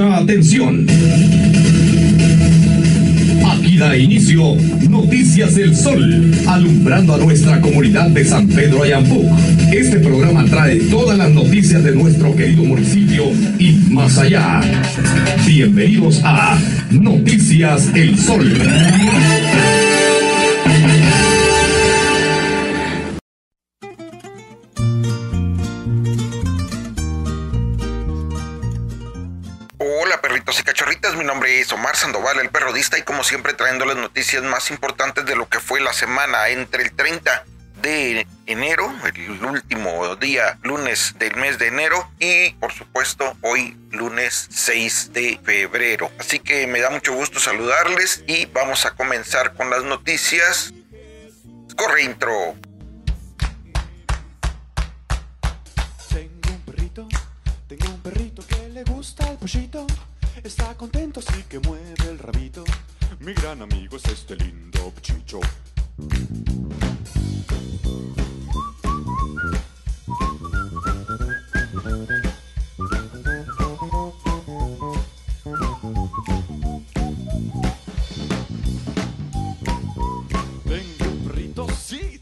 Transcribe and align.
Atención. 0.00 0.86
Aquí 3.50 3.76
da 3.76 3.96
inicio 3.96 4.54
Noticias 4.88 5.56
del 5.56 5.74
Sol, 5.74 6.32
alumbrando 6.46 7.14
a 7.14 7.18
nuestra 7.18 7.60
comunidad 7.60 8.08
de 8.10 8.24
San 8.24 8.46
Pedro 8.46 8.84
Ayampuc. 8.84 9.26
Este 9.72 9.98
programa 9.98 10.44
trae 10.44 10.76
todas 10.82 11.18
las 11.18 11.30
noticias 11.30 11.82
de 11.82 11.96
nuestro 11.96 12.34
querido 12.36 12.62
municipio 12.62 13.24
y 13.58 13.72
más 13.90 14.18
allá. 14.18 14.60
Bienvenidos 15.44 16.20
a 16.22 16.56
Noticias 16.92 17.90
El 17.94 18.16
Sol. 18.16 18.46
Omar 31.72 31.96
Sandoval, 31.96 32.40
el 32.40 32.50
periodista, 32.50 32.98
y 32.98 33.02
como 33.02 33.24
siempre 33.24 33.52
trayendo 33.52 33.84
las 33.84 33.96
noticias 33.96 34.42
más 34.42 34.70
importantes 34.70 35.24
de 35.24 35.36
lo 35.36 35.48
que 35.48 35.60
fue 35.60 35.80
la 35.80 35.92
semana 35.92 36.48
entre 36.48 36.82
el 36.82 36.92
30 36.92 37.44
de 37.82 38.26
enero, 38.46 38.92
el 39.04 39.44
último 39.44 40.16
día 40.16 40.58
lunes 40.62 41.14
del 41.18 41.36
mes 41.36 41.58
de 41.58 41.68
enero 41.68 42.10
y 42.18 42.50
por 42.54 42.72
supuesto 42.72 43.36
hoy 43.42 43.76
lunes 43.90 44.48
6 44.50 45.12
de 45.12 45.40
febrero. 45.44 46.10
Así 46.18 46.40
que 46.40 46.66
me 46.66 46.80
da 46.80 46.90
mucho 46.90 47.12
gusto 47.12 47.38
saludarles 47.38 48.24
y 48.26 48.46
vamos 48.46 48.84
a 48.86 48.94
comenzar 48.94 49.54
con 49.54 49.70
las 49.70 49.84
noticias. 49.84 50.72
Corre 51.76 52.02
intro. 52.02 52.56
Contento, 61.18 61.32
así 61.32 61.42
que 61.44 61.58
mueve 61.60 61.94
el 62.08 62.18
rabito. 62.18 62.64
Mi 63.20 63.32
gran 63.34 63.62
amigo 63.62 63.96
es 63.96 64.04
este 64.06 64.36
lindo 64.36 64.92
chicho. 65.00 65.40
Sí. 81.76 82.20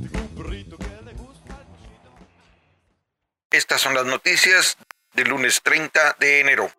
Estas 3.50 3.80
son 3.80 3.94
las 3.94 4.04
noticias 4.04 4.76
del 5.14 5.28
lunes 5.28 5.62
30 5.62 6.16
de 6.20 6.40
enero. 6.40 6.70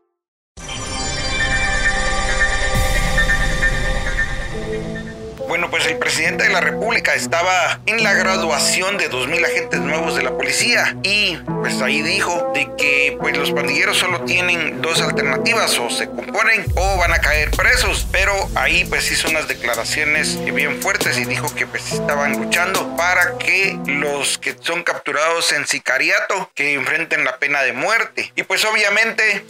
Bueno, 5.48 5.70
pues 5.70 5.86
el 5.86 5.98
presidente 5.98 6.44
de 6.44 6.50
la 6.50 6.59
República 6.59 7.16
estaba 7.16 7.80
en 7.86 8.03
la 8.03 8.14
graduación 8.14 8.98
de 8.98 9.09
2.000 9.09 9.45
agentes 9.45 9.80
nuevos 9.80 10.16
de 10.16 10.23
la 10.23 10.31
policía 10.31 10.98
y 11.04 11.38
pues 11.62 11.81
ahí 11.81 12.02
dijo 12.02 12.52
de 12.54 12.70
que 12.78 13.17
pues 13.20 13.38
los 13.38 13.52
pandilleros 13.52 13.98
solo 13.98 14.22
tienen 14.26 14.81
dos 14.81 15.02
alternativas, 15.02 15.80
o 15.80 15.89
se 15.89 16.08
componen 16.08 16.66
o 16.76 16.98
van 16.98 17.14
a 17.14 17.20
caer 17.20 17.52
presos, 17.52 18.06
pero 18.12 18.34
ahí 18.56 18.84
pues 18.86 19.09
hizo 19.09 19.30
unas 19.30 19.48
declaraciones 19.48 20.44
bien 20.54 20.81
fuertes 20.81 21.17
y 21.17 21.23
dijo 21.23 21.54
que 21.56 21.66
pues 21.66 21.94
estaban 21.94 22.34
luchando 22.34 22.95
para 22.98 23.38
que 23.38 23.80
los 23.86 24.38
que 24.38 24.56
son 24.59 24.84
capturados 24.84 25.54
en 25.54 25.66
sicariato 25.66 26.52
que 26.56 26.73
enfrenten 26.73 27.23
la 27.23 27.38
pena 27.38 27.61
de 27.61 27.72
muerte. 27.72 28.34
Y 28.36 28.44
pues 28.44 28.66
obviamente 28.66 29.45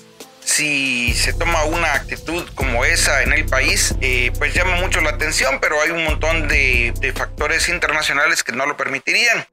si 0.47 1.13
se 1.13 1.33
toma 1.33 1.65
una 1.65 1.93
actitud 1.93 2.47
como 2.55 2.85
esa 2.85 3.21
en 3.21 3.33
el 3.33 3.45
país, 3.45 3.93
eh, 3.99 4.31
pues 4.39 4.53
llama 4.53 4.77
mucho 4.77 5.01
la 5.01 5.09
atención, 5.09 5.59
pero 5.59 5.81
hay 5.81 5.91
un 5.91 6.05
montón 6.05 6.47
de, 6.47 6.93
factores 7.15 7.67
internacionales 7.67 8.43
que 8.43 8.53
no 8.53 8.65
lo 8.65 8.77
permitirían. 8.77 9.45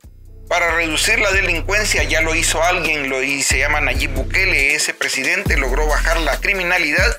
Para 0.48 0.76
reducir 0.76 1.18
la 1.18 1.32
delincuencia 1.32 2.04
ya 2.04 2.20
lo 2.20 2.34
hizo 2.34 2.62
alguien, 2.62 3.10
lo 3.10 3.22
hizo, 3.22 3.48
se 3.48 3.58
llama 3.58 3.80
Nayib 3.80 4.12
Bukele, 4.12 4.74
ese 4.74 4.94
presidente 4.94 5.56
logró 5.56 5.88
bajar 5.88 6.20
la 6.20 6.38
criminalidad 6.38 7.16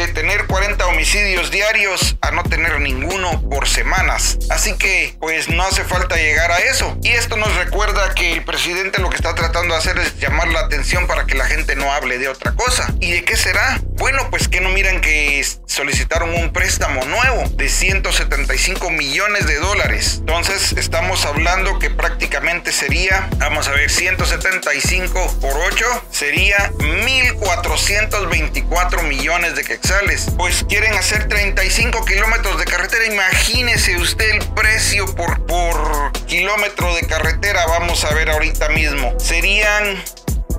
de 0.00 0.08
tener 0.08 0.46
40 0.46 0.86
homicidios 0.86 1.50
diarios 1.50 2.16
a 2.22 2.30
no 2.30 2.42
tener 2.42 2.80
ninguno 2.80 3.42
por 3.50 3.68
semanas. 3.68 4.38
Así 4.48 4.74
que 4.78 5.14
pues 5.20 5.50
no 5.50 5.62
hace 5.62 5.84
falta 5.84 6.16
llegar 6.16 6.50
a 6.50 6.56
eso. 6.58 6.96
Y 7.02 7.08
esto 7.08 7.36
nos 7.36 7.54
recuerda 7.56 8.14
que 8.14 8.32
el 8.32 8.42
presidente 8.42 9.02
lo 9.02 9.10
que 9.10 9.16
está 9.16 9.34
tratando 9.34 9.74
de 9.74 9.78
hacer 9.78 9.98
es 9.98 10.18
llamar 10.18 10.48
la 10.48 10.60
atención 10.60 11.06
para 11.06 11.26
que 11.26 11.34
la 11.34 11.44
gente 11.44 11.76
no 11.76 11.92
hable 11.92 12.16
de 12.16 12.28
otra 12.28 12.52
cosa. 12.52 12.90
¿Y 12.98 13.12
de 13.12 13.24
qué 13.24 13.36
será? 13.36 13.78
Bueno, 13.98 14.30
pues 14.30 14.48
que 14.48 14.62
no 14.62 14.70
miran 14.70 15.02
que 15.02 15.46
solicitaron 15.66 16.34
un 16.34 16.50
préstamo 16.50 17.04
nuevo 17.04 17.46
de 17.50 17.68
175 17.68 18.88
millones 18.90 19.46
de 19.46 19.56
dólares. 19.56 20.16
Entonces 20.20 20.72
estamos 20.78 21.26
hablando 21.26 21.78
que 21.78 21.90
prácticamente 21.90 22.72
sería, 22.72 23.28
vamos 23.36 23.68
a 23.68 23.72
ver, 23.72 23.90
175 23.90 25.40
por 25.42 25.58
8 25.58 25.84
sería 26.10 26.72
1424 26.78 29.02
millones 29.02 29.56
de 29.56 29.64
quetzales. 29.64 29.89
Pues 30.36 30.64
quieren 30.68 30.94
hacer 30.94 31.26
35 31.26 32.04
kilómetros 32.04 32.58
de 32.58 32.64
carretera. 32.64 33.06
Imagínese 33.06 33.96
usted 33.96 34.30
el 34.30 34.38
precio 34.50 35.04
por, 35.16 35.44
por 35.46 36.12
kilómetro 36.26 36.94
de 36.94 37.02
carretera. 37.08 37.66
Vamos 37.66 38.04
a 38.04 38.14
ver 38.14 38.30
ahorita 38.30 38.68
mismo. 38.68 39.12
Serían 39.18 40.00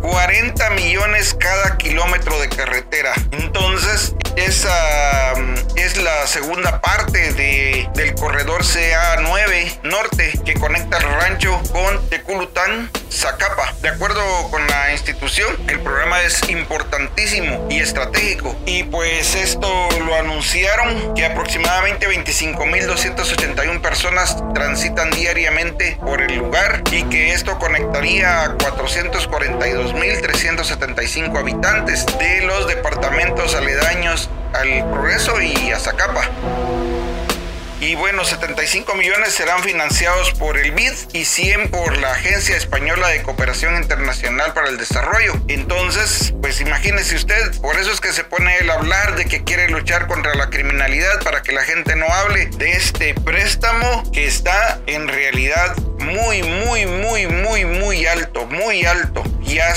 40 0.02 0.70
millones 0.72 1.36
cada 1.40 1.78
kilómetro 1.78 2.40
de 2.40 2.50
carretera. 2.50 3.14
Entonces, 3.32 4.16
esa 4.36 5.34
mm, 5.36 5.78
es 5.78 5.98
la 5.98 6.26
segunda 6.28 6.82
parte 6.82 7.34
de, 7.34 7.90
del 7.96 8.16
corredor 8.16 8.64
CA9 8.64 9.82
norte 9.84 10.40
que 10.46 10.54
conecta 10.56 10.98
el 10.98 11.04
rancho 11.04 11.62
con 11.72 12.10
Teculután, 12.10 12.90
Zacapa. 13.12 13.74
De 13.82 13.90
acuerdo 13.90 14.22
con 14.50 14.66
la 14.68 14.92
institución, 14.94 15.56
el 15.68 15.80
programa 15.82 16.22
es 16.22 16.50
importantísimo 16.50 17.68
y 17.70 17.80
estratégico. 17.80 18.56
Y 18.66 18.84
pues 18.84 19.36
esto 19.36 19.90
lo 20.06 20.16
anunciaron 20.16 21.14
que 21.14 21.26
aproximadamente 21.26 22.08
25.281 22.08 23.82
personas 23.82 24.42
transitan 24.54 25.12
diariamente 25.12 25.98
por 26.02 26.22
el 26.22 26.36
lugar 26.36 26.84
y 26.92 27.04
que 27.04 27.34
esto 27.34 27.60
conectaría 27.60 28.46
a 28.46 28.58
442.375 29.94 31.38
habitantes 31.40 32.06
de 32.18 32.42
los 32.46 32.68
departamentos 32.68 33.56
aledaños 33.56 34.30
al 34.54 34.90
Progreso 34.90 35.42
y 35.42 35.72
a 35.72 35.80
Zacapa. 35.80 36.30
Y 37.82 37.96
bueno, 37.96 38.24
75 38.24 38.94
millones 38.94 39.34
serán 39.34 39.64
financiados 39.64 40.32
por 40.34 40.56
el 40.60 40.72
BID 40.72 40.94
y 41.14 41.26
100 41.26 41.72
por 41.72 41.98
la 41.98 42.12
Agencia 42.12 42.56
Española 42.56 43.08
de 43.08 43.24
Cooperación 43.24 43.76
Internacional 43.76 44.54
para 44.54 44.70
el 44.70 44.78
Desarrollo. 44.78 45.34
Entonces, 45.48 46.32
pues 46.44 46.62
imagínese 46.62 47.16
usted, 47.16 47.60
por 47.60 47.80
eso 47.80 47.92
es 47.92 48.00
que 48.00 48.14
se 48.14 48.24
pone 48.24 48.56
el 48.60 48.70
hablar 48.70 49.16
de 49.16 49.26
que 49.26 49.44
quiere 49.44 49.68
luchar 49.68 50.06
contra 50.06 50.36
la 50.36 50.52
criminalidad 50.52 51.24
para 51.24 51.42
que 51.42 51.54
la 51.54 51.64
gente 51.64 51.96
no 51.96 52.06
hable 52.06 52.46
de 52.56 52.74
este 52.74 53.16
préstamo 53.16 54.04
que 54.12 54.28
está 54.28 54.80
en 54.86 55.08
realidad 55.08 55.76
muy, 55.98 56.44
muy, 56.44 56.86
muy, 56.86 57.26
muy, 57.26 57.66
muy 57.66 58.06
alto, 58.06 58.46
muy 58.46 58.86
alto. 58.86 59.24
Ya 59.42 59.74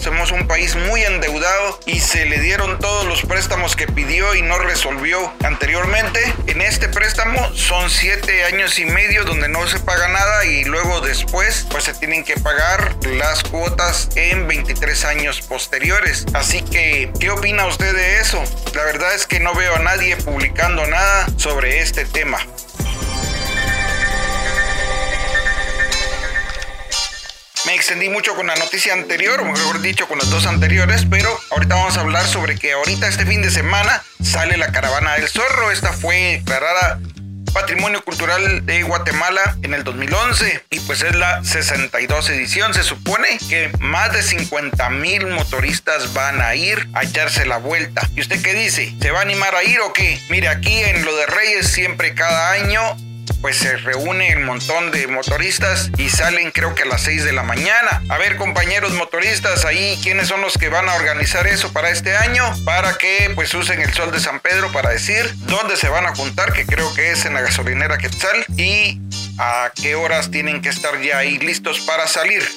somos 0.00 0.32
un 0.32 0.46
país 0.46 0.76
muy 0.76 1.02
endeudado 1.02 1.80
y 1.86 2.00
se 2.00 2.26
le 2.26 2.38
dieron 2.40 2.78
todos 2.78 3.06
los 3.06 3.22
préstamos 3.22 3.76
que 3.76 3.86
pidió 3.86 4.34
y 4.34 4.42
no 4.42 4.58
resolvió 4.58 5.32
anteriormente. 5.42 6.20
En 6.46 6.60
este 6.60 6.88
préstamo 6.88 7.52
son 7.54 7.90
siete 7.90 8.44
años 8.44 8.78
y 8.78 8.84
medio 8.84 9.24
donde 9.24 9.48
no 9.48 9.66
se 9.66 9.80
paga 9.80 10.08
nada 10.08 10.44
y 10.44 10.64
luego 10.64 11.00
después 11.00 11.66
pues 11.70 11.84
se 11.84 11.94
tienen 11.94 12.24
que 12.24 12.36
pagar 12.36 12.96
las 13.06 13.42
cuotas 13.42 14.10
en 14.16 14.46
23 14.46 15.04
años 15.04 15.40
posteriores. 15.40 16.26
Así 16.34 16.62
que, 16.62 17.10
¿qué 17.18 17.30
opina 17.30 17.66
usted 17.66 17.94
de 17.94 18.20
eso? 18.20 18.42
La 18.74 18.84
verdad 18.84 19.14
es 19.14 19.26
que 19.26 19.40
no 19.40 19.54
veo 19.54 19.74
a 19.74 19.80
nadie 19.80 20.16
publicando 20.16 20.86
nada 20.86 21.26
sobre 21.36 21.80
este 21.80 22.04
tema. 22.04 22.38
Me 27.66 27.74
extendí 27.74 28.10
mucho 28.10 28.34
con 28.34 28.46
la 28.46 28.54
noticia 28.56 28.92
anterior, 28.92 29.40
o 29.40 29.44
mejor 29.44 29.80
dicho, 29.80 30.06
con 30.06 30.18
las 30.18 30.28
dos 30.28 30.44
anteriores, 30.46 31.06
pero 31.08 31.30
ahorita 31.50 31.76
vamos 31.76 31.96
a 31.96 32.00
hablar 32.00 32.26
sobre 32.26 32.58
que 32.58 32.72
ahorita 32.72 33.08
este 33.08 33.24
fin 33.24 33.40
de 33.40 33.50
semana 33.50 34.02
sale 34.22 34.58
la 34.58 34.70
caravana 34.70 35.14
del 35.14 35.28
zorro. 35.28 35.70
Esta 35.70 35.94
fue 35.94 36.42
declarada 36.44 37.00
Patrimonio 37.54 38.04
Cultural 38.04 38.66
de 38.66 38.82
Guatemala 38.82 39.56
en 39.62 39.72
el 39.72 39.84
2011 39.84 40.64
y 40.70 40.80
pues 40.80 41.02
es 41.02 41.14
la 41.14 41.42
62 41.42 42.28
edición. 42.30 42.74
Se 42.74 42.82
supone 42.82 43.28
que 43.48 43.70
más 43.78 44.12
de 44.12 44.22
50 44.22 44.90
mil 44.90 45.28
motoristas 45.28 46.12
van 46.12 46.42
a 46.42 46.54
ir 46.56 46.86
a 46.92 47.04
echarse 47.04 47.46
la 47.46 47.56
vuelta. 47.56 48.06
¿Y 48.14 48.20
usted 48.20 48.42
qué 48.42 48.52
dice? 48.52 48.92
¿Se 49.00 49.10
va 49.10 49.20
a 49.20 49.22
animar 49.22 49.54
a 49.54 49.64
ir 49.64 49.80
o 49.80 49.92
qué? 49.92 50.20
Mire, 50.28 50.48
aquí 50.48 50.80
en 50.80 51.04
lo 51.04 51.16
de 51.16 51.26
Reyes 51.26 51.68
siempre 51.68 52.14
cada 52.14 52.50
año 52.50 52.96
pues 53.44 53.58
se 53.58 53.76
reúne 53.76 54.32
el 54.32 54.40
montón 54.40 54.90
de 54.90 55.06
motoristas 55.06 55.90
y 55.98 56.08
salen 56.08 56.50
creo 56.50 56.74
que 56.74 56.84
a 56.84 56.86
las 56.86 57.02
6 57.02 57.26
de 57.26 57.32
la 57.34 57.42
mañana. 57.42 58.02
A 58.08 58.16
ver 58.16 58.36
compañeros 58.36 58.94
motoristas 58.94 59.66
ahí, 59.66 60.00
¿quiénes 60.02 60.28
son 60.28 60.40
los 60.40 60.56
que 60.56 60.70
van 60.70 60.88
a 60.88 60.94
organizar 60.94 61.46
eso 61.46 61.70
para 61.70 61.90
este 61.90 62.16
año? 62.16 62.42
Para 62.64 62.96
que 62.96 63.30
pues 63.34 63.52
usen 63.52 63.82
el 63.82 63.92
sol 63.92 64.10
de 64.12 64.20
San 64.20 64.40
Pedro 64.40 64.72
para 64.72 64.88
decir 64.88 65.30
dónde 65.40 65.76
se 65.76 65.90
van 65.90 66.06
a 66.06 66.14
juntar, 66.14 66.54
que 66.54 66.64
creo 66.64 66.94
que 66.94 67.10
es 67.10 67.26
en 67.26 67.34
la 67.34 67.42
gasolinera 67.42 67.98
Quetzal 67.98 68.46
y 68.56 68.98
a 69.36 69.70
qué 69.74 69.94
horas 69.94 70.30
tienen 70.30 70.62
que 70.62 70.70
estar 70.70 70.98
ya 71.02 71.18
ahí 71.18 71.38
listos 71.38 71.80
para 71.80 72.06
salir. 72.06 72.48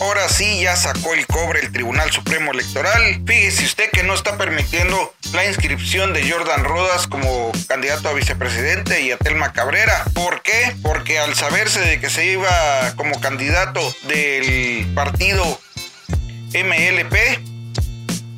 Ahora 0.00 0.26
sí, 0.30 0.62
ya 0.62 0.74
sacó 0.74 1.12
el 1.12 1.26
cobre 1.26 1.60
el 1.60 1.70
Tribunal 1.70 2.10
Supremo 2.10 2.52
Electoral. 2.52 3.22
Fíjese 3.26 3.64
usted 3.64 3.90
que 3.90 4.02
no 4.02 4.14
está 4.14 4.38
permitiendo 4.38 5.14
la 5.34 5.44
inscripción 5.44 6.14
de 6.14 6.28
Jordan 6.30 6.64
Rodas 6.64 7.06
como 7.06 7.52
candidato 7.68 8.08
a 8.08 8.14
vicepresidente 8.14 9.02
y 9.02 9.10
a 9.10 9.18
Telma 9.18 9.52
Cabrera. 9.52 10.04
¿Por 10.14 10.40
qué? 10.40 10.74
Porque 10.82 11.18
al 11.18 11.34
saberse 11.34 11.80
de 11.80 12.00
que 12.00 12.08
se 12.08 12.24
iba 12.24 12.50
como 12.96 13.20
candidato 13.20 13.80
del 14.08 14.90
partido 14.94 15.60
MLP, 16.54 17.51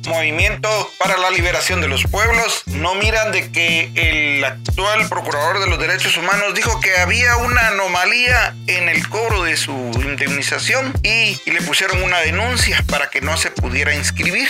Movimiento 0.07 0.91
para 0.97 1.17
la 1.17 1.31
Liberación 1.31 1.81
de 1.81 1.87
los 1.87 2.03
Pueblos 2.03 2.63
no 2.67 2.95
miran 2.95 3.31
de 3.31 3.51
que 3.51 3.91
el 3.95 4.43
actual 4.43 5.07
procurador 5.09 5.59
de 5.59 5.67
los 5.67 5.79
derechos 5.79 6.17
humanos 6.17 6.53
dijo 6.53 6.79
que 6.79 6.97
había 6.97 7.37
una 7.37 7.67
anomalía 7.67 8.55
en 8.67 8.89
el 8.89 9.07
cobro 9.09 9.43
de 9.43 9.57
su 9.57 9.71
indemnización 9.95 10.93
y, 11.03 11.39
le 11.49 11.61
pusieron 11.61 12.03
una 12.03 12.19
denuncia 12.19 12.83
para 12.89 13.09
que 13.09 13.21
no 13.21 13.37
se 13.37 13.51
pudiera 13.51 13.95
inscribir. 13.95 14.49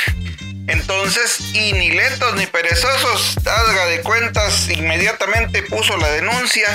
Entonces, 0.67 1.39
y 1.53 1.73
ni 1.73 1.91
lentos 1.91 2.35
ni 2.35 2.47
perezosos, 2.47 3.37
haga 3.45 3.85
de 3.85 4.01
cuentas, 4.01 4.69
inmediatamente 4.69 5.61
puso 5.63 5.95
la 5.97 6.09
denuncia 6.09 6.67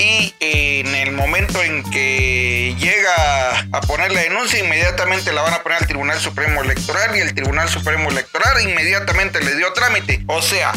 y 0.00 0.34
en 0.40 0.94
el 0.94 1.12
momento 1.12 1.62
en 1.62 1.82
que 1.90 2.74
llega 2.78 3.50
a 3.72 3.80
poner 3.82 4.10
la 4.12 4.22
denuncia, 4.22 4.58
inmediatamente 4.58 5.30
la 5.32 5.42
van 5.42 5.52
a 5.52 5.62
poner 5.62 5.78
al 5.78 5.86
Tribunal 5.86 6.18
Supremo 6.18 6.62
Electoral 6.62 7.16
y 7.16 7.20
el 7.20 7.34
Tribunal 7.34 7.68
Supremo 7.68 8.08
Electoral 8.08 8.62
inmediatamente 8.62 9.42
le 9.42 9.56
dio 9.56 9.72
trámite. 9.74 10.24
O 10.26 10.40
sea, 10.40 10.72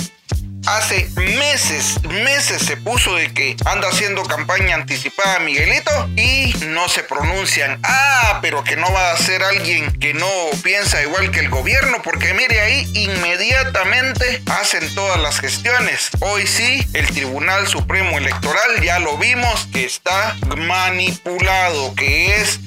hace 0.66 1.10
meses, 1.16 2.02
meses 2.04 2.62
se 2.64 2.78
puso 2.78 3.16
de 3.16 3.34
que 3.34 3.56
anda 3.66 3.90
haciendo 3.90 4.24
campaña 4.24 4.76
anticipada 4.76 5.40
Miguelito 5.40 6.10
y 6.16 6.54
no 6.68 6.90
se 6.90 7.04
pronuncian. 7.04 7.80
Ah, 7.84 8.40
pero 8.42 8.64
que 8.64 8.76
no 8.76 8.92
va 8.92 9.12
a 9.12 9.18
ser 9.18 9.44
alguien 9.44 9.92
que 10.00 10.14
no 10.14 10.30
piensa 10.64 11.02
igual 11.02 11.32
que 11.32 11.40
el 11.40 11.50
gobierno, 11.50 12.02
porque 12.04 12.34
mire 12.34 12.62
ahí, 12.62 12.90
inmediatamente 12.94 14.42
hacen 14.48 14.94
todas 14.96 15.20
las 15.20 15.40
gestiones. 15.40 16.10
Hoy 16.20 16.48
sí, 16.48 16.86
el 16.94 17.08
Tribunal 17.08 17.68
Supremo 17.68 18.18
Electoral 18.18 18.82
ya 18.82 19.00
lo 19.00 19.18
vimos 19.18 19.68
que 19.72 19.86
está 19.86 20.36
manipulado, 20.58 21.94
que 21.96 22.38
es 22.42 22.60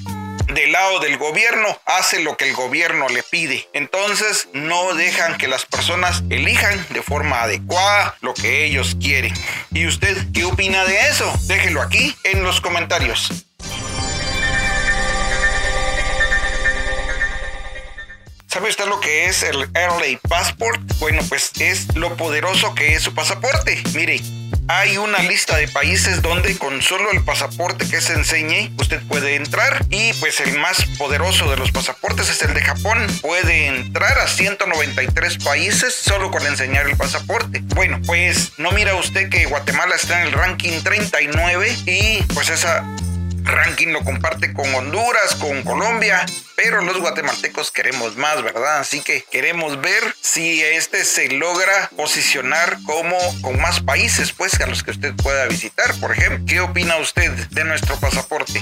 del 0.53 0.71
lado 0.71 0.99
del 0.99 1.17
gobierno 1.17 1.79
hace 1.85 2.21
lo 2.21 2.37
que 2.37 2.47
el 2.49 2.55
gobierno 2.55 3.07
le 3.09 3.23
pide. 3.23 3.67
Entonces 3.73 4.49
no 4.53 4.93
dejan 4.95 5.37
que 5.37 5.47
las 5.47 5.65
personas 5.65 6.23
elijan 6.29 6.85
de 6.89 7.01
forma 7.01 7.43
adecuada 7.43 8.15
lo 8.21 8.33
que 8.33 8.65
ellos 8.65 8.97
quieren. 8.99 9.33
¿Y 9.71 9.87
usted 9.87 10.17
qué 10.33 10.45
opina 10.45 10.85
de 10.85 10.99
eso? 11.09 11.31
Déjelo 11.43 11.81
aquí 11.81 12.15
en 12.23 12.43
los 12.43 12.61
comentarios. 12.61 13.45
¿Sabe 18.47 18.69
usted 18.69 18.85
lo 18.85 18.99
que 18.99 19.25
es 19.25 19.43
el 19.43 19.59
LA 19.73 20.19
Passport? 20.27 20.81
Bueno, 20.99 21.21
pues 21.29 21.51
es 21.59 21.95
lo 21.95 22.15
poderoso 22.15 22.73
que 22.73 22.93
es 22.93 23.03
su 23.03 23.13
pasaporte. 23.13 23.83
Mire, 23.93 24.19
hay 24.67 24.97
una 24.97 25.19
lista 25.19 25.57
de 25.57 25.67
países 25.67 26.21
donde 26.21 26.57
con 26.57 26.81
solo 26.81 27.11
el 27.11 27.23
pasaporte 27.23 27.87
que 27.87 28.01
se 28.01 28.13
enseñe 28.13 28.71
usted 28.77 29.01
puede 29.07 29.35
entrar 29.35 29.85
y 29.89 30.13
pues 30.13 30.39
el 30.41 30.57
más 30.59 30.83
poderoso 30.97 31.49
de 31.49 31.57
los 31.57 31.71
pasaportes 31.71 32.29
es 32.29 32.41
el 32.41 32.53
de 32.53 32.61
Japón. 32.61 33.05
Puede 33.21 33.67
entrar 33.67 34.17
a 34.19 34.27
193 34.27 35.43
países 35.43 35.93
solo 35.93 36.31
con 36.31 36.45
enseñar 36.45 36.87
el 36.87 36.97
pasaporte. 36.97 37.61
Bueno, 37.75 37.99
pues 38.05 38.53
no 38.57 38.71
mira 38.71 38.95
usted 38.95 39.29
que 39.29 39.45
Guatemala 39.45 39.95
está 39.95 40.21
en 40.21 40.27
el 40.27 40.33
ranking 40.33 40.81
39 40.83 41.77
y 41.85 42.23
pues 42.33 42.49
esa 42.49 42.83
ranking 43.47 43.87
lo 43.87 44.03
comparte 44.03 44.53
con 44.53 44.73
Honduras, 44.73 45.35
con 45.35 45.63
Colombia, 45.63 46.25
pero 46.55 46.81
los 46.81 46.99
guatemaltecos 46.99 47.71
queremos 47.71 48.17
más, 48.17 48.43
¿verdad? 48.43 48.79
Así 48.79 49.01
que 49.01 49.23
queremos 49.31 49.81
ver 49.81 50.03
si 50.21 50.61
este 50.63 51.05
se 51.05 51.29
logra 51.29 51.89
posicionar 51.95 52.77
como 52.85 53.17
con 53.41 53.59
más 53.59 53.79
países, 53.79 54.31
pues, 54.31 54.59
a 54.59 54.67
los 54.67 54.83
que 54.83 54.91
usted 54.91 55.13
pueda 55.15 55.45
visitar. 55.47 55.93
Por 55.99 56.11
ejemplo, 56.11 56.45
¿qué 56.47 56.59
opina 56.61 56.97
usted 56.97 57.31
de 57.31 57.63
nuestro 57.63 57.99
pasaporte? 57.99 58.61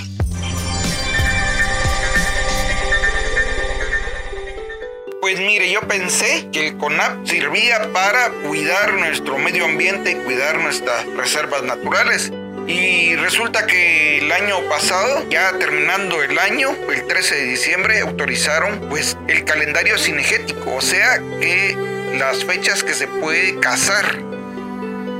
Pues 5.25 5.39
mire, 5.39 5.71
yo 5.71 5.81
pensé 5.87 6.49
que 6.51 6.67
el 6.67 6.77
CONAP 6.77 7.25
servía 7.25 7.91
para 7.91 8.29
cuidar 8.47 8.93
nuestro 8.93 9.39
medio 9.39 9.65
ambiente 9.65 10.11
y 10.11 10.15
cuidar 10.23 10.59
nuestras 10.59 11.03
reservas 11.15 11.63
naturales. 11.63 12.31
Y 12.67 13.15
resulta 13.15 13.67
que 13.67 14.17
el 14.17 14.31
año 14.31 14.67
pasado, 14.67 15.27
ya 15.29 15.51
terminando 15.59 16.23
el 16.23 16.39
año, 16.39 16.75
el 16.89 17.05
13 17.05 17.35
de 17.35 17.43
diciembre, 17.43 17.99
autorizaron 17.99 18.89
pues 18.89 19.17
el 19.27 19.45
calendario 19.45 19.97
cinegético, 19.99 20.75
o 20.75 20.81
sea 20.81 21.19
que 21.39 21.77
las 22.17 22.43
fechas 22.43 22.83
que 22.83 22.93
se 22.93 23.07
puede 23.07 23.59
cazar. 23.59 24.17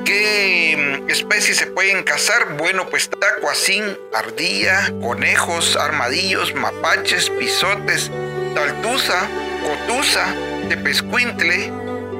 ¿Qué 0.05 1.01
mm, 1.03 1.09
especies 1.09 1.57
se 1.57 1.67
pueden 1.67 2.03
cazar? 2.03 2.57
Bueno, 2.57 2.89
pues 2.89 3.09
tacuacín, 3.09 3.97
ardilla, 4.13 4.91
conejos, 5.01 5.75
armadillos, 5.75 6.53
mapaches, 6.55 7.29
pisotes, 7.29 8.11
taltuza, 8.55 9.27
cotuza, 9.63 10.33
tepescuintle, 10.69 11.71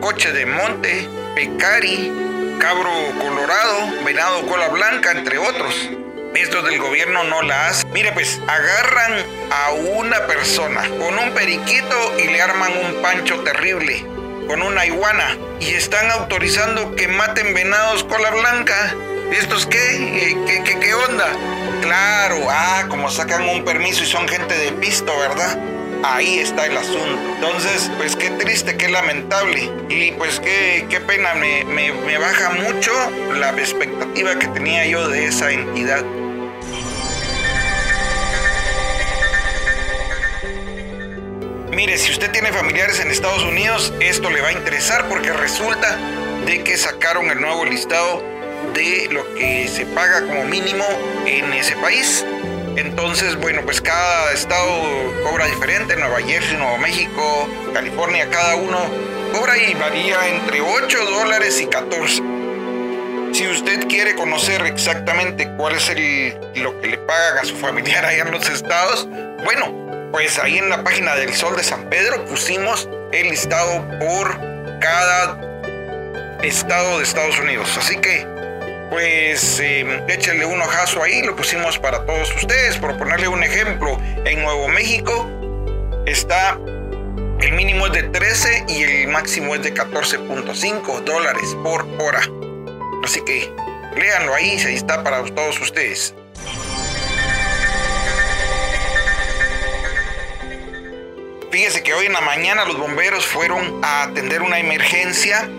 coche 0.02 0.32
de 0.32 0.46
monte, 0.46 1.08
pecari, 1.36 2.12
cabro 2.66 2.90
colorado, 3.22 4.04
venado 4.04 4.48
cola 4.48 4.70
blanca, 4.70 5.12
entre 5.12 5.38
otros. 5.38 5.88
Estos 6.34 6.66
del 6.66 6.80
gobierno 6.80 7.24
no 7.26 7.44
la 7.44 7.68
hacen. 7.68 7.92
Mire, 7.94 8.12
pues 8.12 8.42
agarran 8.48 9.24
a 9.52 9.72
una 10.00 10.26
persona 10.26 10.82
con 10.98 11.16
un 11.20 11.30
periquito 11.36 11.96
y 12.18 12.28
le 12.28 12.42
arman 12.42 12.72
un 12.76 13.04
pancho 13.04 13.42
terrible 13.42 14.04
con 14.48 14.64
una 14.64 14.84
iguana 14.84 15.38
y 15.60 15.76
están 15.76 16.10
autorizando 16.10 16.96
que 16.96 17.08
maten 17.08 17.54
venados 17.54 18.04
cola 18.04 18.32
blanca. 18.32 18.96
¿Y 19.32 19.36
estos 19.36 19.68
qué? 19.68 20.36
¿Qué, 20.48 20.64
qué, 20.64 20.80
qué 20.80 20.94
onda? 20.96 21.28
Claro, 21.84 22.48
ah, 22.50 22.86
como 22.90 23.12
sacan 23.12 23.48
un 23.48 23.64
permiso 23.64 24.02
y 24.02 24.08
son 24.08 24.28
gente 24.28 24.58
de 24.58 24.72
pisto, 24.72 25.16
¿verdad? 25.20 25.56
Ahí 26.08 26.38
está 26.38 26.68
el 26.68 26.78
asunto. 26.78 27.20
Entonces, 27.36 27.92
pues 27.98 28.16
qué 28.16 28.30
triste, 28.30 28.78
qué 28.78 28.90
lamentable. 28.90 29.72
Y 29.90 30.12
pues 30.12 30.40
qué, 30.40 30.86
qué 30.88 31.02
pena, 31.02 31.34
me, 31.34 31.64
me 31.66 32.18
baja 32.20 32.52
mucho 32.52 32.92
la 33.34 33.50
expectativa 33.50 34.38
que 34.38 34.48
tenía 34.50 34.86
yo 34.86 35.10
de 35.10 35.26
esa 35.26 35.52
entidad. 35.52 36.06
Mire, 41.72 41.98
si 41.98 42.12
usted 42.12 42.32
tiene 42.32 42.54
familiares 42.54 43.00
en 43.00 43.10
Estados 43.10 43.44
Unidos, 43.44 43.92
esto 44.00 44.30
le 44.30 44.42
va 44.42 44.50
a 44.50 44.54
interesar 44.54 45.10
porque 45.10 45.34
resulta 45.34 45.98
de 46.46 46.64
que 46.64 46.78
sacaron 46.78 47.32
el 47.32 47.42
nuevo 47.42 47.66
listado 47.66 48.24
de 48.76 49.10
lo 49.12 49.34
que 49.34 49.68
se 49.68 49.88
paga 49.88 50.22
como 50.22 50.46
mínimo 50.46 50.86
en 51.26 51.52
ese 51.52 51.76
país. 51.78 52.24
Entonces, 52.76 53.36
bueno, 53.38 53.62
pues 53.64 53.82
cada 53.82 54.34
estado 54.34 54.70
cobra 55.24 55.46
diferente, 55.46 55.96
Nueva 55.96 56.20
Jersey, 56.22 56.58
Nuevo 56.58 56.78
México, 56.78 57.50
California, 57.74 58.30
cada 58.30 58.56
uno 58.56 58.80
cobra 59.34 59.58
y 59.58 59.74
varía 59.76 60.28
entre 60.28 60.62
8 60.62 61.06
dólares 61.06 61.62
y 61.62 61.68
14. 61.68 62.22
Si 63.32 63.48
usted 63.48 63.88
quiere 63.88 64.16
conocer 64.16 64.66
exactamente 64.66 65.50
cuál 65.58 65.76
es 65.76 65.90
el, 65.90 66.38
lo 66.56 66.80
que 66.82 66.88
le 66.88 66.98
pagan 66.98 67.40
a 67.40 67.46
su 67.46 67.56
familiar 67.56 68.06
allá 68.06 68.24
en 68.24 68.32
los 68.32 68.50
estados, 68.50 69.08
bueno, 69.44 70.10
pues 70.12 70.40
ahí 70.40 70.58
en 70.58 70.70
la 70.70 70.84
página 70.84 71.16
del 71.16 71.34
Sol 71.34 71.56
de 71.56 71.64
San 71.64 71.90
Pedro 71.90 72.24
pusimos 72.26 72.90
el 73.12 73.30
listado 73.30 73.86
por 74.00 74.38
cada 74.80 75.38
estado 76.44 76.98
de 76.98 77.04
Estados 77.04 77.40
Unidos. 77.40 77.78
Así 77.78 77.98
que 77.98 78.26
pues 78.96 79.60
eh, 79.60 80.06
échenle 80.08 80.46
un 80.46 80.62
ojazo 80.62 81.04
ahí, 81.04 81.22
lo 81.22 81.36
pusimos 81.36 81.78
para 81.78 82.06
todos 82.06 82.34
ustedes. 82.34 82.78
Por 82.78 82.98
ponerle 82.98 83.28
un 83.28 83.44
ejemplo, 83.44 84.00
en 84.24 84.42
Nuevo 84.42 84.70
México 84.70 85.30
está 86.06 86.58
el 87.42 87.52
mínimo 87.52 87.88
es 87.88 87.92
de 87.92 88.04
13 88.04 88.68
y 88.70 88.84
el 88.84 89.10
máximo 89.10 89.54
es 89.54 89.64
de 89.64 89.74
14.5 89.74 91.02
dólares 91.02 91.58
por 91.62 91.86
hora. 92.00 92.22
Así 93.04 93.20
que 93.26 93.52
léanlo 93.98 94.34
ahí, 94.34 94.52
ahí 94.66 94.76
está 94.76 95.04
para 95.04 95.22
todos 95.26 95.60
ustedes. 95.60 96.16
Fíjese 101.52 101.84
que 101.84 101.94
hoy 101.94 102.06
en 102.06 102.14
la 102.14 102.22
mañana 102.22 102.64
los 102.64 102.78
bomberos 102.78 103.26
fueron 103.26 103.84
a 103.84 104.04
atender 104.04 104.42
una 104.42 104.58
emergencia 104.60 105.50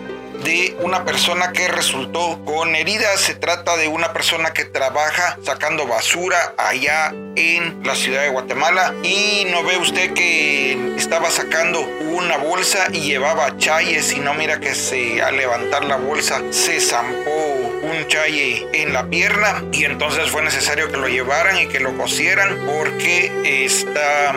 de 0.43 0.75
una 0.81 1.05
persona 1.05 1.51
que 1.51 1.67
resultó 1.67 2.43
con 2.45 2.75
heridas. 2.75 3.19
Se 3.19 3.35
trata 3.35 3.77
de 3.77 3.87
una 3.87 4.13
persona 4.13 4.53
que 4.53 4.65
trabaja 4.65 5.37
sacando 5.43 5.87
basura 5.87 6.53
allá 6.57 7.13
en 7.35 7.83
la 7.83 7.95
ciudad 7.95 8.23
de 8.23 8.29
Guatemala 8.29 8.93
y 9.03 9.45
no 9.51 9.63
ve 9.63 9.77
usted 9.77 10.13
que 10.13 10.95
estaba 10.97 11.29
sacando 11.29 11.81
una 11.81 12.37
bolsa 12.37 12.87
y 12.91 13.01
llevaba 13.01 13.57
chayes 13.57 14.13
y 14.13 14.19
no 14.19 14.33
mira 14.33 14.59
que 14.59 14.73
se 14.73 15.21
al 15.21 15.37
levantar 15.37 15.85
la 15.85 15.97
bolsa 15.97 16.41
se 16.51 16.79
zampó 16.79 17.57
un 17.83 18.07
chaye 18.07 18.67
en 18.73 18.93
la 18.93 19.07
pierna 19.07 19.63
y 19.71 19.85
entonces 19.85 20.29
fue 20.29 20.41
necesario 20.41 20.91
que 20.91 20.97
lo 20.97 21.07
llevaran 21.07 21.59
y 21.59 21.67
que 21.67 21.79
lo 21.79 21.95
cosieran 21.95 22.57
porque 22.65 23.65
esta 23.65 24.33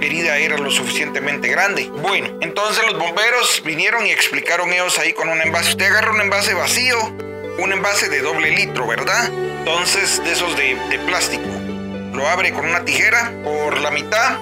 herida 0.00 0.36
era 0.38 0.58
lo 0.58 0.70
suficientemente 0.70 1.48
grande. 1.48 1.88
Bueno, 1.90 2.38
entonces 2.40 2.84
los 2.84 2.98
bomberos 2.98 3.62
vinieron 3.64 4.06
y 4.06 4.10
explicaron 4.10 4.72
ellos 4.72 4.98
ahí 4.98 5.12
con 5.12 5.28
un 5.28 5.40
envase. 5.40 5.70
Usted 5.70 5.86
agarra 5.86 6.12
un 6.12 6.20
envase 6.20 6.54
vacío, 6.54 6.98
un 7.58 7.72
envase 7.72 8.08
de 8.08 8.20
doble 8.20 8.50
litro, 8.50 8.86
¿verdad? 8.86 9.30
Entonces, 9.32 10.22
de 10.24 10.32
esos 10.32 10.56
de, 10.56 10.76
plástico. 11.06 11.48
Lo 12.12 12.28
abre 12.28 12.52
con 12.52 12.66
una 12.66 12.84
tijera 12.84 13.32
por 13.42 13.78
la 13.80 13.90
mitad, 13.90 14.38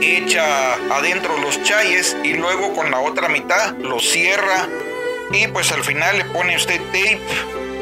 echa 0.00 0.74
adentro 0.74 1.38
los 1.38 1.62
chayes 1.62 2.16
y 2.24 2.34
luego 2.34 2.74
con 2.74 2.90
la 2.90 2.98
otra 2.98 3.28
mitad 3.28 3.76
lo 3.78 4.00
cierra 4.00 4.68
y 5.32 5.46
pues 5.46 5.70
al 5.72 5.84
final 5.84 6.18
le 6.18 6.24
pone 6.26 6.56
usted 6.56 6.80
tape 6.86 7.20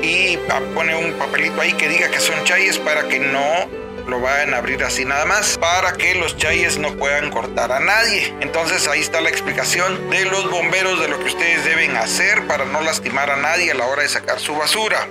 y 0.03 0.39
pone 0.75 0.95
un 0.95 1.15
papelito 1.15 1.61
ahí 1.61 1.73
que 1.73 1.89
diga 1.89 2.11
que 2.11 2.21
son 2.21 2.45
chayes 2.45 2.79
para 2.79 3.09
que 3.09 3.19
no 3.19 3.88
lo 4.09 4.21
van 4.21 4.55
a 4.55 4.59
abrir 4.59 4.83
así 4.83 5.05
nada 5.05 5.27
más 5.27 5.59
para 5.59 5.93
que 5.93 6.15
los 6.15 6.37
chayes 6.37 6.79
no 6.79 6.97
puedan 6.97 7.31
cortar 7.31 7.71
a 7.73 7.81
nadie. 7.81 8.35
Entonces 8.41 8.89
ahí 8.89 9.01
está 9.01 9.21
la 9.21 9.29
explicación 9.29 10.09
de 10.11 10.25
los 10.25 10.51
bomberos 10.51 11.01
de 11.01 11.09
lo 11.09 11.19
que 11.19 11.27
ustedes 11.27 11.65
deben 11.65 11.97
hacer 11.97 12.47
para 12.47 12.65
no 12.65 12.81
lastimar 12.81 13.31
a 13.31 13.37
nadie 13.37 13.71
a 13.71 13.75
la 13.75 13.87
hora 13.87 14.03
de 14.03 14.09
sacar 14.09 14.41
su 14.41 14.57
basura. 14.57 15.07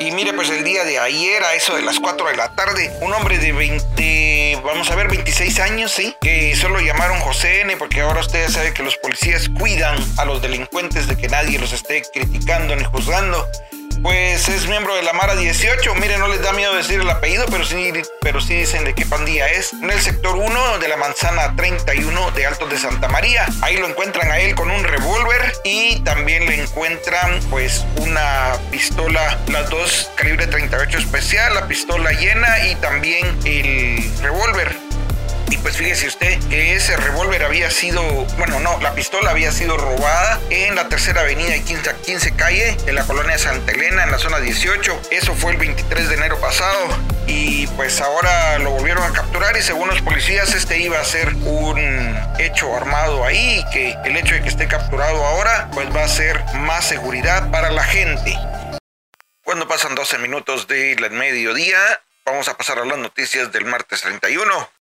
Y 0.00 0.12
mire, 0.12 0.32
pues 0.32 0.48
el 0.48 0.64
día 0.64 0.82
de 0.84 0.98
ayer, 0.98 1.44
a 1.44 1.52
eso 1.52 1.76
de 1.76 1.82
las 1.82 2.00
4 2.00 2.26
de 2.28 2.34
la 2.34 2.48
tarde, 2.54 2.90
un 3.02 3.12
hombre 3.12 3.36
de 3.36 3.52
20, 3.52 4.58
vamos 4.64 4.90
a 4.90 4.94
ver, 4.94 5.08
26 5.08 5.60
años, 5.60 5.92
¿sí? 5.92 6.16
Que 6.22 6.56
solo 6.56 6.80
llamaron 6.80 7.20
José 7.20 7.60
N, 7.60 7.76
porque 7.76 8.00
ahora 8.00 8.20
ustedes 8.20 8.54
saben 8.54 8.72
que 8.72 8.82
los 8.82 8.96
policías 8.96 9.50
cuidan 9.50 9.98
a 10.16 10.24
los 10.24 10.40
delincuentes 10.40 11.06
de 11.06 11.18
que 11.18 11.28
nadie 11.28 11.58
los 11.58 11.74
esté 11.74 12.02
criticando 12.14 12.74
ni 12.76 12.84
juzgando 12.84 13.46
pues 14.02 14.48
es 14.48 14.66
miembro 14.66 14.94
de 14.94 15.02
la 15.02 15.12
Mara 15.12 15.34
18. 15.34 15.94
Mire, 15.96 16.18
no 16.18 16.28
les 16.28 16.42
da 16.42 16.52
miedo 16.52 16.74
decir 16.74 17.00
el 17.00 17.10
apellido, 17.10 17.44
pero 17.50 17.64
sí, 17.64 17.92
pero 18.20 18.40
sí 18.40 18.54
dicen 18.54 18.84
de 18.84 18.94
qué 18.94 19.04
pandilla 19.06 19.48
es. 19.48 19.72
En 19.72 19.90
el 19.90 20.00
sector 20.00 20.36
1 20.36 20.78
de 20.78 20.88
la 20.88 20.96
manzana 20.96 21.54
31 21.56 22.30
de 22.32 22.46
Altos 22.46 22.70
de 22.70 22.78
Santa 22.78 23.08
María. 23.08 23.46
Ahí 23.62 23.76
lo 23.76 23.86
encuentran 23.86 24.30
a 24.30 24.38
él 24.38 24.54
con 24.54 24.70
un 24.70 24.84
revólver 24.84 25.52
y 25.64 26.00
también 26.00 26.46
le 26.46 26.62
encuentran 26.62 27.40
pues 27.50 27.84
una 27.96 28.52
pistola, 28.70 29.38
las 29.48 29.68
dos 29.70 30.10
calibre 30.14 30.46
38 30.46 30.98
especial, 30.98 31.54
la 31.54 31.66
pistola 31.66 32.12
llena 32.12 32.66
y 32.66 32.74
también 32.76 33.38
el 33.44 34.02
revólver 34.22 34.90
y 35.50 35.58
pues 35.58 35.76
fíjese 35.76 36.06
usted 36.06 36.38
que 36.48 36.74
ese 36.74 36.96
revólver 36.96 37.42
había 37.42 37.70
sido, 37.70 38.02
bueno, 38.38 38.60
no, 38.60 38.78
la 38.80 38.94
pistola 38.94 39.30
había 39.30 39.50
sido 39.50 39.76
robada 39.76 40.40
en 40.48 40.76
la 40.76 40.88
tercera 40.88 41.22
avenida 41.22 41.56
y 41.56 41.62
15, 41.62 41.96
15 42.04 42.36
calle 42.36 42.76
de 42.86 42.92
la 42.92 43.04
colonia 43.04 43.36
Santa 43.36 43.72
Elena 43.72 44.04
en 44.04 44.12
la 44.12 44.18
zona 44.18 44.38
18. 44.38 45.02
Eso 45.10 45.34
fue 45.34 45.52
el 45.52 45.58
23 45.58 46.08
de 46.08 46.14
enero 46.14 46.40
pasado 46.40 46.88
y 47.26 47.66
pues 47.68 48.00
ahora 48.00 48.58
lo 48.58 48.70
volvieron 48.70 49.02
a 49.02 49.12
capturar 49.12 49.56
y 49.56 49.62
según 49.62 49.88
los 49.88 50.00
policías 50.02 50.54
este 50.54 50.78
iba 50.78 51.00
a 51.00 51.04
ser 51.04 51.34
un 51.34 52.18
hecho 52.38 52.74
armado 52.76 53.24
ahí 53.24 53.60
y 53.60 53.70
que 53.70 53.96
el 54.04 54.16
hecho 54.16 54.34
de 54.34 54.42
que 54.42 54.48
esté 54.48 54.68
capturado 54.68 55.24
ahora 55.24 55.68
pues 55.72 55.94
va 55.94 56.04
a 56.04 56.08
ser 56.08 56.42
más 56.54 56.86
seguridad 56.86 57.50
para 57.50 57.70
la 57.70 57.82
gente. 57.82 58.36
Cuando 59.42 59.66
pasan 59.66 59.96
12 59.96 60.18
minutos 60.18 60.68
del 60.68 61.10
mediodía, 61.10 61.78
vamos 62.24 62.48
a 62.48 62.56
pasar 62.56 62.78
a 62.78 62.84
las 62.84 62.98
noticias 62.98 63.50
del 63.50 63.64
martes 63.64 64.02
31. 64.02 64.79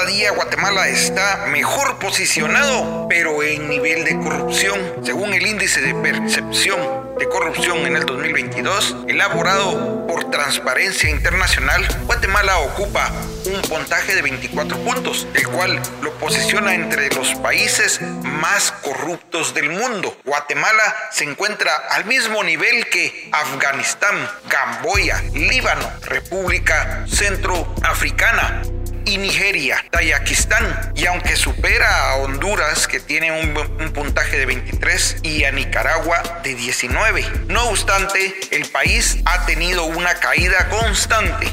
Cada 0.00 0.12
día 0.12 0.30
Guatemala 0.30 0.88
está 0.88 1.44
mejor 1.48 1.98
posicionado, 1.98 3.06
pero 3.10 3.42
en 3.42 3.68
nivel 3.68 4.02
de 4.04 4.16
corrupción. 4.16 4.80
Según 5.04 5.34
el 5.34 5.46
índice 5.46 5.82
de 5.82 5.94
percepción 5.94 7.14
de 7.18 7.28
corrupción 7.28 7.80
en 7.80 7.96
el 7.96 8.06
2022, 8.06 8.96
elaborado 9.08 10.06
por 10.06 10.30
Transparencia 10.30 11.10
Internacional, 11.10 11.86
Guatemala 12.06 12.60
ocupa 12.60 13.12
un 13.44 13.60
puntaje 13.60 14.14
de 14.14 14.22
24 14.22 14.78
puntos, 14.78 15.26
el 15.34 15.46
cual 15.48 15.78
lo 16.00 16.12
posiciona 16.14 16.74
entre 16.74 17.14
los 17.14 17.34
países 17.34 18.00
más 18.22 18.72
corruptos 18.72 19.52
del 19.52 19.68
mundo. 19.68 20.16
Guatemala 20.24 20.96
se 21.12 21.24
encuentra 21.24 21.76
al 21.90 22.06
mismo 22.06 22.42
nivel 22.42 22.86
que 22.86 23.28
Afganistán, 23.32 24.16
Camboya, 24.48 25.22
Líbano, 25.34 25.92
República 26.06 27.04
Centroafricana, 27.06 28.62
y 29.04 29.18
Nigeria, 29.18 29.84
Tayakistán, 29.90 30.92
y 30.94 31.06
aunque 31.06 31.36
supera 31.36 32.10
a 32.10 32.16
Honduras, 32.16 32.86
que 32.86 33.00
tiene 33.00 33.32
un, 33.32 33.56
un, 33.56 33.92
puntaje 33.92 34.38
de 34.38 34.46
23, 34.46 35.16
y 35.22 35.44
a 35.44 35.52
Nicaragua 35.52 36.22
de 36.42 36.54
19. 36.54 37.24
No 37.48 37.68
obstante, 37.68 38.34
el 38.50 38.66
país 38.66 39.18
ha 39.24 39.46
tenido 39.46 39.84
una 39.84 40.14
caída 40.14 40.68
constante, 40.68 41.46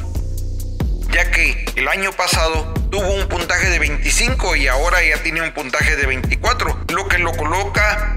ya 1.12 1.32
que 1.32 1.66
el 1.76 1.88
año 1.88 2.12
pasado 2.12 2.74
tuvo 2.90 3.14
un 3.14 3.28
puntaje 3.28 3.70
de 3.70 3.80
25 3.80 4.56
y 4.56 4.68
ahora 4.68 5.04
ya 5.04 5.22
tiene 5.24 5.42
un 5.42 5.54
puntaje 5.54 5.96
de 5.96 6.06
24, 6.06 6.86
lo 6.90 7.08
que 7.08 7.18
lo 7.18 7.32
coloca 7.34 8.17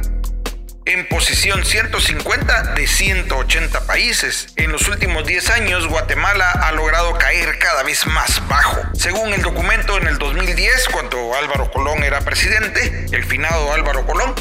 en 0.87 1.06
posición 1.08 1.64
150 1.64 2.75
de 2.75 2.87
180 2.87 3.87
países. 3.87 4.49
En 4.56 4.72
los 4.72 4.88
últimos 4.88 5.26
10 5.26 5.50
años, 5.50 5.87
Guatemala 5.87 6.50
ha 6.50 6.72
logrado 6.72 7.16
caer 7.18 7.58
cada 7.58 7.82
vez 7.82 8.06
más 8.06 8.46
bajo. 8.49 8.80
Según 8.94 9.32
el 9.32 9.42
documento 9.42 9.99
en 9.99 10.06
el 10.06 10.18
2010, 10.18 10.88
cuando 10.92 11.34
Álvaro 11.34 11.70
Colón 11.70 12.02
era 12.02 12.20
presidente, 12.20 13.06
el 13.12 13.25
finado 13.25 13.72
Álvaro 13.72 14.06
Colón, 14.06 14.34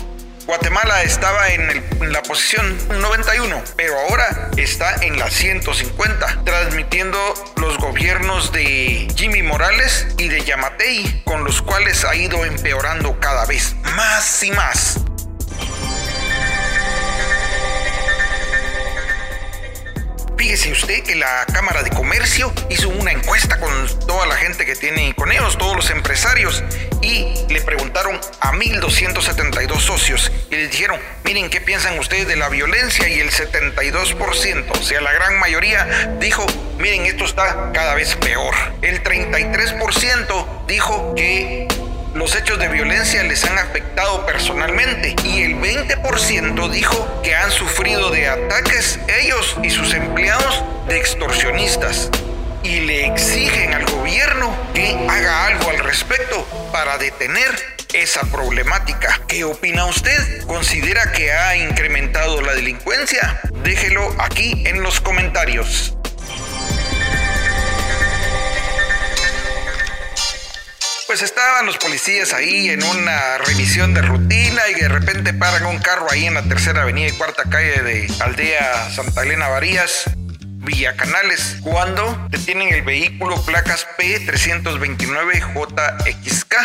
Guatemala 0.50 1.04
estaba 1.04 1.50
en, 1.50 2.12
la 2.12 2.24
posición 2.24 2.76
91, 3.00 3.64
pero 3.78 3.94
ahora 4.00 4.50
está 4.58 4.96
en 5.04 5.20
la 5.20 5.30
150, 5.30 6.42
transmitiendo 6.44 7.20
los 7.58 7.78
gobiernos 7.78 8.52
de 8.52 9.08
Jimmy 9.16 9.44
Morales 9.44 10.08
y 10.18 10.28
de 10.28 10.44
Yamatei, 10.44 11.22
con 11.24 11.44
los 11.44 11.62
cuales 11.62 12.04
ha 12.04 12.16
ido 12.16 12.46
empeorando 12.46 13.20
cada 13.20 13.46
vez 13.46 13.76
más 13.96 14.42
y 14.42 14.50
más. 14.50 15.00
Fíjese 20.40 20.72
usted 20.72 21.04
que 21.04 21.16
la 21.16 21.46
Cámara 21.54 21.84
de 21.84 21.90
Comercio 21.90 22.54
hizo 22.70 22.88
una 22.88 23.12
encuesta 23.12 23.60
con 23.60 23.72
toda 24.08 24.26
la 24.26 24.36
gente 24.36 24.66
que 24.66 24.74
tiene 24.74 25.14
con 25.14 25.34
ellos, 25.34 25.58
todos 25.58 25.76
los 25.76 25.90
empresarios, 25.90 26.64
y 27.02 27.28
le 27.50 27.60
preguntaron 27.60 28.18
a 28.40 28.54
1.272 28.54 29.80
socios 29.82 30.32
y 30.50 30.56
les 30.56 30.72
dijeron, 30.72 30.98
miren, 31.26 31.50
¿qué 31.50 31.60
piensan 31.60 32.00
ustedes 32.00 32.26
de 32.26 32.38
la 32.38 32.48
violencia? 32.48 33.10
Y 33.10 33.20
el 33.20 33.32
72%, 33.32 34.72
o 34.72 34.82
sea, 34.82 35.02
la 35.02 35.12
gran 35.12 35.38
mayoría 35.40 36.16
dijo, 36.22 36.46
miren, 36.78 37.06
esto 37.06 37.26
está 37.26 37.72
cada 37.74 37.94
vez 37.96 38.16
peor. 38.16 38.56
El 38.82 39.04
33% 39.04 40.66
dijo 40.68 41.16
que 41.16 41.68
los 42.14 42.36
hechos 42.36 42.58
de 42.60 42.68
violencia 42.68 43.24
les 43.24 43.44
han 43.46 43.58
afectado 43.58 44.26
personalmente 44.26 45.16
y 45.24 45.44
el 45.44 45.56
20% 45.56 46.70
dijo 46.70 47.22
que 47.24 47.36
han 47.36 47.52
sufrido 47.52 48.10
de 48.10 48.28
ataques 48.28 49.00
ellos 49.22 49.58
y 49.64 49.70
sus 49.70 49.94
empleados 49.94 50.64
de 50.88 50.98
extorsionistas 50.98 52.10
y 52.64 52.82
le 52.82 53.06
exigen 53.06 53.74
al 53.74 53.86
gobierno 53.86 54.56
que 54.74 54.96
haga 55.08 55.46
algo 55.46 55.70
al 55.70 55.80
respecto 55.80 56.46
para 56.72 56.98
detener 56.98 57.50
esa 57.94 58.22
problemática. 58.22 59.22
¿Qué 59.28 59.44
opina 59.44 59.86
usted? 59.86 60.46
¿Considera 60.46 61.12
que 61.12 61.32
ha 61.32 61.56
incrementado 61.58 62.42
la 62.42 62.54
delincuencia? 62.54 63.40
Déjelo 63.64 64.16
aquí 64.20 64.64
en 64.68 64.82
los 64.82 65.00
comentarios. 65.00 65.99
Pues 71.10 71.24
estaban 71.24 71.66
los 71.66 71.80
policías 71.80 72.36
ahí 72.36 72.70
en 72.70 72.84
una 72.84 73.40
revisión 73.40 73.96
de 73.96 74.04
rutina 74.04 74.62
y 74.70 74.76
de 74.80 74.90
repente 74.90 75.34
paran 75.34 75.66
un 75.66 75.80
carro 75.80 76.06
ahí 76.12 76.28
en 76.28 76.36
la 76.36 76.44
tercera 76.44 76.84
avenida 76.84 77.08
y 77.08 77.12
cuarta 77.14 77.46
calle 77.50 77.82
de 77.82 78.14
Aldea 78.20 78.92
Santa 78.92 79.24
Elena 79.24 79.48
Varías, 79.48 80.04
Villa 80.38 80.96
Canales, 80.96 81.58
cuando 81.64 82.28
detienen 82.30 82.72
el 82.72 82.84
vehículo 82.84 83.44
placas 83.44 83.88
P329JXK 83.98 86.56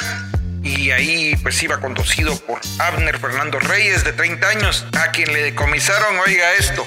y 0.63 0.91
ahí 0.91 1.37
pues 1.37 1.63
iba 1.63 1.81
conducido 1.81 2.39
por 2.41 2.61
Abner 2.81 3.19
Fernando 3.19 3.59
Reyes 3.59 4.05
de 4.05 4.13
30 4.13 4.47
años, 4.47 4.87
a 4.93 5.11
quien 5.11 5.33
le 5.33 5.43
decomisaron, 5.43 6.19
oiga 6.19 6.53
esto, 6.59 6.87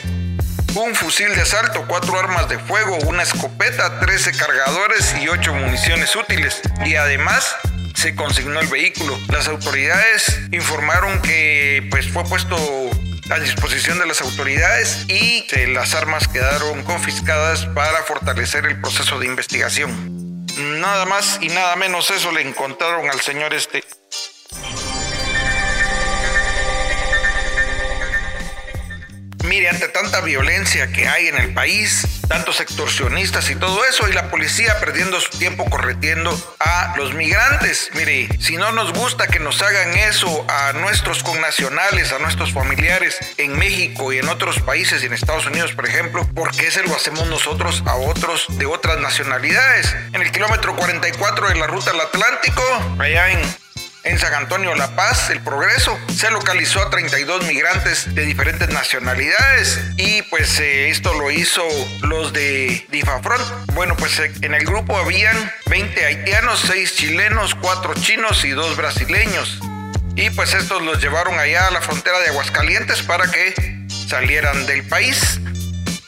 un 0.76 0.96
fusil 0.96 1.34
de 1.36 1.42
asalto, 1.42 1.86
cuatro 1.88 2.20
armas 2.20 2.50
de 2.50 2.60
fuego, 2.60 2.98
una 3.08 3.24
escopeta, 3.24 4.00
13 4.00 4.32
cargadores 4.34 5.16
y 5.22 5.28
8 5.28 5.54
municiones 5.54 6.16
útiles. 6.16 6.62
Y 6.86 6.96
además 6.96 7.56
se 7.96 8.16
consignó 8.16 8.60
el 8.60 8.68
vehículo. 8.68 9.18
Las 9.30 9.48
autoridades 9.48 10.40
informaron 10.52 11.22
que 11.22 11.88
pues 11.90 12.08
fue 12.08 12.24
puesto 12.26 12.56
a 13.30 13.40
disposición 13.40 14.00
de 14.00 14.06
las 14.06 14.22
autoridades 14.22 15.06
y 15.10 15.46
las 15.68 15.96
armas 15.96 16.28
quedaron 16.28 16.84
confiscadas 16.84 17.66
para 17.68 18.04
fortalecer 18.04 18.66
el 18.66 18.80
proceso 18.80 19.20
de 19.20 19.26
investigación. 19.26 20.46
Nada 20.80 21.06
más 21.06 21.40
y 21.42 21.50
nada 21.50 21.76
menos 21.76 22.10
eso 22.12 22.32
le 22.32 22.42
encontraron 22.42 23.10
al 23.10 23.20
señor 23.22 23.54
este. 23.54 23.84
Mire, 29.48 29.70
ante 29.70 29.88
tanta 29.88 30.20
violencia 30.20 30.92
que 30.92 31.08
hay 31.08 31.28
en 31.28 31.38
el 31.38 31.54
país, 31.54 32.06
tantos 32.28 32.60
extorsionistas 32.60 33.50
y 33.50 33.56
todo 33.56 33.86
eso, 33.86 34.10
y 34.10 34.14
la 34.14 34.30
policía 34.30 34.78
perdiendo 34.82 35.22
su 35.22 35.38
tiempo 35.38 35.70
corretiendo 35.70 36.38
a 36.60 36.94
los 36.98 37.14
migrantes. 37.14 37.90
Mire, 37.94 38.28
si 38.42 38.58
no 38.58 38.74
nos 38.74 38.92
gusta 38.92 39.28
que 39.28 39.40
nos 39.40 39.62
hagan 39.62 39.96
eso 39.96 40.46
a 40.50 40.74
nuestros 40.74 41.24
connacionales, 41.24 42.12
a 42.12 42.20
nuestros 42.20 42.52
familiares 42.52 43.18
en 43.38 43.58
México 43.58 44.12
y 44.12 44.18
en 44.18 44.28
otros 44.28 44.60
países 44.60 45.02
y 45.02 45.06
en 45.06 45.14
Estados 45.14 45.46
Unidos, 45.46 45.72
por 45.72 45.88
ejemplo, 45.88 46.28
¿por 46.36 46.52
qué 46.52 46.70
se 46.70 46.84
lo 46.84 46.94
hacemos 46.94 47.28
nosotros 47.28 47.84
a 47.86 47.96
otros 47.96 48.48
de 48.58 48.66
otras 48.66 49.00
nacionalidades? 49.00 49.96
En 50.12 50.22
el 50.22 50.32
kilómetro 50.32 50.76
44 50.76 51.50
de 51.50 51.56
la 51.56 51.68
ruta 51.68 51.92
al 51.92 52.02
Atlántico, 52.02 52.64
allá 53.00 53.32
en 53.32 53.40
en 54.08 54.18
San 54.20 54.34
Antonio 54.34 54.74
La 54.76 54.96
Paz, 54.96 55.30
El 55.30 55.42
Progreso, 55.42 55.98
se 56.16 56.32
localizó 56.32 56.82
a 56.82 56.90
32 56.90 57.46
migrantes 57.46 58.16
de 58.16 58.26
diferentes 58.26 58.70
nacionalidades 58.70 59.80
y 59.98 60.22
pues 60.24 60.60
eh, 60.60 60.90
esto 60.90 61.14
lo 61.14 61.30
hizo 61.30 61.62
los 62.02 62.32
de 62.32 62.86
Difafront. 62.90 63.44
Bueno, 63.74 63.96
pues 63.98 64.18
eh, 64.20 64.32
en 64.42 64.54
el 64.54 64.66
grupo 64.66 64.96
habían 64.96 65.52
20 65.70 66.06
haitianos, 66.06 66.64
6 66.68 66.96
chilenos, 66.96 67.56
4 67.56 67.94
chinos 67.96 68.46
y 68.46 68.52
2 68.52 68.78
brasileños. 68.78 69.60
Y 70.16 70.30
pues 70.30 70.54
estos 70.54 70.82
los 70.82 71.02
llevaron 71.02 71.38
allá 71.38 71.68
a 71.68 71.72
la 71.72 71.82
frontera 71.82 72.20
de 72.20 72.30
Aguascalientes 72.30 73.02
para 73.04 73.30
que 73.30 73.54
salieran 74.08 74.66
del 74.66 74.84
país. 74.84 75.40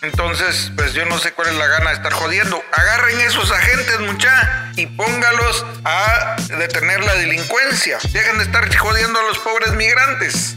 Entonces, 0.01 0.71
pues 0.77 0.93
yo 0.93 1.05
no 1.05 1.19
sé 1.19 1.33
cuál 1.33 1.49
es 1.49 1.55
la 1.55 1.67
gana 1.67 1.89
de 1.89 1.97
estar 1.97 2.13
jodiendo. 2.13 2.63
Agarren 2.71 3.19
esos 3.19 3.51
agentes, 3.51 3.99
mucha, 3.99 4.71
y 4.77 4.85
póngalos 4.85 5.65
a 5.83 6.37
detener 6.57 7.03
la 7.03 7.15
delincuencia. 7.15 7.97
Dejen 8.13 8.37
de 8.37 8.45
estar 8.45 8.73
jodiendo 8.77 9.19
a 9.19 9.23
los 9.23 9.39
pobres 9.39 9.73
migrantes. 9.73 10.55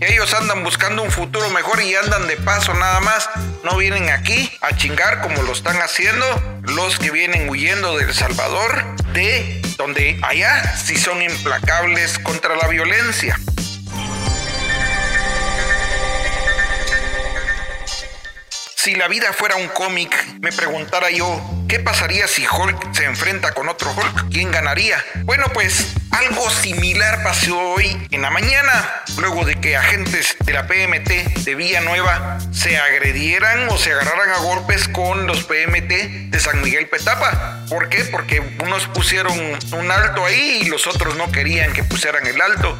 Ellos 0.00 0.34
andan 0.34 0.64
buscando 0.64 1.02
un 1.02 1.10
futuro 1.12 1.48
mejor 1.50 1.80
y 1.80 1.94
andan 1.94 2.26
de 2.26 2.36
paso 2.36 2.74
nada 2.74 2.98
más. 3.00 3.30
No 3.62 3.76
vienen 3.76 4.10
aquí 4.10 4.50
a 4.60 4.76
chingar 4.76 5.20
como 5.20 5.42
lo 5.42 5.52
están 5.52 5.76
haciendo 5.80 6.26
los 6.62 6.98
que 6.98 7.12
vienen 7.12 7.48
huyendo 7.48 7.96
de 7.96 8.04
El 8.04 8.14
Salvador, 8.14 8.84
de 9.12 9.62
donde 9.78 10.18
allá 10.22 10.76
sí 10.76 10.96
son 10.96 11.22
implacables 11.22 12.18
contra 12.18 12.56
la 12.56 12.66
violencia. 12.66 13.38
Si 18.84 18.94
la 18.94 19.08
vida 19.08 19.32
fuera 19.32 19.56
un 19.56 19.68
cómic, 19.68 20.14
me 20.42 20.52
preguntara 20.52 21.08
yo, 21.08 21.40
¿qué 21.70 21.80
pasaría 21.80 22.28
si 22.28 22.46
Hulk 22.46 22.94
se 22.94 23.06
enfrenta 23.06 23.52
con 23.52 23.70
otro 23.70 23.90
Hulk? 23.90 24.28
¿Quién 24.30 24.50
ganaría? 24.50 25.02
Bueno, 25.22 25.46
pues 25.54 25.94
algo 26.10 26.50
similar 26.50 27.22
pasó 27.22 27.58
hoy 27.58 28.06
en 28.10 28.20
la 28.20 28.28
mañana, 28.28 29.02
luego 29.16 29.46
de 29.46 29.58
que 29.58 29.74
agentes 29.74 30.36
de 30.44 30.52
la 30.52 30.66
PMT 30.66 31.44
de 31.46 31.54
Villanueva 31.54 32.36
se 32.52 32.76
agredieran 32.76 33.70
o 33.70 33.78
se 33.78 33.92
agarraran 33.92 34.28
a 34.28 34.38
golpes 34.40 34.86
con 34.88 35.26
los 35.26 35.44
PMT 35.44 36.28
de 36.28 36.38
San 36.38 36.60
Miguel 36.60 36.86
Petapa. 36.86 37.64
¿Por 37.70 37.88
qué? 37.88 38.04
Porque 38.04 38.40
unos 38.62 38.86
pusieron 38.88 39.38
un 39.72 39.90
alto 39.90 40.26
ahí 40.26 40.60
y 40.60 40.68
los 40.68 40.86
otros 40.86 41.16
no 41.16 41.32
querían 41.32 41.72
que 41.72 41.84
pusieran 41.84 42.26
el 42.26 42.38
alto. 42.38 42.76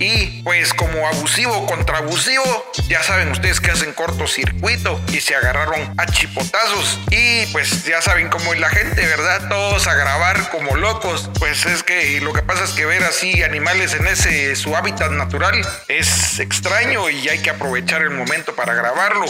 Y 0.00 0.42
pues 0.44 0.72
como 0.72 1.06
abusivo 1.06 1.66
contra 1.66 1.98
abusivo, 1.98 2.72
ya 2.88 3.02
saben 3.02 3.30
ustedes 3.32 3.60
que 3.60 3.70
hacen 3.70 3.92
cortocircuito 3.92 4.98
y 5.12 5.20
se 5.20 5.34
agarraron 5.36 5.94
a 5.98 6.06
chipotazos. 6.06 6.98
Y 7.10 7.44
pues 7.52 7.84
ya 7.84 8.00
saben 8.00 8.30
cómo 8.30 8.54
es 8.54 8.60
la 8.60 8.70
gente, 8.70 9.06
¿verdad? 9.06 9.50
Todos 9.50 9.86
a 9.86 9.94
grabar 9.94 10.48
como 10.48 10.74
locos. 10.76 11.28
Pues 11.38 11.66
es 11.66 11.82
que 11.82 12.18
lo 12.22 12.32
que 12.32 12.40
pasa 12.40 12.64
es 12.64 12.70
que 12.70 12.86
ver 12.86 13.04
así 13.04 13.42
animales 13.42 13.92
en 13.92 14.06
ese 14.06 14.56
su 14.56 14.74
hábitat 14.74 15.10
natural 15.10 15.60
es 15.88 16.38
extraño 16.38 17.10
y 17.10 17.28
hay 17.28 17.40
que 17.40 17.50
aprovechar 17.50 18.00
el 18.00 18.10
momento 18.10 18.56
para 18.56 18.72
grabarlo. 18.72 19.26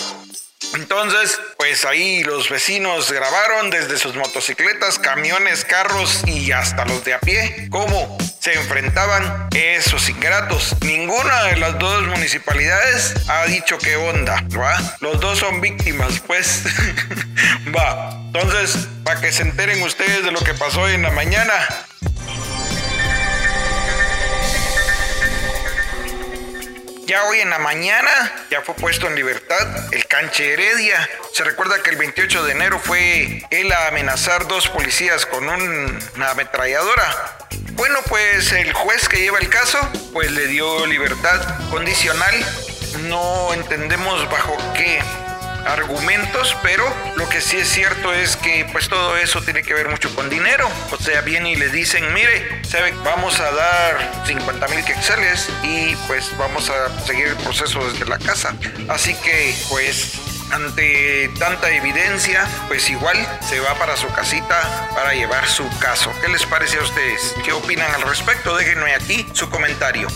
Entonces, 0.74 1.40
pues 1.58 1.84
ahí 1.84 2.22
los 2.22 2.48
vecinos 2.48 3.10
grabaron 3.10 3.70
desde 3.70 3.98
sus 3.98 4.14
motocicletas, 4.14 5.00
camiones, 5.00 5.64
carros 5.64 6.22
y 6.26 6.52
hasta 6.52 6.84
los 6.84 7.04
de 7.04 7.14
a 7.14 7.18
pie 7.18 7.66
cómo 7.70 8.16
se 8.40 8.54
enfrentaban 8.54 9.48
esos 9.54 10.08
ingratos. 10.08 10.74
Ninguna 10.80 11.44
de 11.44 11.56
las 11.56 11.78
dos 11.78 12.06
municipalidades 12.06 13.14
ha 13.28 13.44
dicho 13.44 13.76
qué 13.78 13.96
onda. 13.96 14.42
Los 15.00 15.20
dos 15.20 15.38
son 15.38 15.60
víctimas, 15.60 16.20
pues. 16.26 16.64
va. 17.76 18.18
Entonces, 18.32 18.88
para 19.04 19.20
que 19.20 19.30
se 19.30 19.42
enteren 19.42 19.82
ustedes 19.82 20.24
de 20.24 20.32
lo 20.32 20.40
que 20.40 20.54
pasó 20.54 20.82
hoy 20.82 20.94
en 20.94 21.02
la 21.02 21.10
mañana, 21.10 21.52
Ya 27.10 27.24
hoy 27.24 27.40
en 27.40 27.50
la 27.50 27.58
mañana 27.58 28.08
ya 28.52 28.62
fue 28.62 28.76
puesto 28.76 29.08
en 29.08 29.16
libertad 29.16 29.66
el 29.92 30.06
canche 30.06 30.52
Heredia. 30.52 31.10
Se 31.32 31.42
recuerda 31.42 31.82
que 31.82 31.90
el 31.90 31.96
28 31.96 32.44
de 32.44 32.52
enero 32.52 32.78
fue 32.78 33.42
él 33.50 33.72
a 33.72 33.88
amenazar 33.88 34.46
dos 34.46 34.68
policías 34.68 35.26
con 35.26 35.48
una 35.48 36.30
ametralladora. 36.30 37.36
Bueno, 37.72 37.98
pues 38.08 38.52
el 38.52 38.72
juez 38.72 39.08
que 39.08 39.16
lleva 39.16 39.40
el 39.40 39.48
caso, 39.48 39.80
pues 40.12 40.30
le 40.30 40.46
dio 40.46 40.86
libertad 40.86 41.40
condicional. 41.68 42.46
No 43.08 43.54
entendemos 43.54 44.30
bajo 44.30 44.56
qué 44.74 45.00
argumentos, 45.66 46.56
pero 46.62 46.84
lo 47.16 47.28
que 47.28 47.40
sí 47.40 47.58
es 47.58 47.68
cierto 47.68 48.12
es 48.12 48.36
que 48.36 48.66
pues 48.72 48.88
todo 48.88 49.16
eso 49.16 49.42
tiene 49.42 49.62
que 49.62 49.74
ver 49.74 49.88
mucho 49.88 50.14
con 50.14 50.28
dinero. 50.28 50.68
O 50.90 50.96
sea, 50.96 51.20
vienen 51.22 51.52
y 51.52 51.56
le 51.56 51.68
dicen, 51.68 52.12
mire, 52.14 52.62
¿sabe? 52.64 52.92
vamos 53.04 53.40
a 53.40 53.50
dar 53.50 54.24
50 54.26 54.68
mil 54.68 54.84
quetzales 54.84 55.48
y 55.62 55.94
pues 56.06 56.36
vamos 56.38 56.70
a 56.70 57.06
seguir 57.06 57.28
el 57.28 57.36
proceso 57.36 57.84
desde 57.90 58.06
la 58.06 58.18
casa. 58.18 58.54
Así 58.88 59.14
que 59.14 59.54
pues 59.68 60.18
ante 60.52 61.30
tanta 61.38 61.70
evidencia, 61.70 62.46
pues 62.68 62.90
igual 62.90 63.16
se 63.40 63.60
va 63.60 63.74
para 63.74 63.96
su 63.96 64.08
casita 64.08 64.88
para 64.94 65.14
llevar 65.14 65.46
su 65.46 65.68
caso. 65.78 66.12
¿Qué 66.20 66.28
les 66.28 66.44
parece 66.46 66.78
a 66.78 66.82
ustedes? 66.82 67.34
¿Qué 67.44 67.52
opinan 67.52 67.94
al 67.94 68.02
respecto? 68.02 68.56
Déjenme 68.56 68.94
aquí 68.94 69.26
su 69.32 69.48
comentario. 69.48 70.08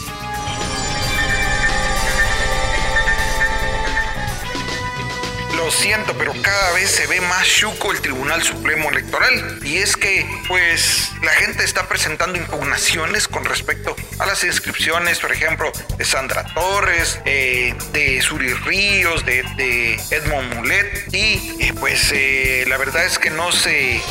Lo 5.64 5.70
siento, 5.70 6.12
pero 6.18 6.34
cada 6.42 6.72
vez 6.72 6.90
se 6.90 7.06
ve 7.06 7.22
más 7.22 7.48
chuco 7.48 7.90
el 7.90 8.02
Tribunal 8.02 8.42
Supremo 8.42 8.90
Electoral. 8.90 9.60
Y 9.62 9.78
es 9.78 9.96
que, 9.96 10.26
pues, 10.46 11.10
la 11.22 11.30
gente 11.30 11.64
está 11.64 11.88
presentando 11.88 12.36
impugnaciones 12.36 13.28
con 13.28 13.46
respecto 13.46 13.96
a 14.18 14.26
las 14.26 14.44
inscripciones, 14.44 15.20
por 15.20 15.32
ejemplo, 15.32 15.72
de 15.96 16.04
Sandra 16.04 16.44
Torres, 16.52 17.18
eh, 17.24 17.74
de 17.94 18.20
Suri 18.20 18.52
Ríos, 18.52 19.24
de, 19.24 19.98
Edmond 20.10 20.54
Mulet. 20.54 21.08
Y, 21.14 21.56
eh, 21.58 21.72
pues, 21.80 22.12
eh, 22.12 22.66
la 22.68 22.76
verdad 22.76 23.06
es 23.06 23.18
que 23.18 23.30
no 23.30 23.50
se 23.50 24.02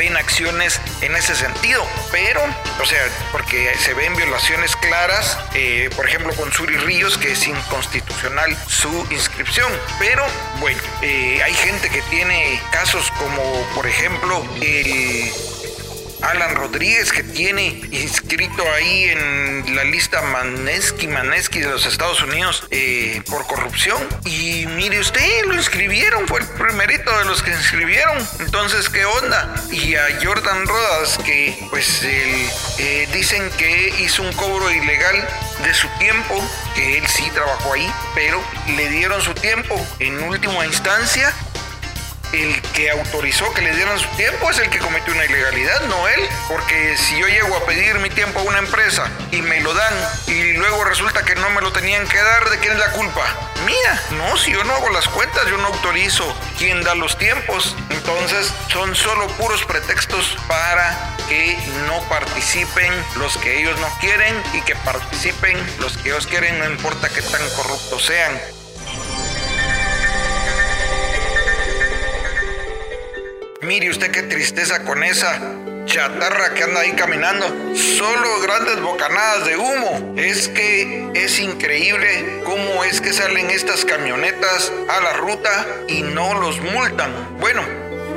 ven 0.00 0.16
acciones 0.16 0.80
en 1.02 1.14
ese 1.14 1.36
sentido, 1.36 1.86
pero, 2.10 2.40
o 2.80 2.86
sea, 2.86 3.02
porque 3.32 3.70
se 3.78 3.92
ven 3.92 4.16
violaciones 4.16 4.74
claras, 4.76 5.36
eh, 5.52 5.90
por 5.94 6.08
ejemplo, 6.08 6.32
con 6.36 6.50
Suri 6.50 6.78
Ríos, 6.78 7.18
que 7.18 7.32
es 7.32 7.46
inconstitucional 7.46 8.56
su 8.66 9.06
inscripción, 9.10 9.70
pero 9.98 10.24
bueno, 10.58 10.80
eh, 11.02 11.42
hay 11.44 11.52
gente 11.52 11.90
que 11.90 12.00
tiene 12.08 12.62
casos 12.72 13.10
como, 13.18 13.42
por 13.74 13.86
ejemplo, 13.86 14.42
el 14.62 15.30
Alan 16.22 16.54
Rodríguez, 16.54 17.12
que 17.12 17.22
tiene 17.22 17.80
inscrito 17.90 18.62
ahí 18.72 19.04
en 19.04 19.74
la 19.74 19.84
lista 19.84 20.22
Manesky, 20.22 21.06
Manesky 21.06 21.60
de 21.60 21.68
los 21.68 21.86
Estados 21.86 22.22
Unidos 22.22 22.66
eh, 22.70 23.22
por 23.28 23.46
corrupción. 23.46 23.98
Y 24.24 24.66
mire 24.66 25.00
usted, 25.00 25.44
lo 25.46 25.54
inscribieron, 25.54 26.26
fue 26.26 26.40
el 26.40 26.46
primerito 26.46 27.16
de 27.18 27.24
los 27.24 27.42
que 27.42 27.50
inscribieron. 27.50 28.16
Entonces, 28.40 28.88
¿qué 28.88 29.04
onda? 29.04 29.54
Y 29.70 29.94
a 29.94 30.06
Jordan 30.22 30.66
Rodas, 30.66 31.18
que 31.24 31.56
pues 31.70 32.02
eh, 32.04 33.08
dicen 33.12 33.50
que 33.58 33.94
hizo 34.00 34.22
un 34.22 34.32
cobro 34.34 34.70
ilegal 34.70 35.28
de 35.62 35.74
su 35.74 35.88
tiempo, 35.98 36.42
que 36.74 36.98
él 36.98 37.06
sí 37.06 37.30
trabajó 37.34 37.74
ahí, 37.74 37.90
pero 38.14 38.42
le 38.76 38.88
dieron 38.90 39.20
su 39.22 39.34
tiempo 39.34 39.84
en 39.98 40.22
última 40.22 40.66
instancia 40.66 41.32
el 42.32 42.60
que 42.72 42.90
autorizó 42.90 43.52
que 43.52 43.62
le 43.62 43.74
dieran 43.74 43.98
su 43.98 44.08
tiempo 44.16 44.50
es 44.50 44.58
el 44.58 44.70
que 44.70 44.78
cometió 44.78 45.12
una 45.12 45.24
ilegalidad, 45.24 45.82
no 45.82 46.08
él. 46.08 46.28
Porque 46.48 46.96
si 46.96 47.18
yo 47.18 47.26
llego 47.26 47.56
a 47.56 47.64
pedir 47.66 47.98
mi 47.98 48.10
tiempo 48.10 48.40
a 48.40 48.42
una 48.42 48.58
empresa 48.58 49.10
y 49.30 49.42
me 49.42 49.60
lo 49.60 49.74
dan 49.74 49.94
y 50.26 50.52
luego 50.54 50.84
resulta 50.84 51.24
que 51.24 51.34
no 51.34 51.50
me 51.50 51.60
lo 51.60 51.72
tenían 51.72 52.06
que 52.06 52.18
dar, 52.18 52.50
¿de 52.50 52.58
quién 52.58 52.72
es 52.72 52.78
la 52.78 52.92
culpa? 52.92 53.22
Mía. 53.66 54.02
No, 54.12 54.36
si 54.36 54.52
yo 54.52 54.64
no 54.64 54.74
hago 54.74 54.90
las 54.90 55.08
cuentas, 55.08 55.46
yo 55.48 55.56
no 55.58 55.68
autorizo 55.68 56.34
quién 56.58 56.82
da 56.82 56.94
los 56.94 57.18
tiempos. 57.18 57.76
Entonces 57.90 58.52
son 58.72 58.94
solo 58.94 59.26
puros 59.36 59.64
pretextos 59.64 60.36
para 60.48 61.16
que 61.28 61.56
no 61.86 62.00
participen 62.08 62.92
los 63.16 63.36
que 63.36 63.60
ellos 63.60 63.78
no 63.78 63.88
quieren 64.00 64.34
y 64.52 64.62
que 64.62 64.74
participen 64.76 65.56
los 65.78 65.96
que 65.98 66.08
ellos 66.10 66.26
quieren, 66.26 66.58
no 66.58 66.66
importa 66.66 67.08
qué 67.08 67.22
tan 67.22 67.48
corruptos 67.50 68.04
sean. 68.04 68.59
Mire 73.70 73.88
usted 73.88 74.10
qué 74.10 74.24
tristeza 74.24 74.82
con 74.82 75.04
esa 75.04 75.40
chatarra 75.84 76.54
que 76.54 76.64
anda 76.64 76.80
ahí 76.80 76.90
caminando. 76.90 77.46
Solo 77.76 78.40
grandes 78.40 78.80
bocanadas 78.80 79.46
de 79.46 79.56
humo. 79.56 80.14
Es 80.16 80.48
que 80.48 81.08
es 81.14 81.38
increíble 81.38 82.40
cómo 82.44 82.82
es 82.82 83.00
que 83.00 83.12
salen 83.12 83.48
estas 83.48 83.84
camionetas 83.84 84.72
a 84.88 85.00
la 85.02 85.12
ruta 85.12 85.66
y 85.86 86.02
no 86.02 86.34
los 86.40 86.60
multan. 86.60 87.12
Bueno, 87.38 87.62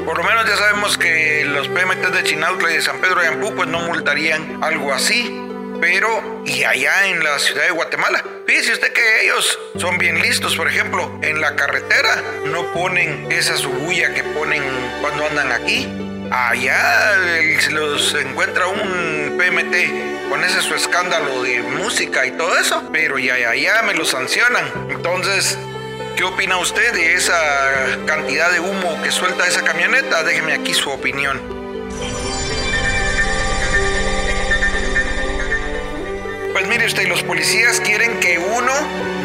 por 0.08 0.18
lo 0.18 0.24
menos 0.24 0.44
ya 0.48 0.58
sabemos 0.58 0.98
que 0.98 1.46
los 1.46 1.68
PMT 1.68 2.08
de 2.08 2.24
Chinautla 2.24 2.72
y 2.72 2.74
de 2.74 2.82
San 2.82 3.00
Pedro 3.00 3.22
de 3.22 3.28
Ampú 3.28 3.54
pues 3.54 3.70
no 3.70 3.80
multarían 3.82 4.58
algo 4.64 4.92
así. 4.92 5.43
Pero, 5.84 6.42
y 6.46 6.64
allá 6.64 7.08
en 7.08 7.22
la 7.26 7.38
ciudad 7.40 7.64
de 7.66 7.72
Guatemala, 7.72 8.24
fíjese 8.48 8.72
usted 8.72 8.94
que 8.94 9.26
ellos 9.26 9.60
son 9.76 9.98
bien 9.98 10.22
listos. 10.22 10.56
Por 10.56 10.70
ejemplo, 10.70 11.12
en 11.22 11.42
la 11.42 11.58
carretera 11.58 12.24
no 12.46 12.72
ponen 12.72 13.30
esa 13.30 13.58
subulla 13.58 14.14
que 14.14 14.24
ponen 14.24 14.64
cuando 15.02 15.26
andan 15.26 15.52
aquí. 15.52 15.90
Allá 16.32 17.18
se 17.60 17.72
los 17.72 18.14
encuentra 18.14 18.68
un 18.68 19.38
PMT 19.38 20.30
con 20.30 20.42
ese 20.46 20.62
su 20.62 20.74
escándalo 20.74 21.44
de 21.44 21.62
música 21.62 22.26
y 22.26 22.32
todo 22.32 22.58
eso, 22.58 22.82
pero 22.94 23.20
ya, 23.20 23.38
ya, 23.38 23.54
ya 23.54 23.84
me 23.84 23.94
lo 23.94 24.06
sancionan. 24.06 24.66
Entonces, 24.90 25.58
¿Qué 26.16 26.24
opina 26.24 26.58
usted 26.60 26.94
de 26.94 27.16
esa 27.16 27.36
cantidad 28.06 28.52
de 28.52 28.60
humo 28.60 29.02
que 29.02 29.10
suelta 29.10 29.48
esa 29.48 29.64
camioneta? 29.64 30.24
Déjeme 30.24 30.54
aquí 30.54 30.72
su 30.76 30.92
opinión. 30.92 31.63
Pues 36.54 36.68
mire 36.68 36.86
usted, 36.86 37.08
los 37.08 37.24
policías 37.24 37.82
quieren 37.82 38.20
que 38.20 38.38
uno 38.38 38.72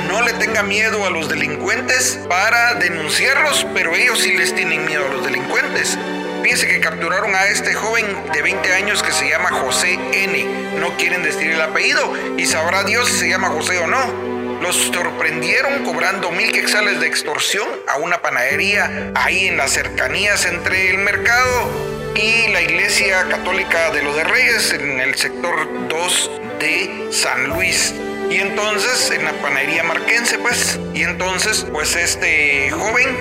no 0.09 0.23
le 0.23 0.33
tenga 0.33 0.63
miedo 0.63 1.05
a 1.05 1.11
los 1.11 1.29
delincuentes 1.29 2.19
para 2.27 2.73
denunciarlos, 2.77 3.67
pero 3.75 3.95
ellos 3.95 4.19
sí 4.21 4.33
les 4.33 4.55
tienen 4.55 4.87
miedo 4.87 5.05
a 5.05 5.11
los 5.11 5.27
delincuentes. 5.27 5.99
Fíjense 6.43 6.67
que 6.67 6.81
capturaron 6.81 7.35
a 7.35 7.45
este 7.49 7.75
joven 7.75 8.07
de 8.33 8.41
20 8.41 8.73
años 8.73 9.03
que 9.03 9.13
se 9.13 9.29
llama 9.29 9.51
José 9.51 9.99
N. 10.15 10.43
No 10.81 10.97
quieren 10.97 11.23
decir 11.23 11.51
el 11.51 11.61
apellido 11.61 12.15
y 12.39 12.47
sabrá 12.47 12.83
Dios 12.85 13.11
si 13.11 13.19
se 13.19 13.29
llama 13.29 13.51
José 13.51 13.79
o 13.79 13.87
no. 13.87 14.61
Los 14.63 14.77
sorprendieron 14.77 15.85
cobrando 15.85 16.31
mil 16.31 16.51
quexales 16.51 16.99
de 16.99 17.09
extorsión 17.09 17.69
a 17.89 17.99
una 17.99 18.23
panadería 18.23 19.13
ahí 19.15 19.49
en 19.49 19.59
las 19.59 19.73
cercanías 19.73 20.47
entre 20.47 20.89
el 20.89 20.99
mercado 20.99 21.69
y 22.15 22.51
la 22.53 22.63
iglesia 22.63 23.29
católica 23.29 23.91
de 23.91 24.03
los 24.03 24.17
de 24.17 24.25
Reyes 24.25 24.73
en 24.73 24.99
el 25.01 25.15
sector 25.17 25.89
2 25.89 26.31
de 26.59 27.09
San 27.11 27.49
Luis. 27.49 27.95
Y 28.31 28.37
entonces, 28.37 29.11
en 29.11 29.25
la 29.25 29.33
panadería 29.41 29.83
marquense, 29.83 30.39
pues, 30.39 30.79
y 30.95 31.03
entonces, 31.03 31.67
pues 31.73 31.97
este 31.97 32.71
joven 32.71 33.17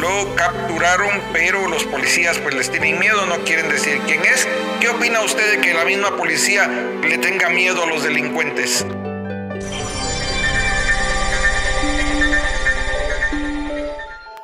lo 0.00 0.34
capturaron, 0.34 1.22
pero 1.32 1.66
los 1.68 1.84
policías 1.84 2.38
pues 2.38 2.54
les 2.54 2.70
tienen 2.70 2.98
miedo, 2.98 3.24
no 3.26 3.44
quieren 3.44 3.68
decir 3.68 4.00
quién 4.06 4.24
es. 4.24 4.46
¿Qué 4.80 4.88
opina 4.88 5.20
usted 5.22 5.50
de 5.50 5.60
que 5.60 5.74
la 5.74 5.84
misma 5.84 6.16
policía 6.16 6.68
le 7.02 7.18
tenga 7.18 7.48
miedo 7.48 7.82
a 7.82 7.86
los 7.86 8.02
delincuentes? 8.02 8.84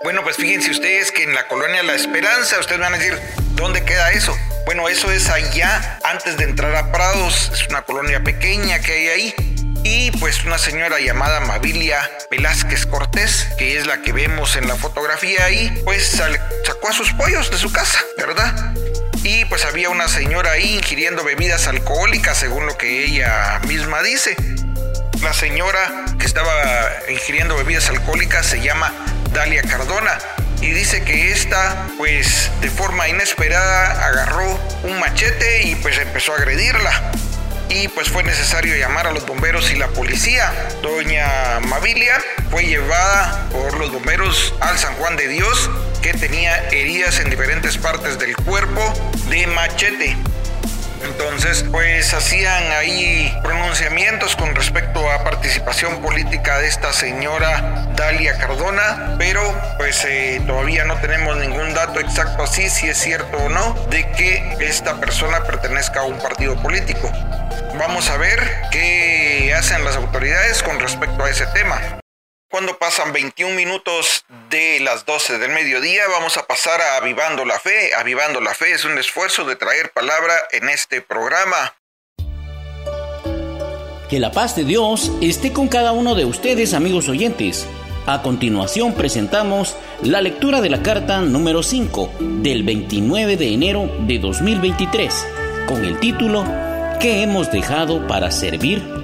Bueno, 0.03 0.23
pues 0.23 0.37
fíjense 0.37 0.71
ustedes 0.71 1.11
que 1.11 1.23
en 1.23 1.35
la 1.35 1.49
colonia 1.49 1.83
La 1.83 1.95
Esperanza, 1.95 2.59
ustedes 2.61 2.81
van 2.81 2.95
a 2.95 2.99
decir, 2.99 3.19
¿dónde 3.55 3.85
queda 3.85 4.13
eso? 4.13 4.37
Bueno, 4.65 4.89
eso 4.89 5.13
es 5.13 5.29
allá 5.29 5.99
antes 6.05 6.39
de 6.39 6.45
entrar 6.45 6.75
a 6.75 6.91
Prados, 6.91 7.51
es 7.53 7.69
una 7.69 7.83
colonia 7.83 8.25
pequeña 8.25 8.79
que 8.81 8.93
hay 8.93 9.09
ahí. 9.09 9.35
Y 9.85 10.11
pues 10.13 10.45
una 10.45 10.57
señora 10.57 10.99
llamada 11.01 11.41
Mabilia 11.41 12.11
Velázquez 12.31 12.87
Cortés, 12.87 13.49
que 13.59 13.77
es 13.77 13.87
la 13.87 14.01
que 14.01 14.13
vemos 14.13 14.57
en 14.57 14.67
la 14.67 14.77
fotografía 14.77 15.45
ahí, 15.45 15.83
pues 15.85 16.07
sacó 16.65 16.89
a 16.89 16.93
sus 16.95 17.13
pollos 17.13 17.51
de 17.51 17.59
su 17.59 17.71
casa, 17.71 17.99
¿verdad? 18.17 18.73
Y 19.23 19.45
pues 19.45 19.67
había 19.67 19.91
una 19.91 20.09
señora 20.09 20.53
ahí 20.53 20.77
ingiriendo 20.77 21.23
bebidas 21.23 21.67
alcohólicas, 21.67 22.39
según 22.39 22.65
lo 22.67 22.79
que 22.79 23.05
ella 23.05 23.61
misma 23.69 24.03
dice. 24.03 24.35
La 25.23 25.35
señora 25.35 26.07
que 26.19 26.25
estaba 26.25 26.53
ingiriendo 27.11 27.55
bebidas 27.55 27.91
alcohólicas 27.91 28.47
se 28.47 28.63
llama 28.63 28.93
Dalia 29.33 29.63
Cardona 29.63 30.19
y 30.65 30.71
dice 30.71 31.03
que 31.03 31.31
esta 31.31 31.89
pues 31.99 32.51
de 32.63 32.71
forma 32.71 33.07
inesperada 33.07 34.07
agarró 34.07 34.59
un 34.85 34.99
machete 34.99 35.65
y 35.65 35.75
pues 35.77 35.99
empezó 35.99 36.33
a 36.33 36.37
agredirla 36.37 37.13
y 37.69 37.89
pues 37.89 38.09
fue 38.09 38.23
necesario 38.23 38.75
llamar 38.75 39.07
a 39.07 39.13
los 39.13 39.27
bomberos 39.27 39.71
y 39.71 39.77
la 39.77 39.89
policía. 39.89 40.53
Doña 40.83 41.61
Mavilia 41.69 42.19
fue 42.51 42.65
llevada 42.65 43.47
por 43.51 43.79
los 43.79 43.93
bomberos 43.93 44.55
al 44.61 44.79
San 44.79 44.95
Juan 44.95 45.17
de 45.17 45.29
Dios 45.29 45.71
que 46.01 46.15
tenía 46.15 46.57
heridas 46.69 47.21
en 47.21 47.29
diferentes 47.29 47.77
partes 47.77 48.19
del 48.19 48.35
cuerpo 48.35 48.81
de 49.29 49.47
machete. 49.47 50.17
Entonces, 51.05 51.65
pues 51.71 52.15
hacían 52.15 52.73
ahí 52.73 53.37
pronunciamientos 53.43 54.37
con 54.37 54.55
respecto 54.55 55.11
a 55.11 55.23
participación 55.23 56.01
política 56.01 56.59
de 56.59 56.69
esta 56.69 56.93
señora 56.93 57.87
Dalia 57.95 58.39
Cardona, 58.39 59.15
pero 59.19 59.43
pues 59.77 60.05
eh, 60.07 60.41
todavía 60.47 60.85
no 60.85 60.97
tenemos 60.97 61.37
ningún 61.37 61.75
dato 61.75 62.01
exacto 62.01 62.45
así, 62.45 62.71
si 62.71 62.89
es 62.89 62.99
cierto 62.99 63.37
o 63.37 63.49
no, 63.49 63.75
de 63.91 64.11
que 64.13 64.57
esta 64.61 64.99
persona 64.99 65.45
pertenezca 65.45 66.01
a 66.01 66.05
un 66.05 66.19
partido 66.19 66.57
político. 66.61 67.11
Vamos 67.79 68.09
a 68.09 68.17
ver 68.17 68.41
qué 68.71 69.55
hacen 69.57 69.85
las 69.85 69.97
autoridades 69.97 70.63
con 70.63 70.81
respecto 70.81 71.25
a 71.25 71.31
ese 71.31 71.47
tema. 71.49 72.04
Cuando 72.55 72.79
pasan 72.79 73.13
21 73.13 73.53
minutos 73.57 74.25
de 74.49 74.79
las 74.79 75.05
12 75.05 75.41
del 75.41 75.51
mediodía, 75.51 76.03
vamos 76.09 76.37
a 76.37 76.47
pasar 76.47 76.81
a 76.81 76.99
Avivando 76.99 77.45
la 77.45 77.59
Fe. 77.59 77.93
Avivando 77.99 78.41
la 78.41 78.55
Fe 78.55 78.71
es 78.71 78.85
un 78.85 78.97
esfuerzo 78.97 79.45
de 79.45 79.57
traer 79.57 79.91
palabra 79.91 80.35
en 80.53 80.69
este 80.69 81.01
programa. 81.01 81.75
Que 84.09 84.21
la 84.21 84.31
paz 84.31 84.55
de 84.55 84.63
Dios 84.63 85.11
esté 85.21 85.53
con 85.53 85.67
cada 85.67 85.91
uno 85.91 86.15
de 86.15 86.27
ustedes, 86.27 86.75
amigos 86.75 87.09
oyentes. 87.09 87.67
A 88.07 88.23
continuación 88.23 88.95
presentamos 88.95 89.77
la 90.05 90.21
lectura 90.21 90.61
de 90.61 90.71
la 90.71 90.81
carta 90.81 91.23
número 91.23 91.65
5 91.65 92.13
del 92.21 92.63
29 92.63 93.37
de 93.37 93.53
enero 93.53 93.91
de 94.07 94.21
2023, 94.21 95.27
con 95.67 95.85
el 95.85 95.99
título 95.99 96.45
¿Qué 97.01 97.25
hemos 97.25 97.51
dejado 97.51 98.07
para 98.07 98.31
servir? 98.31 99.04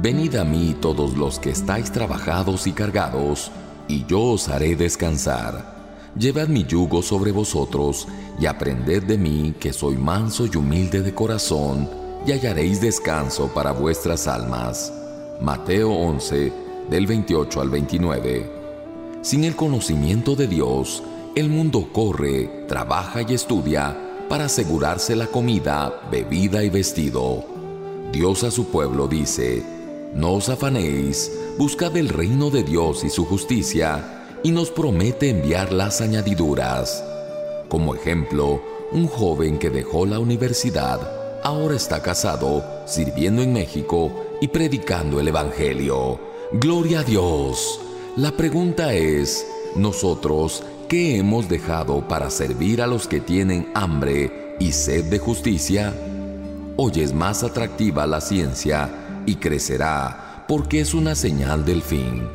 Venid 0.00 0.36
a 0.36 0.44
mí 0.44 0.76
todos 0.80 1.16
los 1.16 1.40
que 1.40 1.50
estáis 1.50 1.90
trabajados 1.90 2.68
y 2.68 2.72
cargados, 2.72 3.50
y 3.88 4.06
yo 4.06 4.22
os 4.22 4.48
haré 4.48 4.76
descansar. 4.76 6.12
Llevad 6.16 6.46
mi 6.46 6.64
yugo 6.64 7.02
sobre 7.02 7.32
vosotros, 7.32 8.06
y 8.38 8.46
aprended 8.46 9.02
de 9.02 9.18
mí 9.18 9.56
que 9.58 9.72
soy 9.72 9.96
manso 9.96 10.46
y 10.46 10.56
humilde 10.56 11.02
de 11.02 11.12
corazón, 11.12 11.90
y 12.24 12.30
hallaréis 12.30 12.80
descanso 12.80 13.48
para 13.52 13.72
vuestras 13.72 14.28
almas. 14.28 14.92
Mateo 15.40 15.90
11, 15.90 16.52
del 16.88 17.08
28 17.08 17.60
al 17.60 17.68
29. 17.68 18.52
Sin 19.22 19.42
el 19.42 19.56
conocimiento 19.56 20.36
de 20.36 20.46
Dios, 20.46 21.02
el 21.34 21.48
mundo 21.48 21.88
corre, 21.92 22.66
trabaja 22.68 23.22
y 23.22 23.34
estudia 23.34 23.96
para 24.28 24.44
asegurarse 24.44 25.16
la 25.16 25.26
comida, 25.26 26.02
bebida 26.08 26.62
y 26.62 26.70
vestido. 26.70 27.44
Dios 28.12 28.44
a 28.44 28.52
su 28.52 28.66
pueblo 28.68 29.08
dice, 29.08 29.77
no 30.14 30.34
os 30.34 30.48
afanéis, 30.48 31.32
buscad 31.58 31.96
el 31.96 32.08
reino 32.08 32.50
de 32.50 32.62
Dios 32.62 33.04
y 33.04 33.10
su 33.10 33.24
justicia, 33.24 34.26
y 34.42 34.50
nos 34.50 34.70
promete 34.70 35.30
enviar 35.30 35.72
las 35.72 36.00
añadiduras. 36.00 37.04
Como 37.68 37.94
ejemplo, 37.94 38.62
un 38.92 39.06
joven 39.06 39.58
que 39.58 39.70
dejó 39.70 40.06
la 40.06 40.18
universidad 40.18 41.18
ahora 41.42 41.76
está 41.76 42.02
casado, 42.02 42.64
sirviendo 42.86 43.42
en 43.42 43.52
México 43.52 44.10
y 44.40 44.48
predicando 44.48 45.20
el 45.20 45.28
Evangelio. 45.28 46.20
Gloria 46.52 47.00
a 47.00 47.04
Dios. 47.04 47.80
La 48.16 48.32
pregunta 48.32 48.92
es, 48.94 49.46
¿nosotros 49.76 50.64
qué 50.88 51.18
hemos 51.18 51.48
dejado 51.48 52.06
para 52.08 52.30
servir 52.30 52.82
a 52.82 52.86
los 52.86 53.06
que 53.06 53.20
tienen 53.20 53.70
hambre 53.74 54.56
y 54.58 54.72
sed 54.72 55.04
de 55.06 55.18
justicia? 55.18 55.94
hoy 56.80 57.00
es 57.00 57.12
más 57.12 57.42
atractiva 57.42 58.06
la 58.06 58.20
ciencia 58.20 58.88
y 59.26 59.36
crecerá 59.36 60.44
porque 60.48 60.80
es 60.80 60.94
una 60.94 61.14
señal 61.14 61.64
del 61.64 61.82
fin. 61.82 62.26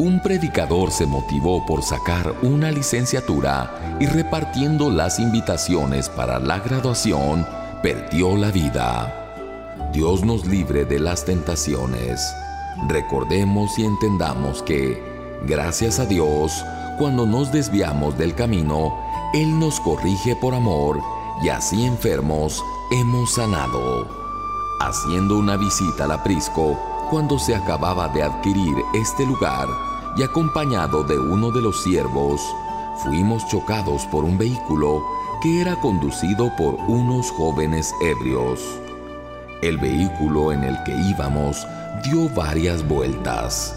Un 0.00 0.20
predicador 0.22 0.90
se 0.90 1.06
motivó 1.06 1.64
por 1.66 1.82
sacar 1.82 2.34
una 2.42 2.70
licenciatura 2.70 3.98
y 4.00 4.06
repartiendo 4.06 4.90
las 4.90 5.18
invitaciones 5.18 6.08
para 6.08 6.38
la 6.38 6.58
graduación, 6.58 7.46
perdió 7.82 8.36
la 8.36 8.50
vida. 8.50 9.14
Dios 9.92 10.24
nos 10.24 10.46
libre 10.46 10.84
de 10.84 10.98
las 10.98 11.24
tentaciones. 11.24 12.34
Recordemos 12.88 13.78
y 13.78 13.84
entendamos 13.84 14.62
que, 14.62 15.02
gracias 15.46 15.98
a 15.98 16.06
Dios, 16.06 16.64
cuando 16.98 17.26
nos 17.26 17.52
desviamos 17.52 18.16
del 18.16 18.34
camino, 18.34 18.96
Él 19.34 19.58
nos 19.58 19.80
corrige 19.80 20.34
por 20.36 20.54
amor 20.54 21.00
y 21.42 21.48
así 21.50 21.84
enfermos 21.84 22.62
hemos 22.90 23.34
sanado. 23.34 24.19
Haciendo 24.80 25.36
una 25.36 25.58
visita 25.58 26.04
al 26.04 26.12
aprisco, 26.12 26.74
cuando 27.10 27.38
se 27.38 27.54
acababa 27.54 28.08
de 28.08 28.22
adquirir 28.22 28.74
este 28.94 29.26
lugar 29.26 29.68
y 30.16 30.22
acompañado 30.22 31.04
de 31.04 31.18
uno 31.18 31.50
de 31.50 31.60
los 31.60 31.82
siervos, 31.82 32.40
fuimos 33.04 33.46
chocados 33.46 34.06
por 34.06 34.24
un 34.24 34.38
vehículo 34.38 35.04
que 35.42 35.60
era 35.60 35.78
conducido 35.82 36.50
por 36.56 36.76
unos 36.88 37.30
jóvenes 37.30 37.94
ebrios. 38.00 38.58
El 39.60 39.76
vehículo 39.76 40.50
en 40.50 40.64
el 40.64 40.82
que 40.84 40.96
íbamos 40.96 41.66
dio 42.02 42.30
varias 42.30 42.82
vueltas. 42.88 43.76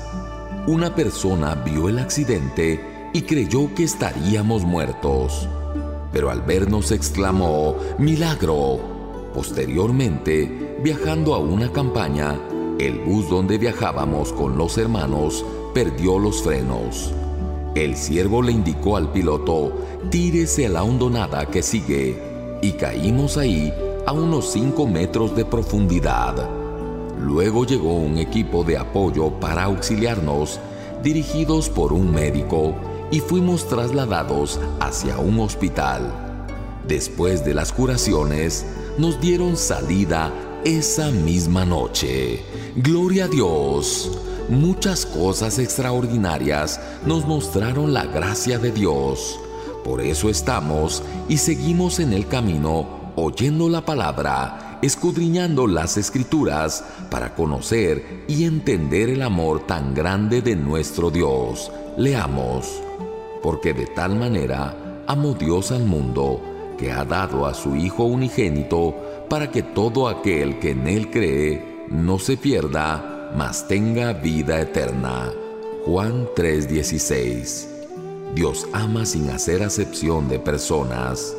Una 0.68 0.96
persona 0.96 1.54
vio 1.56 1.90
el 1.90 2.00
accidente 2.00 3.10
y 3.12 3.24
creyó 3.24 3.76
que 3.76 3.84
estaríamos 3.84 4.64
muertos, 4.64 5.50
pero 6.14 6.30
al 6.30 6.42
vernos 6.44 6.94
exclamó, 6.94 7.76
¡Milagro! 7.98 8.80
Posteriormente, 9.34 10.73
viajando 10.84 11.34
a 11.34 11.38
una 11.38 11.72
campaña, 11.72 12.38
el 12.78 13.00
bus 13.00 13.30
donde 13.30 13.58
viajábamos 13.58 14.34
con 14.34 14.58
los 14.58 14.78
hermanos 14.78 15.46
perdió 15.74 16.20
los 16.20 16.44
frenos. 16.44 17.14
El 17.74 17.96
siervo 17.96 18.42
le 18.42 18.52
indicó 18.52 18.98
al 18.98 19.10
piloto, 19.10 19.72
tírese 20.10 20.66
a 20.66 20.70
la 20.70 20.84
hondonada 20.84 21.46
que 21.46 21.64
sigue, 21.64 22.60
y 22.62 22.74
caímos 22.74 23.38
ahí 23.38 23.74
a 24.06 24.12
unos 24.12 24.52
5 24.52 24.86
metros 24.86 25.34
de 25.38 25.46
profundidad. 25.46 26.50
Luego 27.18 27.66
llegó 27.66 27.94
un 27.94 28.18
equipo 28.18 28.66
de 28.66 28.78
apoyo 28.78 29.32
para 29.40 29.64
auxiliarnos, 29.64 30.60
dirigidos 31.02 31.70
por 31.70 31.94
un 31.94 32.12
médico, 32.12 32.76
y 33.10 33.22
fuimos 33.22 33.70
trasladados 33.70 34.60
hacia 34.82 35.18
un 35.18 35.40
hospital. 35.40 36.12
Después 36.86 37.46
de 37.46 37.54
las 37.54 37.72
curaciones, 37.72 38.66
nos 38.98 39.22
dieron 39.22 39.56
salida 39.56 40.32
esa 40.66 41.12
misma 41.12 41.66
noche. 41.66 42.40
Gloria 42.76 43.26
a 43.26 43.28
Dios. 43.28 44.12
Muchas 44.48 45.06
cosas 45.06 45.60
extraordinarias 45.60 46.80
nos 47.06 47.26
mostraron 47.26 47.94
la 47.94 48.06
gracia 48.06 48.60
de 48.60 48.72
Dios. 48.72 49.40
Por 49.84 50.00
eso 50.00 50.30
estamos 50.30 51.04
y 51.28 51.38
seguimos 51.38 52.00
en 52.00 52.14
el 52.14 52.28
camino 52.28 53.12
oyendo 53.16 53.68
la 53.68 53.86
palabra, 53.86 54.80
escudriñando 54.82 55.68
las 55.68 55.98
escrituras 55.98 56.84
para 57.12 57.36
conocer 57.36 58.24
y 58.28 58.46
entender 58.46 59.10
el 59.10 59.22
amor 59.22 59.68
tan 59.68 59.94
grande 59.94 60.42
de 60.42 60.56
nuestro 60.56 61.12
Dios. 61.12 61.72
Leamos, 61.98 62.82
porque 63.42 63.74
de 63.74 63.88
tal 63.88 64.16
manera 64.16 65.04
amó 65.08 65.34
Dios 65.34 65.72
al 65.72 65.84
mundo, 65.84 66.42
que 66.78 66.92
ha 66.92 67.06
dado 67.06 67.46
a 67.46 67.54
su 67.54 67.76
Hijo 67.76 68.04
unigénito, 68.06 68.96
para 69.34 69.50
que 69.50 69.64
todo 69.64 70.08
aquel 70.08 70.60
que 70.60 70.70
en 70.70 70.86
Él 70.88 71.10
cree 71.10 71.88
no 71.90 72.20
se 72.20 72.38
pierda, 72.38 73.32
mas 73.36 73.68
tenga 73.68 74.14
vida 74.14 74.62
eterna. 74.62 75.34
Juan 75.88 76.28
3:16 76.36 77.68
Dios 78.36 78.68
ama 78.74 79.08
sin 79.08 79.32
hacer 79.32 79.64
acepción 79.64 80.30
de 80.30 80.38
personas 80.38 81.36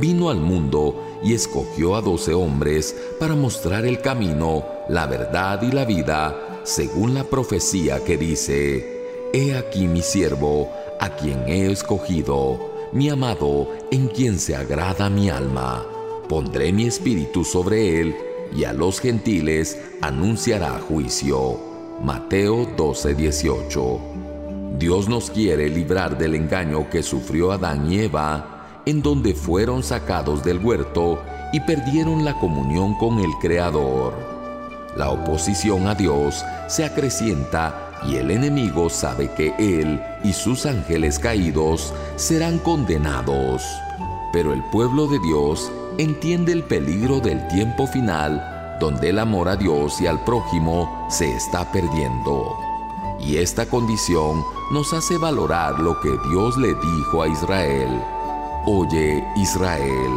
vino 0.00 0.30
al 0.30 0.38
mundo 0.38 0.98
y 1.22 1.34
escogió 1.34 1.94
a 1.94 2.00
doce 2.00 2.32
hombres 2.32 2.96
para 3.20 3.34
mostrar 3.34 3.84
el 3.84 4.00
camino, 4.00 4.64
la 4.88 5.04
verdad 5.04 5.60
y 5.60 5.72
la 5.72 5.84
vida, 5.84 6.60
según 6.64 7.12
la 7.12 7.24
profecía 7.24 8.02
que 8.02 8.16
dice, 8.16 9.28
He 9.34 9.54
aquí 9.54 9.88
mi 9.88 10.00
siervo, 10.00 10.70
a 11.00 11.10
quien 11.10 11.46
he 11.48 11.70
escogido, 11.70 12.88
mi 12.92 13.10
amado, 13.10 13.68
en 13.90 14.08
quien 14.08 14.38
se 14.38 14.56
agrada 14.56 15.10
mi 15.10 15.28
alma. 15.28 15.86
Pondré 16.28 16.72
mi 16.72 16.86
espíritu 16.86 17.44
sobre 17.44 18.00
él, 18.00 18.16
y 18.56 18.64
a 18.64 18.72
los 18.72 19.00
gentiles 19.00 19.78
anunciará 20.00 20.78
juicio. 20.80 21.58
Mateo 22.02 22.66
12:18 22.76 24.16
Dios 24.78 25.08
nos 25.08 25.30
quiere 25.30 25.70
librar 25.70 26.18
del 26.18 26.34
engaño 26.34 26.90
que 26.90 27.02
sufrió 27.02 27.52
Adán 27.52 27.90
y 27.90 28.00
Eva, 28.00 28.82
en 28.84 29.02
donde 29.02 29.34
fueron 29.34 29.82
sacados 29.82 30.44
del 30.44 30.58
huerto 30.58 31.22
y 31.52 31.60
perdieron 31.60 32.24
la 32.24 32.34
comunión 32.34 32.94
con 32.98 33.20
el 33.20 33.30
Creador. 33.40 34.12
La 34.96 35.10
oposición 35.10 35.86
a 35.86 35.94
Dios 35.94 36.44
se 36.68 36.84
acrecienta 36.84 37.90
y 38.06 38.16
el 38.16 38.30
enemigo 38.30 38.90
sabe 38.90 39.30
que 39.32 39.54
Él 39.58 40.00
y 40.24 40.32
sus 40.32 40.66
ángeles 40.66 41.18
caídos 41.18 41.94
serán 42.16 42.58
condenados. 42.58 43.62
Pero 44.32 44.52
el 44.52 44.62
pueblo 44.64 45.06
de 45.06 45.18
Dios 45.20 45.70
entiende 45.98 46.52
el 46.52 46.62
peligro 46.64 47.20
del 47.20 47.46
tiempo 47.48 47.86
final 47.86 48.78
donde 48.80 49.10
el 49.10 49.18
amor 49.18 49.48
a 49.48 49.56
Dios 49.56 50.00
y 50.00 50.06
al 50.06 50.22
prójimo 50.24 51.06
se 51.08 51.34
está 51.34 51.70
perdiendo. 51.72 52.56
Y 53.20 53.38
esta 53.38 53.66
condición 53.66 54.42
nos 54.72 54.92
hace 54.92 55.16
valorar 55.16 55.78
lo 55.78 55.98
que 56.00 56.10
Dios 56.28 56.56
le 56.58 56.74
dijo 56.74 57.22
a 57.22 57.28
Israel 57.28 58.02
Oye 58.68 59.24
Israel, 59.36 60.10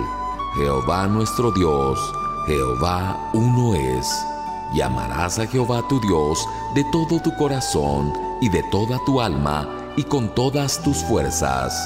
Jehová 0.55 1.05
nuestro 1.05 1.51
Dios, 1.51 1.99
Jehová 2.47 3.29
uno 3.33 3.75
es. 3.75 4.25
Y 4.73 4.81
amarás 4.81 5.37
a 5.37 5.45
Jehová 5.45 5.83
tu 5.87 5.99
Dios 6.01 6.43
de 6.73 6.83
todo 6.91 7.21
tu 7.21 7.35
corazón 7.35 8.11
y 8.41 8.49
de 8.49 8.63
toda 8.71 8.97
tu 9.05 9.21
alma 9.21 9.69
y 9.95 10.03
con 10.03 10.33
todas 10.33 10.81
tus 10.81 10.97
fuerzas. 10.97 11.79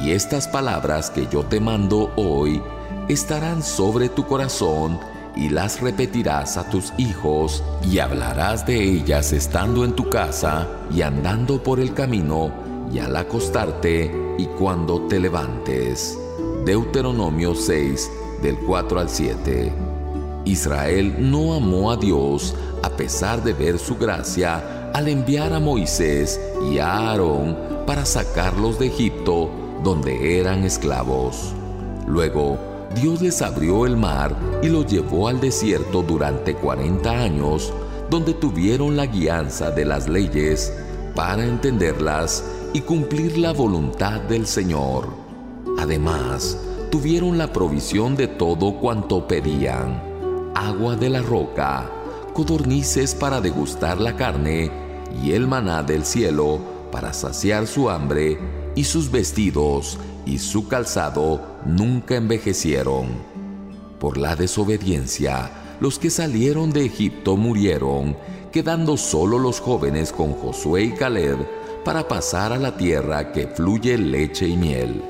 Y 0.00 0.12
estas 0.12 0.46
palabras 0.46 1.10
que 1.10 1.26
yo 1.26 1.44
te 1.44 1.58
mando 1.58 2.12
hoy 2.14 2.62
estarán 3.08 3.62
sobre 3.62 4.08
tu 4.08 4.26
corazón 4.26 4.98
y 5.36 5.48
las 5.50 5.80
repetirás 5.80 6.56
a 6.56 6.68
tus 6.68 6.92
hijos 6.96 7.62
y 7.82 7.98
hablarás 7.98 8.66
de 8.66 8.82
ellas 8.82 9.32
estando 9.32 9.84
en 9.84 9.92
tu 9.92 10.08
casa 10.08 10.66
y 10.90 11.02
andando 11.02 11.62
por 11.62 11.78
el 11.78 11.92
camino 11.94 12.50
y 12.92 12.98
al 12.98 13.14
acostarte 13.16 14.10
y 14.38 14.46
cuando 14.46 15.02
te 15.02 15.20
levantes. 15.20 16.18
Deuteronomio 16.64 17.54
6, 17.54 18.10
del 18.42 18.58
4 18.58 19.00
al 19.00 19.08
7. 19.08 19.72
Israel 20.46 21.16
no 21.18 21.54
amó 21.54 21.92
a 21.92 21.96
Dios 21.96 22.54
a 22.82 22.90
pesar 22.90 23.42
de 23.42 23.52
ver 23.52 23.78
su 23.78 23.96
gracia 23.96 24.90
al 24.94 25.08
enviar 25.08 25.52
a 25.52 25.60
Moisés 25.60 26.40
y 26.72 26.78
a 26.78 27.10
Aarón 27.10 27.56
para 27.86 28.04
sacarlos 28.04 28.78
de 28.78 28.86
Egipto, 28.86 29.50
donde 29.84 30.40
eran 30.40 30.64
esclavos. 30.64 31.52
Luego, 32.06 32.75
Dios 32.96 33.20
les 33.20 33.42
abrió 33.42 33.84
el 33.84 33.94
mar 33.94 34.34
y 34.62 34.68
los 34.68 34.86
llevó 34.86 35.28
al 35.28 35.38
desierto 35.38 36.02
durante 36.02 36.54
40 36.54 37.10
años, 37.10 37.70
donde 38.08 38.32
tuvieron 38.32 38.96
la 38.96 39.04
guianza 39.04 39.70
de 39.70 39.84
las 39.84 40.08
leyes 40.08 40.72
para 41.14 41.44
entenderlas 41.44 42.42
y 42.72 42.80
cumplir 42.80 43.36
la 43.36 43.52
voluntad 43.52 44.22
del 44.22 44.46
Señor. 44.46 45.08
Además, 45.78 46.58
tuvieron 46.90 47.36
la 47.36 47.52
provisión 47.52 48.16
de 48.16 48.28
todo 48.28 48.78
cuanto 48.78 49.28
pedían, 49.28 50.02
agua 50.54 50.96
de 50.96 51.10
la 51.10 51.20
roca, 51.20 51.90
codornices 52.32 53.14
para 53.14 53.42
degustar 53.42 54.00
la 54.00 54.16
carne 54.16 54.70
y 55.22 55.32
el 55.32 55.46
maná 55.46 55.82
del 55.82 56.06
cielo 56.06 56.60
para 56.90 57.12
saciar 57.12 57.66
su 57.66 57.90
hambre 57.90 58.38
y 58.74 58.84
sus 58.84 59.10
vestidos 59.10 59.98
y 60.26 60.38
su 60.38 60.68
calzado 60.68 61.40
nunca 61.64 62.16
envejecieron. 62.16 63.06
Por 63.98 64.18
la 64.18 64.36
desobediencia, 64.36 65.50
los 65.80 65.98
que 65.98 66.10
salieron 66.10 66.72
de 66.72 66.84
Egipto 66.84 67.36
murieron, 67.36 68.16
quedando 68.52 68.96
solo 68.96 69.38
los 69.38 69.60
jóvenes 69.60 70.12
con 70.12 70.32
Josué 70.32 70.84
y 70.84 70.92
Caleb 70.92 71.38
para 71.84 72.08
pasar 72.08 72.52
a 72.52 72.58
la 72.58 72.76
tierra 72.76 73.32
que 73.32 73.46
fluye 73.46 73.96
leche 73.96 74.48
y 74.48 74.56
miel. 74.56 75.02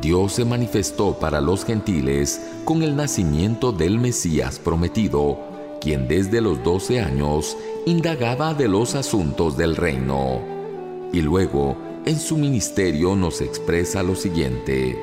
Dios 0.00 0.34
se 0.34 0.44
manifestó 0.44 1.18
para 1.18 1.40
los 1.40 1.64
gentiles 1.64 2.40
con 2.64 2.82
el 2.82 2.94
nacimiento 2.94 3.72
del 3.72 3.98
Mesías 3.98 4.58
prometido, 4.58 5.38
quien 5.80 6.06
desde 6.06 6.40
los 6.40 6.62
doce 6.62 7.00
años 7.00 7.56
indagaba 7.86 8.54
de 8.54 8.68
los 8.68 8.94
asuntos 8.94 9.56
del 9.56 9.74
reino. 9.74 10.40
Y 11.12 11.22
luego, 11.22 11.87
en 12.08 12.18
su 12.18 12.38
ministerio 12.38 13.14
nos 13.14 13.42
expresa 13.42 14.02
lo 14.02 14.14
siguiente, 14.14 14.98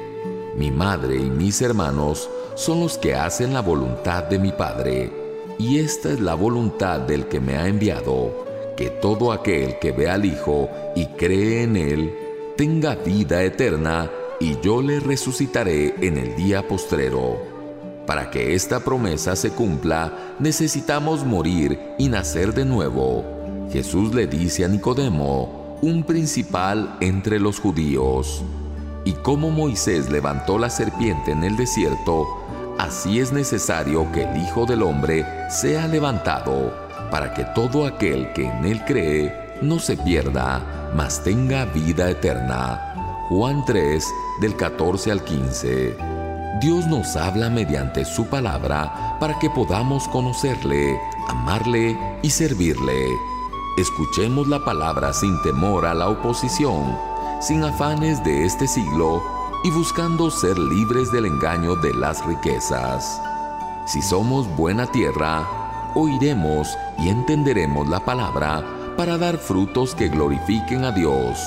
Mi 0.58 0.72
madre 0.72 1.18
y 1.18 1.30
mis 1.30 1.62
hermanos 1.62 2.30
son 2.56 2.80
los 2.80 2.98
que 2.98 3.14
hacen 3.14 3.54
la 3.54 3.62
voluntad 3.62 4.24
de 4.24 4.40
mi 4.40 4.52
Padre, 4.52 5.12
y 5.60 5.78
esta 5.78 6.12
es 6.14 6.20
la 6.20 6.34
voluntad 6.34 7.02
del 7.02 7.28
que 7.28 7.40
me 7.40 7.58
ha 7.58 7.68
enviado, 7.68 8.74
que 8.76 8.90
todo 8.90 9.32
aquel 9.32 9.78
que 9.78 9.92
ve 9.92 10.10
al 10.10 10.26
Hijo 10.26 10.68
y 10.96 11.06
cree 11.06 11.62
en 11.62 11.76
Él, 11.78 12.16
tenga 12.58 12.96
vida 12.96 13.44
eterna, 13.44 14.10
y 14.40 14.60
yo 14.62 14.82
le 14.82 15.00
resucitaré 15.00 15.94
en 16.02 16.18
el 16.18 16.36
día 16.36 16.68
postrero. 16.68 17.38
Para 18.08 18.32
que 18.32 18.56
esta 18.56 18.80
promesa 18.80 19.36
se 19.36 19.52
cumpla, 19.52 20.36
necesitamos 20.40 21.24
morir 21.24 21.78
y 22.00 22.10
nacer 22.10 22.54
de 22.54 22.66
nuevo. 22.66 23.24
Jesús 23.72 24.16
le 24.16 24.26
dice 24.26 24.66
a 24.66 24.70
Nicodemo, 24.70 25.65
un 25.82 26.04
principal 26.04 26.98
entre 27.02 27.40
los 27.40 27.60
judíos, 27.60 28.44
y 29.04 29.14
como 29.14 29.52
Moisés 29.52 30.10
levantó 30.10 30.58
la 30.58 30.70
serpiente 30.70 31.32
en 31.32 31.44
el 31.44 31.56
desierto, 31.56 32.26
así 32.78 33.20
es 33.20 33.32
necesario 33.32 34.12
que 34.12 34.24
el 34.24 34.38
Hijo 34.44 34.66
del 34.66 34.84
Hombre 34.84 35.26
sea 35.50 35.88
levantado, 35.88 36.74
para 37.12 37.34
que 37.34 37.46
todo 37.56 37.86
aquel 37.86 38.34
que 38.34 38.48
en 38.48 38.66
él 38.66 38.84
cree 38.86 39.32
no 39.62 39.80
se 39.80 39.96
pierda, 39.96 40.92
mas 40.96 41.24
tenga 41.24 41.66
vida 41.66 42.10
eterna. 42.10 42.94
Juan 43.30 43.64
3, 43.66 44.06
del 44.42 44.56
14 44.56 45.12
al 45.12 45.24
15. 45.24 45.98
Dios 46.62 46.88
nos 46.88 47.16
habla 47.16 47.50
mediante 47.50 48.06
su 48.06 48.26
palabra 48.28 49.18
para 49.20 49.38
que 49.40 49.50
podamos 49.50 50.08
conocerle, 50.08 50.98
amarle 51.28 51.98
y 52.22 52.30
servirle. 52.30 53.35
Escuchemos 53.78 54.48
la 54.48 54.64
palabra 54.64 55.14
sin 55.14 55.42
temor 55.42 55.86
a 55.86 55.94
la 55.94 56.08
oposición 56.10 56.96
sin 57.42 57.64
afanes 57.64 58.24
de 58.24 58.46
este 58.46 58.68
siglo 58.68 59.22
y 59.64 59.72
buscando 59.72 60.32
ser 60.32 60.58
libres 60.58 61.12
del 61.12 61.26
engaño 61.26 61.76
de 61.76 61.94
las 61.94 62.26
riquezas. 62.26 63.22
Si 63.86 64.02
somos 64.02 64.48
buena 64.56 64.88
tierra, 64.88 65.92
oiremos 65.96 66.76
y 66.98 67.10
entenderemos 67.10 67.88
la 67.88 68.00
palabra 68.00 68.64
para 68.98 69.18
dar 69.18 69.38
frutos 69.38 69.94
que 69.94 70.08
glorifiquen 70.08 70.86
a 70.86 70.92
Dios. 70.92 71.40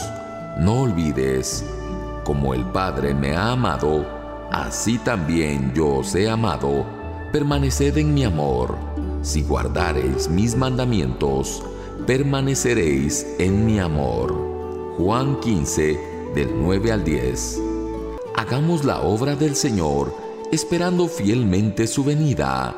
No 0.59 0.83
olvides, 0.83 1.65
como 2.25 2.55
el 2.55 2.65
Padre 2.67 3.15
me 3.15 3.35
ha 3.35 3.53
amado, 3.53 4.07
así 4.53 4.99
también 4.99 5.73
yo 5.75 5.97
os 5.97 6.15
he 6.15 6.29
amado, 6.29 6.85
permaneced 7.33 7.97
en 7.97 8.15
mi 8.15 8.25
amor. 8.25 8.77
Si 9.23 9.43
guardareis 9.43 10.29
mis 10.29 10.55
mandamientos, 10.57 11.63
permaneceréis 12.09 13.27
en 13.39 13.67
mi 13.67 13.79
amor. 13.79 14.35
Juan 14.97 15.39
15, 15.41 16.01
del 16.35 16.49
9 16.59 16.91
al 16.91 17.05
10. 17.05 17.61
Hagamos 18.35 18.87
la 18.87 19.03
obra 19.03 19.37
del 19.37 19.55
Señor, 19.55 20.17
esperando 20.51 21.07
fielmente 21.07 21.87
su 21.87 22.03
venida. 22.03 22.75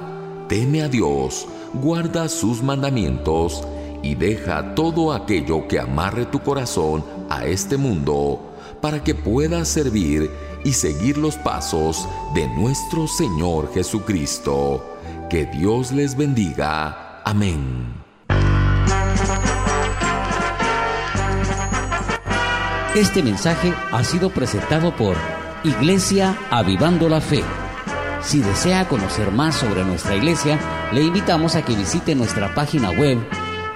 Teme 0.48 0.82
a 0.82 0.88
Dios, 0.88 1.46
guarda 1.74 2.28
sus 2.28 2.60
mandamientos 2.60 3.62
y 4.02 4.16
deja 4.16 4.74
todo 4.74 5.12
aquello 5.12 5.68
que 5.68 5.78
amarre 5.78 6.26
tu 6.26 6.40
corazón 6.40 7.04
a 7.28 7.46
este 7.46 7.76
mundo, 7.76 8.40
para 8.80 9.04
que 9.04 9.14
puedas 9.14 9.68
servir 9.68 10.28
y 10.64 10.72
seguir 10.72 11.16
los 11.16 11.36
pasos 11.36 12.04
de 12.34 12.48
nuestro 12.48 13.06
Señor 13.06 13.72
Jesucristo. 13.72 14.84
Que 15.30 15.46
Dios 15.46 15.92
les 15.92 16.16
bendiga. 16.16 17.22
Amén. 17.24 18.09
Este 22.94 23.22
mensaje 23.22 23.74
ha 23.92 24.02
sido 24.02 24.30
presentado 24.30 24.96
por 24.96 25.14
Iglesia 25.62 26.36
Avivando 26.50 27.08
la 27.08 27.20
Fe. 27.20 27.44
Si 28.20 28.40
desea 28.40 28.88
conocer 28.88 29.30
más 29.30 29.54
sobre 29.54 29.84
nuestra 29.84 30.16
iglesia, 30.16 30.58
le 30.92 31.02
invitamos 31.02 31.54
a 31.54 31.64
que 31.64 31.76
visite 31.76 32.16
nuestra 32.16 32.52
página 32.52 32.90
web 32.90 33.16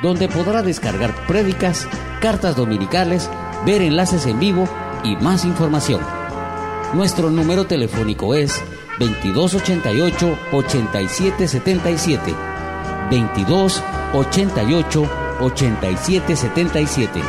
donde 0.02 0.28
podrá 0.28 0.62
descargar 0.62 1.14
prédicas, 1.28 1.86
cartas 2.20 2.56
dominicales, 2.56 3.30
ver 3.64 3.82
enlaces 3.82 4.26
en 4.26 4.40
vivo 4.40 4.68
y 5.04 5.14
más 5.14 5.44
información. 5.44 6.00
Nuestro 6.92 7.30
número 7.30 7.66
telefónico 7.66 8.34
es 8.34 8.60
2288 8.98 10.36
8777 10.50 12.34
22 13.10 13.80
88 14.12 15.08
87 15.40 16.36
77. 16.36 17.20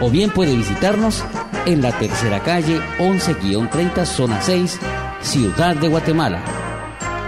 O 0.00 0.10
bien 0.10 0.30
puede 0.30 0.54
visitarnos 0.54 1.24
en 1.66 1.82
la 1.82 1.92
tercera 1.92 2.40
calle 2.40 2.80
11-30 2.98 4.04
zona 4.06 4.40
6, 4.40 4.78
Ciudad 5.20 5.76
de 5.76 5.88
Guatemala. 5.88 6.40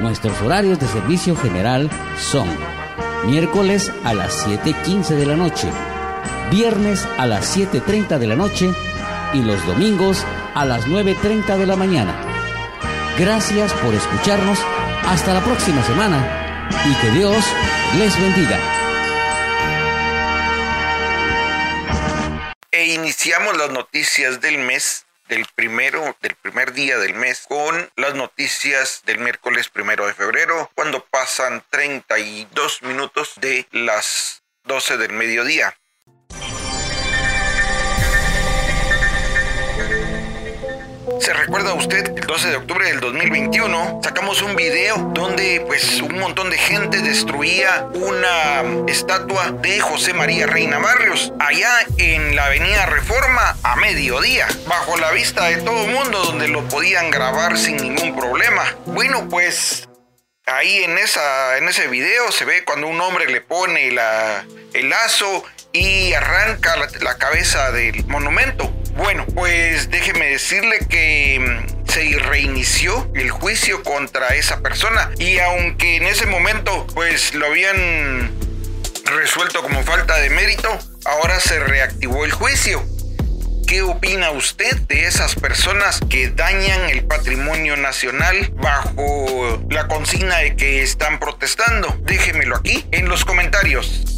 Nuestros 0.01 0.41
horarios 0.41 0.79
de 0.81 0.87
servicio 0.89 1.37
general 1.37 1.91
son 2.19 2.49
miércoles 3.27 3.93
a 4.05 4.15
las 4.15 4.47
7.15 4.47 5.17
de 5.17 5.27
la 5.27 5.37
noche, 5.37 5.69
viernes 6.51 7.07
a 7.19 7.27
las 7.27 7.57
7.30 7.57 8.19
de 8.19 8.27
la 8.27 8.37
noche 8.37 8.71
y 9.35 9.43
los 9.43 9.65
domingos 9.67 10.25
a 10.55 10.65
las 10.65 10.87
9.30 10.87 11.57
de 11.57 11.67
la 11.67 11.77
mañana. 11.77 12.15
Gracias 13.19 13.73
por 13.75 13.95
escucharnos. 13.95 14.59
Hasta 15.07 15.35
la 15.35 15.41
próxima 15.41 15.83
semana 15.83 16.69
y 16.89 16.95
que 16.95 17.11
Dios 17.19 17.45
les 17.99 18.21
bendiga. 18.21 18.72
Iniciamos 23.03 23.57
las 23.57 23.71
noticias 23.71 24.41
del 24.41 24.59
mes 24.59 25.07
del 25.29 25.45
primero, 25.57 26.17
del 26.21 26.37
primer 26.37 26.73
día 26.73 26.99
del 26.99 27.15
mes, 27.15 27.47
con 27.49 27.91
las 27.97 28.15
noticias 28.15 29.03
del 29.05 29.19
miércoles 29.19 29.69
primero 29.69 30.07
de 30.07 30.15
febrero, 30.15 30.71
cuando 30.77 31.05
pasan 31.07 31.65
32 31.71 32.83
minutos 32.83 33.33
de 33.41 33.67
las 33.73 34.45
12 34.65 34.99
del 34.99 35.13
mediodía. 35.15 35.77
¿Se 41.23 41.33
recuerda 41.33 41.73
usted 41.75 42.19
el 42.19 42.27
12 42.27 42.49
de 42.49 42.57
octubre 42.57 42.85
del 42.85 42.99
2021 42.99 44.01
sacamos 44.03 44.43
un 44.43 44.57
video 44.57 44.97
donde 45.15 45.63
pues 45.69 46.03
un 46.03 46.19
montón 46.19 46.51
de 46.51 46.59
gente 46.59 47.01
destruía 47.01 47.87
una 47.95 48.65
estatua 48.89 49.53
de 49.53 49.79
José 49.79 50.15
María 50.15 50.49
Reina 50.49 50.79
Barrios 50.79 51.33
allá 51.39 51.71
en 51.99 52.35
la 52.35 52.47
avenida 52.47 52.87
Reforma 52.87 53.57
a 53.63 53.77
mediodía, 53.77 54.49
bajo 54.67 54.97
la 54.97 55.13
vista 55.13 55.45
de 55.45 55.59
todo 55.59 55.85
el 55.85 55.93
mundo 55.93 56.25
donde 56.25 56.49
lo 56.49 56.67
podían 56.67 57.13
grabar 57.13 57.57
sin 57.57 57.77
ningún 57.77 58.17
problema? 58.17 58.65
Bueno, 58.87 59.29
pues 59.29 59.89
ahí 60.47 60.83
en, 60.83 60.99
esa, 60.99 61.57
en 61.57 61.69
ese 61.69 61.87
video 61.87 62.33
se 62.33 62.45
ve 62.45 62.65
cuando 62.65 62.89
un 62.89 63.01
hombre 63.01 63.29
le 63.29 63.41
pone 63.41 63.93
la, 63.93 64.45
el 64.75 64.91
lazo 64.91 65.45
y 65.73 66.15
arranca 66.15 66.75
la 67.01 67.17
cabeza 67.17 67.71
del 67.71 68.05
monumento. 68.07 68.75
Bueno, 68.97 69.25
pues 69.35 69.91
déjeme 69.91 70.27
decirle 70.27 70.79
que 70.89 71.39
mm, 71.41 71.91
se 71.91 72.19
reinició 72.19 73.11
el 73.15 73.31
juicio 73.31 73.83
contra 73.83 74.29
esa 74.29 74.61
persona 74.61 75.11
y 75.19 75.39
aunque 75.39 75.97
en 75.97 76.05
ese 76.05 76.27
momento 76.27 76.87
pues 76.95 77.35
lo 77.35 77.47
habían 77.47 78.31
resuelto 79.05 79.63
como 79.63 79.83
falta 79.83 80.17
de 80.19 80.31
mérito, 80.31 80.69
ahora 81.05 81.41
se 81.41 81.59
reactivó 81.59 82.25
el 82.25 82.33
juicio. 82.33 82.83
¿Qué 83.67 83.81
opina 83.81 84.31
usted 84.33 84.77
de 84.83 85.07
esas 85.07 85.35
personas 85.35 86.01
que 86.11 86.29
dañan 86.29 86.91
el 86.91 87.05
patrimonio 87.05 87.77
nacional 87.77 88.53
bajo 88.57 89.63
la 89.71 89.89
consigna 89.89 90.39
de 90.39 90.57
que 90.57 90.83
están 90.83 91.19
protestando? 91.19 91.97
Déjemelo 92.03 92.57
aquí 92.57 92.87
en 92.91 93.09
los 93.09 93.25
comentarios. 93.25 94.12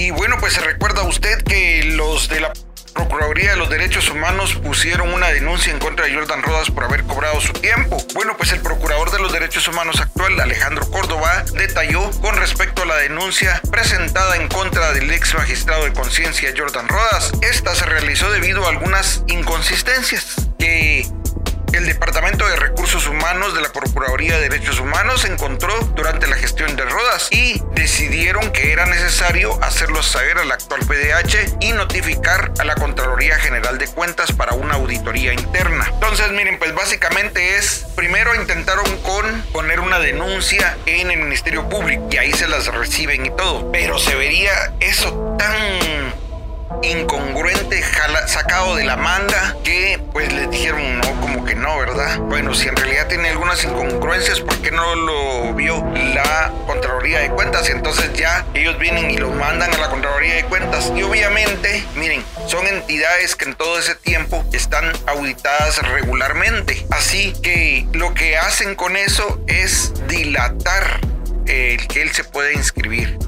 Y 0.00 0.12
bueno, 0.12 0.38
pues 0.40 0.54
se 0.54 0.62
recuerda 0.62 1.02
usted 1.02 1.42
que 1.42 1.84
los 1.84 2.30
de 2.30 2.40
la 2.40 2.50
Procuraduría 2.94 3.50
de 3.50 3.56
los 3.56 3.68
Derechos 3.68 4.08
Humanos 4.08 4.54
pusieron 4.54 5.12
una 5.12 5.28
denuncia 5.28 5.70
en 5.70 5.78
contra 5.78 6.06
de 6.06 6.14
Jordan 6.14 6.42
Rodas 6.42 6.70
por 6.70 6.84
haber 6.84 7.04
cobrado 7.04 7.38
su 7.42 7.52
tiempo. 7.52 7.98
Bueno, 8.14 8.34
pues 8.34 8.50
el 8.52 8.60
Procurador 8.60 9.10
de 9.10 9.18
los 9.18 9.30
Derechos 9.30 9.68
Humanos 9.68 10.00
actual, 10.00 10.40
Alejandro 10.40 10.90
Córdoba, 10.90 11.44
detalló 11.52 12.10
con 12.22 12.34
respecto 12.34 12.82
a 12.82 12.86
la 12.86 12.96
denuncia 12.96 13.60
presentada 13.70 14.36
en 14.36 14.48
contra 14.48 14.92
del 14.92 15.10
ex 15.10 15.34
magistrado 15.34 15.84
de 15.84 15.92
conciencia 15.92 16.54
Jordan 16.56 16.88
Rodas. 16.88 17.32
Esta 17.42 17.74
se 17.74 17.84
realizó 17.84 18.30
debido 18.30 18.64
a 18.64 18.70
algunas 18.70 19.22
inconsistencias 19.26 20.48
que 20.58 21.06
el 21.72 21.86
Departamento 21.86 22.48
de 22.48 22.56
Recursos 22.56 23.06
Humanos 23.06 23.54
de 23.54 23.60
la 23.60 23.72
Procuraduría 23.72 24.36
de 24.38 24.48
Derechos 24.48 24.80
Humanos 24.80 25.24
encontró 25.24 25.72
durante 25.94 26.26
la 26.26 26.36
gestión 26.36 26.74
de 26.76 26.84
Rodas 26.84 27.28
y 27.30 27.62
decidieron 27.74 28.50
que 28.50 28.72
era 28.72 28.86
necesario 28.86 29.62
hacerlo 29.62 30.02
saber 30.02 30.38
al 30.38 30.50
actual 30.50 30.80
PDH 30.80 31.58
y 31.60 31.72
notificar 31.72 32.52
a 32.58 32.64
la 32.64 32.74
Contraloría 32.74 33.38
General 33.38 33.78
de 33.78 33.86
Cuentas 33.88 34.32
para 34.32 34.54
una 34.54 34.74
auditoría 34.74 35.32
interna. 35.32 35.86
Entonces, 35.92 36.30
miren, 36.32 36.58
pues 36.58 36.74
básicamente 36.74 37.56
es, 37.56 37.86
primero 37.94 38.34
intentaron 38.34 38.86
con 39.02 39.42
poner 39.52 39.80
una 39.80 39.98
denuncia 39.98 40.76
en 40.86 41.10
el 41.10 41.20
Ministerio 41.20 41.68
Público 41.68 42.08
y 42.10 42.16
ahí 42.16 42.32
se 42.32 42.48
las 42.48 42.66
reciben 42.66 43.26
y 43.26 43.30
todo, 43.30 43.70
pero 43.70 43.98
se 43.98 44.14
vería 44.14 44.74
eso 44.80 45.36
tan 45.38 46.29
incongruente, 46.82 47.82
sacado 48.26 48.76
de 48.76 48.84
la 48.84 48.96
manga, 48.96 49.56
que 49.64 50.00
pues 50.12 50.32
les 50.32 50.50
dijeron 50.50 51.00
no, 51.00 51.20
como 51.20 51.44
que 51.44 51.54
no, 51.54 51.78
¿verdad? 51.78 52.18
Bueno, 52.20 52.54
si 52.54 52.68
en 52.68 52.76
realidad 52.76 53.08
tiene 53.08 53.28
algunas 53.28 53.62
incongruencias, 53.64 54.40
¿por 54.40 54.56
qué 54.58 54.70
no 54.70 54.94
lo 54.94 55.54
vio 55.54 55.84
la 56.14 56.52
Contraloría 56.66 57.20
de 57.20 57.30
Cuentas? 57.30 57.68
Entonces 57.68 58.12
ya 58.14 58.46
ellos 58.54 58.78
vienen 58.78 59.10
y 59.10 59.18
lo 59.18 59.30
mandan 59.30 59.72
a 59.74 59.78
la 59.78 59.88
Contraloría 59.90 60.34
de 60.36 60.44
Cuentas. 60.44 60.92
Y 60.96 61.02
obviamente, 61.02 61.84
miren, 61.96 62.24
son 62.46 62.66
entidades 62.66 63.36
que 63.36 63.46
en 63.46 63.54
todo 63.54 63.78
ese 63.78 63.94
tiempo 63.94 64.44
están 64.52 64.92
auditadas 65.06 65.78
regularmente. 65.88 66.86
Así 66.90 67.32
que 67.42 67.86
lo 67.92 68.14
que 68.14 68.36
hacen 68.36 68.74
con 68.74 68.96
eso 68.96 69.40
es 69.46 69.92
dilatar 70.08 71.00
el 71.46 71.86
que 71.88 72.02
él 72.02 72.12
se 72.12 72.24
pueda 72.24 72.52
inscribir. 72.52 73.18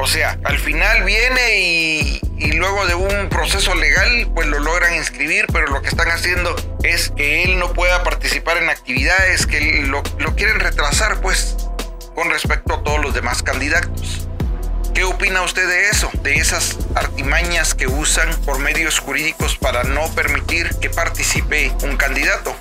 O 0.00 0.06
sea, 0.06 0.38
al 0.44 0.60
final 0.60 1.02
viene 1.02 1.58
y, 1.58 2.20
luego 2.52 2.86
de 2.86 2.94
un 2.94 3.28
proceso 3.28 3.74
legal, 3.74 4.30
pues 4.32 4.46
lo 4.46 4.60
logran 4.60 4.94
inscribir, 4.94 5.46
pero 5.52 5.66
lo 5.66 5.82
que 5.82 5.88
están 5.88 6.08
haciendo 6.08 6.54
es 6.84 7.10
que 7.10 7.42
él 7.42 7.58
no 7.58 7.72
pueda 7.72 8.04
participar 8.04 8.58
en 8.58 8.70
actividades, 8.70 9.44
que 9.48 9.82
lo, 9.82 10.04
quieren 10.36 10.60
retrasar, 10.60 11.20
pues, 11.20 11.56
con 12.14 12.30
respecto 12.30 12.74
a 12.74 12.84
todos 12.84 13.02
los 13.02 13.12
demás 13.12 13.42
candidatos. 13.42 14.28
¿Qué 14.94 15.02
opina 15.02 15.42
usted 15.42 15.66
de 15.66 15.88
eso? 15.88 16.08
De 16.22 16.36
esas 16.36 16.78
artimañas 16.94 17.74
que 17.74 17.88
usan 17.88 18.30
por 18.42 18.60
medios 18.60 19.00
jurídicos 19.00 19.56
para 19.56 19.82
no 19.82 20.08
permitir 20.14 20.76
que 20.80 20.90
participe 20.90 21.72
un 21.82 21.96
candidato. 21.96 22.54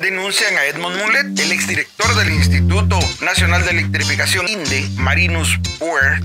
Denuncian 0.00 0.56
a 0.56 0.64
Edmond 0.64 0.96
Mulet, 0.96 1.38
el 1.38 1.52
exdirector 1.52 2.14
del 2.16 2.32
Instituto 2.32 2.98
Nacional 3.20 3.64
de 3.64 3.72
Electrificación 3.72 4.48
INDE, 4.48 4.88
Marinus 4.96 5.58
Boer, 5.78 6.20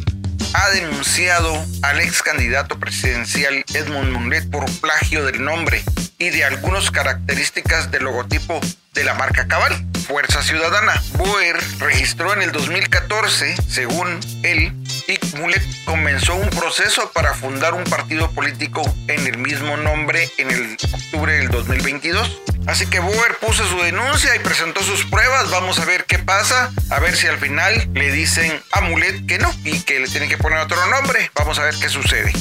ha 0.54 0.70
denunciado 0.70 1.54
al 1.82 2.00
ex 2.00 2.22
candidato 2.24 2.80
presidencial 2.80 3.66
Edmond 3.74 4.12
Mulet 4.12 4.50
por 4.50 4.66
plagio 4.80 5.26
del 5.26 5.44
nombre 5.44 5.84
y 6.18 6.30
de 6.30 6.44
algunas 6.44 6.92
características 6.92 7.92
del 7.92 8.04
logotipo 8.04 8.60
de 8.94 9.04
la 9.04 9.14
marca 9.14 9.48
Cabal. 9.48 9.74
Fuerza 10.08 10.44
Ciudadana. 10.44 11.02
Boer 11.18 11.58
registró 11.80 12.34
en 12.34 12.44
el 12.44 12.52
2014, 12.52 13.56
según 13.68 14.20
él, 14.44 14.72
y 15.08 15.38
Mulet 15.38 15.64
comenzó 15.86 16.36
un 16.36 16.50
proceso 16.52 17.12
para 17.12 17.34
fundar 17.34 17.74
un 17.74 17.84
partido 17.86 18.30
político 18.32 18.84
en 19.08 19.26
el 19.26 19.38
mismo 19.38 19.78
nombre 19.78 20.30
en 20.38 20.52
el 20.52 20.78
octubre 20.94 21.34
del 21.34 21.50
2022. 21.50 22.42
Así 22.68 22.88
que 22.88 23.00
Boer 23.00 23.38
puso 23.40 23.68
su 23.68 23.80
denuncia 23.82 24.36
y 24.36 24.40
presentó 24.40 24.82
sus 24.84 25.06
pruebas. 25.06 25.50
Vamos 25.52 25.80
a 25.80 25.86
ver 25.86 26.06
qué 26.06 26.20
pasa. 26.20 26.72
A 26.90 27.00
ver 27.00 27.16
si 27.16 27.28
al 27.28 27.38
final 27.38 27.90
le 27.94 28.12
dicen 28.12 28.62
a 28.72 28.82
Mulet 28.82 29.26
que 29.28 29.38
no 29.38 29.52
y 29.64 29.82
que 29.82 30.00
le 30.00 30.08
tienen 30.08 30.30
que 30.30 30.38
poner 30.38 30.60
otro 30.60 30.86
nombre. 30.88 31.32
Vamos 31.36 31.60
a 31.60 31.64
ver 31.64 31.76
qué 31.80 31.90
sucede. 31.90 32.32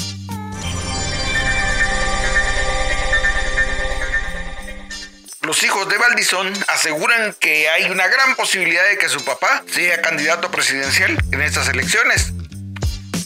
Los 5.45 5.62
hijos 5.62 5.86
de 5.90 5.99
Valdizón 5.99 6.51
aseguran 6.68 7.36
que 7.38 7.68
hay 7.68 7.90
una 7.90 8.07
gran 8.09 8.34
posibilidad 8.34 8.82
de 8.88 8.97
que 8.97 9.11
su 9.11 9.22
papá 9.26 9.62
sea 9.70 10.01
candidato 10.01 10.51
presidencial 10.51 11.18
en 11.32 11.42
estas 11.42 11.68
elecciones. 11.68 12.32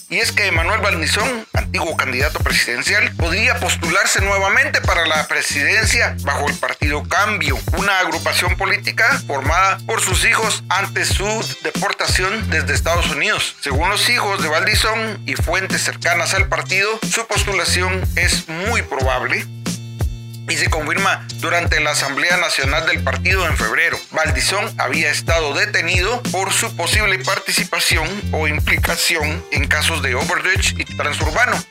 Y 0.08 0.18
es 0.18 0.32
que 0.32 0.50
Manuel 0.50 0.80
Valdizón, 0.80 1.46
antiguo 1.52 1.96
candidato 1.96 2.40
presidencial, 2.40 3.12
podría 3.12 3.60
postularse 3.60 4.20
nuevamente 4.20 4.80
para 4.80 5.06
la 5.06 5.28
presidencia 5.28 6.16
bajo 6.22 6.48
el 6.48 6.56
partido 6.56 7.04
Cambio, 7.04 7.56
una 7.76 8.00
agrupación 8.00 8.56
política 8.56 9.22
formada 9.28 9.78
por 9.86 10.00
sus 10.00 10.24
hijos 10.24 10.64
ante 10.70 11.04
su 11.04 11.24
deportación 11.62 12.50
desde 12.50 12.74
Estados 12.74 13.10
Unidos. 13.10 13.54
Según 13.60 13.90
los 13.90 14.08
hijos 14.08 14.42
de 14.42 14.48
Valdizón 14.48 15.22
y 15.24 15.36
fuentes 15.36 15.84
cercanas 15.84 16.34
al 16.34 16.48
partido, 16.48 16.98
su 17.08 17.28
postulación 17.28 18.02
es 18.16 18.48
muy 18.48 18.82
probable 18.82 19.46
y 20.48 20.56
se 20.56 20.70
confirma 20.70 21.26
durante 21.36 21.80
la 21.80 21.90
Asamblea 21.90 22.36
Nacional 22.38 22.86
del 22.86 23.02
partido 23.02 23.46
en 23.46 23.56
febrero. 23.56 23.98
Valdizón 24.10 24.72
había 24.78 25.10
estado 25.10 25.54
detenido 25.54 26.22
por 26.32 26.52
su 26.52 26.74
posible 26.76 27.18
participación 27.18 28.08
o 28.32 28.48
implicación 28.48 29.44
en 29.52 29.66
casos 29.66 30.02
de 30.02 30.14
overdose 30.14 30.74
y 30.76 30.84
transurbano, 30.84 31.62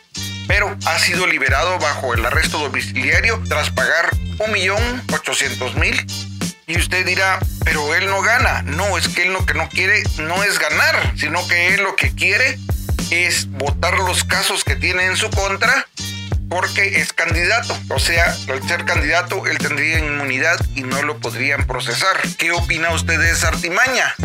pero 0.48 0.76
ha 0.86 1.00
sido 1.00 1.28
liberado 1.28 1.78
bajo 1.80 2.14
el 2.14 2.26
arresto 2.26 2.60
domiciliario 2.60 3.42
tras 3.48 3.72
pagar 3.72 4.12
1.800.000 4.38 6.56
y 6.68 6.78
usted 6.78 7.06
dirá, 7.06 7.40
pero 7.64 7.96
él 7.96 8.08
no 8.08 8.22
gana. 8.22 8.62
No, 8.62 8.98
es 8.98 9.08
que 9.08 9.24
él 9.24 9.34
lo 9.34 9.46
que 9.46 9.54
no 9.54 9.70
quiere 9.70 10.04
no 10.20 10.44
es 10.44 10.60
ganar, 10.60 11.14
sino 11.16 11.46
que 11.48 11.74
él 11.74 11.84
lo 11.84 11.96
que 11.96 12.14
quiere 12.14 12.60
es 13.10 13.50
votar 13.52 13.98
los 14.00 14.26
casos 14.26 14.64
que 14.64 14.76
tiene 14.76 15.06
en 15.06 15.16
su 15.16 15.30
contra 15.30 15.88
porque 16.50 17.00
es 17.00 17.14
candidato. 17.14 17.78
O 17.90 18.00
sea, 18.00 18.36
al 18.50 18.68
ser 18.68 18.86
candidato, 18.86 19.48
él 19.48 19.58
tendría 19.58 20.00
inmunidad 20.00 20.60
y 20.76 20.84
no 20.84 21.02
lo 21.04 21.20
podrían 21.20 21.66
procesar. 21.68 22.18
¿Qué 22.38 22.52
opina 22.52 22.92
usted 22.92 23.20
de 23.20 23.32
esa 23.32 23.50
artimaña? 23.50 24.16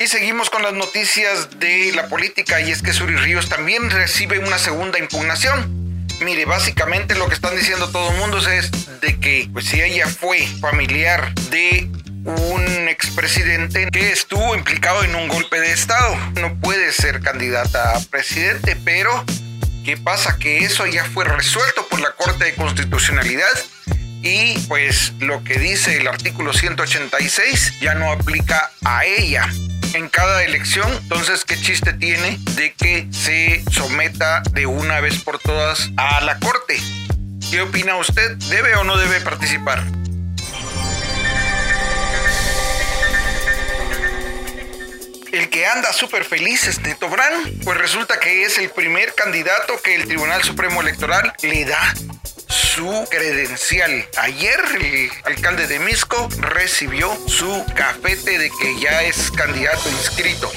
Y 0.00 0.06
seguimos 0.08 0.50
con 0.50 0.62
las 0.62 0.74
noticias 0.74 1.58
de 1.58 1.92
la 1.94 2.08
política 2.08 2.60
y 2.60 2.70
es 2.70 2.82
que 2.82 2.92
Suri 2.92 3.16
Ríos 3.16 3.48
también 3.48 3.90
recibe 3.90 4.38
una 4.38 4.58
segunda 4.58 4.98
impugnación. 4.98 6.06
Mire, 6.20 6.44
básicamente 6.44 7.14
lo 7.14 7.28
que 7.28 7.34
están 7.34 7.56
diciendo 7.56 7.90
todo 7.90 8.10
el 8.10 8.18
mundo 8.18 8.38
es 8.38 9.00
de 9.00 9.18
que 9.18 9.48
pues 9.52 9.66
si 9.66 9.80
ella 9.80 10.06
fue 10.06 10.46
familiar 10.60 11.32
de 11.50 11.88
un 12.24 12.88
expresidente 12.88 13.88
que 13.90 14.12
estuvo 14.12 14.54
implicado 14.54 15.04
en 15.04 15.14
un 15.14 15.28
golpe 15.28 15.60
de 15.60 15.72
Estado. 15.72 16.16
No 16.40 16.54
puede 16.60 16.92
ser 16.92 17.20
candidata 17.20 17.96
a 17.96 18.00
presidente, 18.00 18.76
pero 18.84 19.24
¿qué 19.84 19.96
pasa? 19.96 20.38
Que 20.38 20.64
eso 20.64 20.86
ya 20.86 21.04
fue 21.04 21.24
resuelto 21.24 21.86
por 21.88 22.00
la 22.00 22.12
Corte 22.12 22.44
de 22.46 22.54
Constitucionalidad 22.54 23.48
y 24.22 24.58
pues 24.68 25.12
lo 25.20 25.44
que 25.44 25.58
dice 25.58 25.98
el 25.98 26.08
artículo 26.08 26.54
186 26.54 27.80
ya 27.80 27.94
no 27.94 28.10
aplica 28.10 28.70
a 28.82 29.04
ella 29.04 29.46
en 29.92 30.08
cada 30.08 30.42
elección. 30.44 30.90
Entonces, 31.02 31.44
¿qué 31.44 31.60
chiste 31.60 31.92
tiene 31.92 32.38
de 32.54 32.72
que 32.72 33.06
se 33.10 33.62
someta 33.70 34.42
de 34.52 34.66
una 34.66 35.00
vez 35.00 35.22
por 35.22 35.38
todas 35.38 35.90
a 35.98 36.22
la 36.22 36.38
Corte? 36.38 36.78
¿Qué 37.50 37.60
opina 37.60 37.96
usted? 37.96 38.36
¿Debe 38.48 38.74
o 38.76 38.84
no 38.84 38.96
debe 38.96 39.20
participar? 39.20 39.84
El 45.34 45.50
que 45.50 45.66
anda 45.66 45.92
súper 45.92 46.24
feliz 46.24 46.66
es 46.68 46.80
Neto 46.80 47.08
Brand, 47.08 47.64
pues 47.64 47.76
resulta 47.76 48.20
que 48.20 48.44
es 48.44 48.56
el 48.58 48.70
primer 48.70 49.14
candidato 49.14 49.80
que 49.82 49.96
el 49.96 50.06
Tribunal 50.06 50.44
Supremo 50.44 50.80
Electoral 50.80 51.32
le 51.42 51.64
da 51.64 51.94
su 52.46 53.04
credencial. 53.10 54.08
Ayer 54.18 54.60
el 54.80 55.10
alcalde 55.24 55.66
de 55.66 55.80
Misco 55.80 56.28
recibió 56.38 57.12
su 57.26 57.64
cafete 57.74 58.38
de 58.38 58.50
que 58.50 58.78
ya 58.80 59.02
es 59.02 59.32
candidato 59.32 59.88
inscrito 59.90 60.52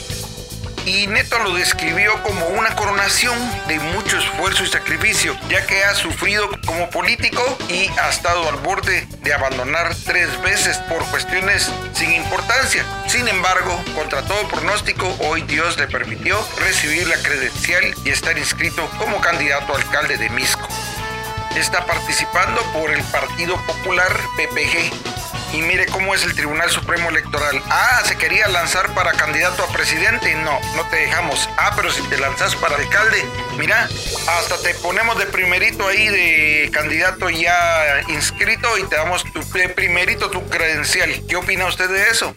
y 0.87 1.05
Neto 1.07 1.37
lo 1.39 1.53
describió 1.53 2.23
como 2.23 2.47
una 2.47 2.73
coronación 2.77 3.37
de 3.67 3.77
mucho 3.77 4.17
esfuerzo 4.17 4.63
y 4.63 4.67
sacrificio, 4.67 5.37
ya 5.49 5.65
que 5.67 5.83
ha 5.83 5.93
sufrido 5.93 6.49
como 6.65 6.89
político 6.89 7.43
y 7.67 7.89
ha 7.99 8.09
estado 8.09 8.47
al 8.47 8.55
borde 8.55 9.05
de 9.21 9.33
abandonar 9.33 9.93
tres 10.05 10.41
veces 10.41 10.77
por 10.89 11.03
cuestiones 11.07 11.69
sin 11.93 12.13
importancia. 12.13 12.85
Sin 13.05 13.27
embargo, 13.27 13.77
contra 13.95 14.21
todo 14.21 14.47
pronóstico, 14.47 15.13
hoy 15.19 15.41
Dios 15.41 15.77
le 15.77 15.87
permitió 15.87 16.39
recibir 16.59 17.05
la 17.07 17.17
credencial 17.17 17.83
y 18.05 18.09
estar 18.09 18.37
inscrito 18.37 18.89
como 18.97 19.19
candidato 19.19 19.73
a 19.73 19.77
alcalde 19.77 20.17
de 20.17 20.29
Misco. 20.29 20.67
Está 21.57 21.85
participando 21.85 22.61
por 22.71 22.91
el 22.91 23.03
Partido 23.03 23.57
Popular 23.65 24.15
PPG 24.37 25.16
y 25.53 25.61
mire 25.61 25.85
cómo 25.87 26.13
es 26.13 26.23
el 26.23 26.35
Tribunal 26.35 26.69
Supremo 26.69 27.09
Electoral. 27.09 27.61
Ah, 27.69 28.01
se 28.05 28.17
quería 28.17 28.47
lanzar 28.47 28.93
para 28.93 29.13
candidato 29.13 29.63
a 29.63 29.67
presidente. 29.71 30.35
No, 30.35 30.59
no 30.75 30.83
te 30.89 30.97
dejamos. 30.97 31.49
Ah, 31.57 31.73
pero 31.75 31.91
si 31.91 32.01
te 32.03 32.17
lanzas 32.17 32.55
para 32.55 32.75
alcalde, 32.75 33.25
mira, 33.57 33.87
hasta 34.27 34.61
te 34.61 34.73
ponemos 34.75 35.17
de 35.17 35.25
primerito 35.25 35.87
ahí 35.87 36.07
de 36.07 36.69
candidato 36.71 37.29
ya 37.29 38.01
inscrito 38.09 38.77
y 38.77 38.83
te 38.83 38.95
damos 38.95 39.23
tu, 39.31 39.41
de 39.53 39.69
primerito 39.69 40.29
tu 40.29 40.47
credencial. 40.49 41.23
¿Qué 41.27 41.35
opina 41.35 41.65
usted 41.65 41.89
de 41.89 42.09
eso? 42.09 42.33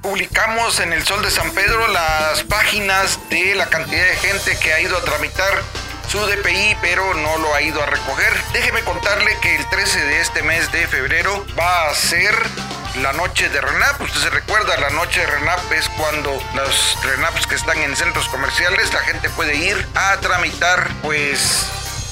publicamos 0.00 0.80
en 0.80 0.94
el 0.94 1.04
Sol 1.04 1.20
de 1.22 1.30
San 1.30 1.50
Pedro 1.50 1.86
las 1.88 2.42
páginas 2.44 3.18
de 3.28 3.54
la 3.54 3.66
cantidad 3.66 4.06
de 4.06 4.16
gente 4.16 4.56
que 4.58 4.72
ha 4.72 4.80
ido 4.80 4.96
a 4.96 5.02
tramitar 5.02 5.62
su 6.08 6.18
DPI, 6.24 6.78
pero 6.80 7.12
no 7.14 7.36
lo 7.36 7.54
ha 7.54 7.60
ido 7.60 7.82
a 7.82 7.86
recoger. 7.86 8.32
Déjeme 8.52 8.82
contarle 8.82 9.36
que 9.42 9.56
el 9.56 9.66
13 9.68 10.04
de 10.06 10.20
este 10.20 10.42
mes 10.42 10.72
de 10.72 10.86
febrero 10.86 11.44
va 11.58 11.90
a 11.90 11.94
ser 11.94 12.34
la 13.02 13.12
noche 13.12 13.50
de 13.50 13.60
RENAP. 13.60 14.00
Usted 14.00 14.20
se 14.20 14.30
recuerda, 14.30 14.78
la 14.78 14.88
noche 14.90 15.20
de 15.20 15.26
RENAP 15.26 15.72
es 15.72 15.88
cuando 15.90 16.42
los 16.54 16.98
RENAPs 17.04 17.46
que 17.46 17.56
están 17.56 17.78
en 17.82 17.94
centros 17.94 18.26
comerciales, 18.28 18.92
la 18.94 19.00
gente 19.00 19.28
puede 19.30 19.54
ir 19.56 19.86
a 19.94 20.16
tramitar, 20.20 20.88
pues, 21.02 21.66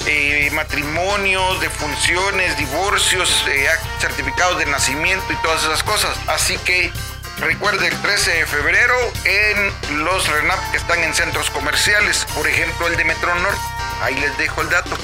eh, 0.05 0.49
matrimonios, 0.53 1.59
defunciones, 1.59 2.55
divorcios, 2.57 3.45
eh, 3.47 3.67
certificados 3.99 4.59
de 4.59 4.67
nacimiento 4.67 5.25
y 5.33 5.35
todas 5.37 5.63
esas 5.63 5.81
cosas. 5.83 6.15
Así 6.27 6.57
que 6.59 6.91
Recuerde 7.39 7.87
el 7.87 8.01
13 8.01 8.31
de 8.31 8.45
febrero 8.47 8.95
en 9.23 10.03
los 10.03 10.27
RENAP 10.27 10.71
que 10.71 10.77
están 10.77 11.03
en 11.03 11.13
centros 11.13 11.51
comerciales, 11.51 12.25
por 12.33 12.47
ejemplo 12.47 12.87
el 12.87 12.97
de 12.97 13.03
Metro 13.03 13.35
Norte. 13.35 13.76
Ahí 14.01 14.15
les 14.15 14.37
dejo 14.37 14.61
el 14.61 14.69
dato. 14.69 14.95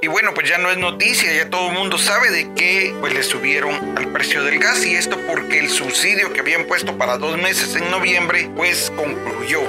Y 0.00 0.08
bueno, 0.08 0.34
pues 0.34 0.48
ya 0.48 0.58
no 0.58 0.68
es 0.68 0.78
noticia, 0.78 1.32
ya 1.32 1.48
todo 1.48 1.68
el 1.68 1.74
mundo 1.74 1.96
sabe 1.96 2.30
de 2.30 2.52
que 2.54 2.92
pues 3.00 3.14
le 3.14 3.22
subieron 3.22 3.96
al 3.96 4.08
precio 4.12 4.42
del 4.42 4.58
gas 4.58 4.84
y 4.84 4.96
esto 4.96 5.16
porque 5.28 5.60
el 5.60 5.70
subsidio 5.70 6.32
que 6.32 6.40
habían 6.40 6.64
puesto 6.66 6.98
para 6.98 7.18
dos 7.18 7.38
meses 7.38 7.76
en 7.76 7.88
noviembre 7.88 8.50
pues 8.56 8.92
concluyó 8.96 9.60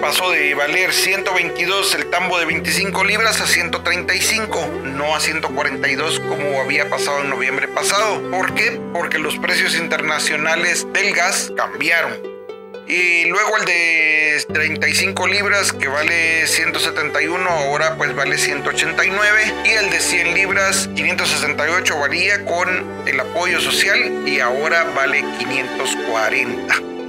pasó 0.00 0.30
de 0.30 0.54
valer 0.54 0.92
122 0.92 1.94
el 1.94 2.10
tambo 2.10 2.38
de 2.38 2.46
25 2.46 3.04
libras 3.04 3.40
a 3.40 3.46
135, 3.46 4.68
no 4.84 5.14
a 5.14 5.20
142 5.20 6.20
como 6.20 6.60
había 6.60 6.88
pasado 6.88 7.20
en 7.20 7.30
noviembre 7.30 7.68
pasado. 7.68 8.30
¿Por 8.30 8.54
qué? 8.54 8.80
Porque 8.92 9.18
los 9.18 9.36
precios 9.38 9.76
internacionales 9.76 10.86
del 10.92 11.14
gas 11.14 11.52
cambiaron. 11.56 12.12
Y 12.88 13.26
luego 13.26 13.56
el 13.58 13.64
de 13.66 14.44
35 14.52 15.26
libras 15.28 15.72
que 15.72 15.86
vale 15.86 16.46
171 16.46 17.48
ahora 17.48 17.96
pues 17.96 18.14
vale 18.16 18.36
189 18.38 19.54
y 19.64 19.70
el 19.70 19.90
de 19.90 20.00
100 20.00 20.34
libras 20.34 20.88
568 20.96 21.98
varía 21.98 22.44
con 22.44 23.06
el 23.06 23.20
apoyo 23.20 23.60
social 23.60 24.26
y 24.26 24.40
ahora 24.40 24.84
vale 24.96 25.24
540. 25.38 26.99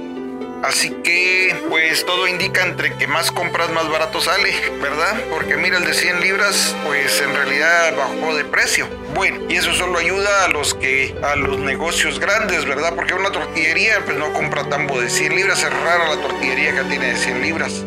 Así 0.62 0.90
que, 1.02 1.56
pues 1.68 2.06
todo 2.06 2.28
indica 2.28 2.62
entre 2.62 2.96
que 2.96 3.08
más 3.08 3.32
compras, 3.32 3.70
más 3.70 3.88
barato 3.88 4.20
sale, 4.20 4.54
¿verdad? 4.80 5.20
Porque 5.28 5.56
mira, 5.56 5.78
el 5.78 5.84
de 5.84 5.92
100 5.92 6.20
libras, 6.20 6.76
pues 6.84 7.20
en 7.20 7.34
realidad 7.34 7.96
bajó 7.96 8.36
de 8.36 8.44
precio. 8.44 8.86
Bueno, 9.12 9.40
y 9.48 9.56
eso 9.56 9.74
solo 9.74 9.98
ayuda 9.98 10.44
a 10.44 10.48
los 10.48 10.74
que, 10.74 11.16
a 11.22 11.34
los 11.34 11.58
negocios 11.58 12.20
grandes, 12.20 12.64
¿verdad? 12.64 12.94
Porque 12.94 13.14
una 13.14 13.32
tortillería, 13.32 14.04
pues 14.04 14.16
no 14.16 14.32
compra 14.32 14.68
tambo 14.68 15.00
de 15.00 15.10
100 15.10 15.34
libras, 15.34 15.64
es 15.64 15.70
rara 15.70 16.14
la 16.14 16.22
tortillería 16.22 16.76
que 16.76 16.84
tiene 16.84 17.12
de 17.12 17.16
100 17.16 17.42
libras. 17.42 17.84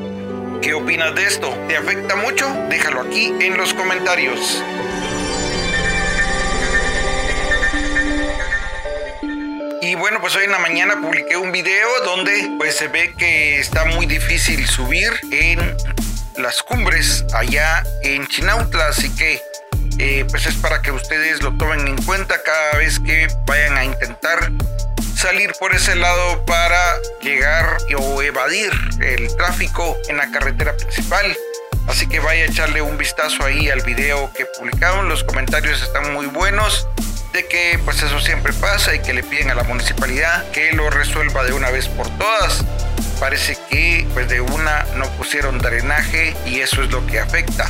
¿Qué 0.61 0.73
opinas 0.73 1.15
de 1.15 1.25
esto? 1.25 1.57
¿Te 1.69 1.77
afecta 1.77 2.15
mucho? 2.17 2.45
Déjalo 2.69 3.01
aquí 3.01 3.33
en 3.39 3.55
los 3.55 3.73
comentarios. 3.73 4.61
Y 9.95 9.97
bueno, 9.97 10.19
pues 10.19 10.35
hoy 10.35 10.43
en 10.43 10.51
la 10.51 10.59
mañana 10.59 10.99
publiqué 11.01 11.37
un 11.37 11.53
video 11.53 11.87
donde 12.03 12.51
pues 12.57 12.75
se 12.75 12.89
ve 12.89 13.13
que 13.17 13.59
está 13.59 13.85
muy 13.85 14.05
difícil 14.05 14.67
subir 14.67 15.09
en 15.31 15.73
las 16.35 16.61
cumbres 16.63 17.23
allá 17.33 17.81
en 18.03 18.27
Chinautla, 18.27 18.87
así 18.87 19.09
que 19.15 19.41
eh, 19.97 20.25
pues 20.29 20.47
es 20.47 20.55
para 20.55 20.81
que 20.81 20.91
ustedes 20.91 21.41
lo 21.41 21.55
tomen 21.55 21.87
en 21.87 21.95
cuenta 22.03 22.43
cada 22.43 22.73
vez 22.73 22.99
que 22.99 23.27
vayan 23.45 23.77
a 23.77 23.85
intentar 23.85 24.51
salir 25.15 25.53
por 25.61 25.73
ese 25.73 25.95
lado 25.95 26.43
para 26.43 26.77
llegar 27.21 27.77
o 27.97 28.21
evadir 28.21 28.73
el 28.99 29.33
tráfico 29.37 29.95
en 30.09 30.17
la 30.17 30.29
carretera 30.29 30.75
principal. 30.75 31.37
Así 31.87 32.05
que 32.09 32.19
vaya 32.19 32.43
a 32.43 32.47
echarle 32.47 32.81
un 32.81 32.97
vistazo 32.97 33.45
ahí 33.45 33.69
al 33.69 33.81
video 33.83 34.29
que 34.33 34.45
publicaron. 34.45 35.07
Los 35.07 35.23
comentarios 35.23 35.81
están 35.81 36.11
muy 36.11 36.25
buenos 36.25 36.85
de 37.35 37.47
que 37.47 37.77
pues 37.83 38.01
eso 38.01 38.21
siempre 38.21 38.53
pasa 38.53 38.95
y 38.95 39.01
que 39.01 39.13
le 39.13 39.21
piden 39.21 39.51
a 39.51 39.55
la 39.55 39.63
municipalidad 39.63 40.49
que 40.51 40.71
lo 40.71 40.89
resuelva 40.89 41.43
de 41.43 41.51
una 41.51 41.69
vez 41.69 41.89
por 41.89 42.09
todas. 42.17 42.63
Parece 43.19 43.57
que 43.69 44.07
pues 44.13 44.29
de 44.29 44.39
una 44.39 44.83
no 44.95 45.05
pusieron 45.17 45.59
drenaje 45.59 46.33
y 46.45 46.61
eso 46.61 46.81
es 46.81 46.89
lo 46.91 47.05
que 47.05 47.19
afecta. 47.19 47.69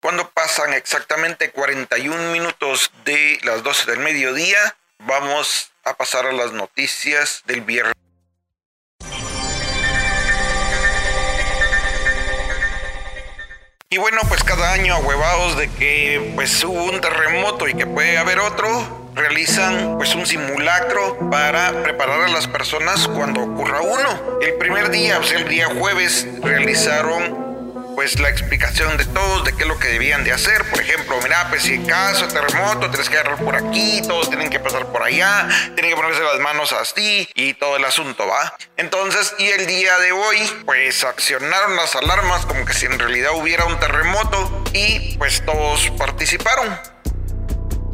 Cuando 0.00 0.30
pasan 0.30 0.74
exactamente 0.74 1.50
41 1.50 2.30
minutos 2.30 2.92
de 3.04 3.40
las 3.42 3.64
12 3.64 3.90
del 3.90 3.98
mediodía, 3.98 4.76
vamos 5.00 5.72
a 5.82 5.94
pasar 5.94 6.26
a 6.26 6.32
las 6.32 6.52
noticias 6.52 7.42
del 7.46 7.62
viernes. 7.62 7.97
Y 13.90 13.96
bueno, 13.96 14.20
pues 14.28 14.44
cada 14.44 14.74
año 14.74 14.92
ahuevados 14.92 15.56
de 15.56 15.70
que 15.70 16.32
pues 16.34 16.62
hubo 16.62 16.84
un 16.84 17.00
terremoto 17.00 17.66
y 17.68 17.72
que 17.72 17.86
puede 17.86 18.18
haber 18.18 18.38
otro, 18.38 18.68
realizan 19.14 19.96
pues 19.96 20.14
un 20.14 20.26
simulacro 20.26 21.16
para 21.30 21.82
preparar 21.82 22.20
a 22.24 22.28
las 22.28 22.46
personas 22.46 23.08
cuando 23.08 23.44
ocurra 23.44 23.80
uno. 23.80 24.40
El 24.42 24.56
primer 24.56 24.90
día, 24.90 25.16
pues 25.16 25.32
el 25.32 25.48
día 25.48 25.68
jueves, 25.68 26.28
realizaron 26.42 27.47
pues 27.98 28.20
la 28.20 28.28
explicación 28.28 28.96
de 28.96 29.04
todos 29.06 29.44
de 29.44 29.56
qué 29.56 29.64
es 29.64 29.68
lo 29.68 29.76
que 29.76 29.88
debían 29.88 30.22
de 30.22 30.30
hacer. 30.30 30.64
Por 30.70 30.80
ejemplo, 30.80 31.18
mira, 31.20 31.48
pues 31.48 31.64
si 31.64 31.74
en 31.74 31.84
caso 31.84 32.28
terremoto 32.28 32.88
tienes 32.90 33.10
que 33.10 33.18
agarrar 33.18 33.44
por 33.44 33.56
aquí, 33.56 34.00
todos 34.06 34.28
tienen 34.28 34.50
que 34.50 34.60
pasar 34.60 34.86
por 34.92 35.02
allá, 35.02 35.48
tienen 35.74 35.90
que 35.90 35.96
ponerse 35.96 36.22
las 36.22 36.38
manos 36.38 36.72
así 36.72 37.28
y 37.34 37.54
todo 37.54 37.76
el 37.76 37.84
asunto, 37.84 38.24
¿va? 38.28 38.56
Entonces, 38.76 39.34
y 39.40 39.48
el 39.48 39.66
día 39.66 39.98
de 39.98 40.12
hoy, 40.12 40.38
pues 40.64 41.02
accionaron 41.02 41.74
las 41.74 41.96
alarmas 41.96 42.46
como 42.46 42.64
que 42.64 42.72
si 42.72 42.86
en 42.86 43.00
realidad 43.00 43.32
hubiera 43.34 43.64
un 43.64 43.80
terremoto 43.80 44.62
y 44.72 45.16
pues 45.18 45.44
todos 45.44 45.90
participaron 45.98 46.78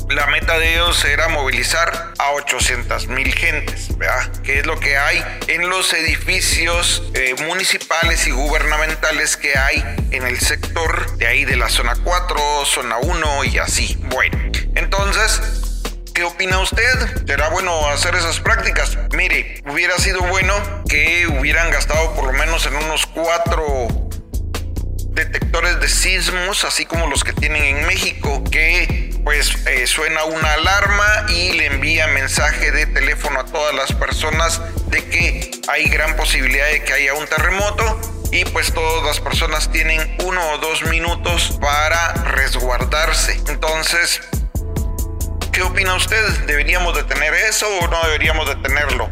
la 0.09 0.27
meta 0.27 0.59
de 0.59 0.75
ellos 0.75 1.05
era 1.05 1.29
movilizar 1.29 2.13
a 2.19 2.33
800 2.33 3.09
mil 3.09 3.33
gentes, 3.35 3.97
¿verdad? 3.97 4.31
Que 4.43 4.61
es 4.61 4.67
lo 4.67 4.79
que 4.79 4.97
hay 4.97 5.23
en 5.49 5.69
los 5.69 5.93
edificios 5.93 7.03
eh, 7.15 7.35
municipales 7.47 8.27
y 8.27 8.31
gubernamentales 8.31 9.37
que 9.37 9.57
hay 9.57 9.83
en 10.11 10.27
el 10.27 10.39
sector 10.41 11.17
de 11.17 11.27
ahí 11.27 11.45
de 11.45 11.57
la 11.57 11.69
zona 11.69 11.97
4, 12.03 12.65
zona 12.67 12.99
1 12.99 13.45
y 13.45 13.59
así. 13.59 13.97
Bueno, 14.09 14.39
entonces, 14.75 15.41
¿Qué 16.15 16.23
opina 16.23 16.61
usted? 16.61 17.27
¿Será 17.27 17.49
bueno 17.49 17.89
hacer 17.89 18.15
esas 18.15 18.39
prácticas? 18.39 18.97
Mire, 19.17 19.61
hubiera 19.67 19.99
sido 19.99 20.21
bueno 20.21 20.55
que 20.89 21.27
hubieran 21.27 21.73
gastado 21.73 22.15
por 22.15 22.27
lo 22.27 22.33
menos 22.33 22.67
en 22.67 22.77
unos 22.77 23.05
cuatro 23.07 23.89
detectores 25.15 25.81
de 25.81 25.89
sismos, 25.89 26.65
así 26.65 26.85
como 26.85 27.07
los 27.07 27.25
que 27.25 27.33
tienen 27.33 27.65
en 27.65 27.87
México, 27.87 28.43
que 28.51 29.15
pues 29.23 29.67
eh, 29.67 29.87
suena 29.87 30.25
una 30.25 30.53
alarma 30.53 31.27
y 31.29 31.53
le 31.53 31.67
envía 31.67 32.07
mensaje 32.09 32.73
de 32.73 32.87
teléfono 32.87 33.41
a 33.41 33.47
todas 33.47 33.75
las 33.75 33.93
personas 33.93 34.61
de 34.89 35.05
que 35.05 35.51
hay 35.69 35.89
gran 35.89 36.17
posibilidad 36.17 36.67
de 36.67 36.83
que 36.83 36.93
haya 36.93 37.15
un 37.15 37.27
terremoto 37.27 38.01
y 38.33 38.45
pues 38.47 38.75
todas 38.75 39.05
las 39.05 39.21
personas 39.21 39.71
tienen 39.71 40.17
uno 40.25 40.41
o 40.51 40.59
dos 40.59 40.83
minutos 40.83 41.57
para 41.61 42.13
resguardarse. 42.25 43.41
Entonces, 43.49 44.21
¿qué 45.53 45.63
opina 45.63 45.95
usted? 45.95 46.23
¿Deberíamos 46.47 46.97
de 46.97 47.05
tener 47.05 47.33
eso 47.33 47.67
o 47.79 47.89
no 47.89 48.03
deberíamos 48.03 48.49
de 48.49 48.57
tenerlo? 48.57 49.09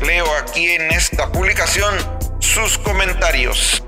Leo 0.00 0.26
aquí 0.36 0.68
en 0.68 0.90
esta 0.92 1.32
publicación 1.32 1.96
sus 2.40 2.76
comentarios. 2.78 3.82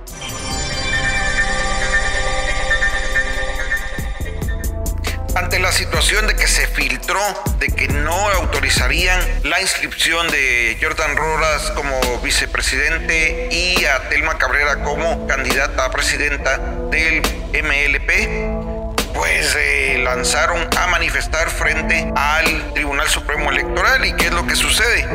Ante 5.39 5.61
la 5.61 5.71
situación 5.71 6.27
de 6.27 6.35
que 6.35 6.49
se 6.49 6.67
filtró 6.67 7.21
de 7.61 7.69
que 7.69 7.87
no 7.87 8.29
autorizarían 8.31 9.21
la 9.45 9.61
inscripción 9.61 10.29
de 10.33 10.77
Jordan 10.83 11.17
Roras 11.17 11.71
como 11.77 11.95
vicepresidente 12.23 13.49
y 13.53 13.85
a 13.85 14.09
Telma 14.09 14.37
Cabrera 14.37 14.83
como 14.83 15.29
candidata 15.29 15.85
a 15.85 15.91
presidenta 15.93 16.59
del 16.91 17.23
MLP, 17.53 19.15
pues 19.15 19.57
eh, 19.57 20.01
lanzaron 20.03 20.69
a 20.77 20.89
manifestar 20.89 21.49
frente 21.51 22.13
al 22.17 22.75
Tribunal 22.75 23.09
Supremo 23.09 23.53
Electoral. 23.53 24.05
¿Y 24.05 24.15
qué 24.15 24.27
es 24.27 24.33
lo 24.33 24.45
que 24.45 24.57
sucede? 24.57 25.07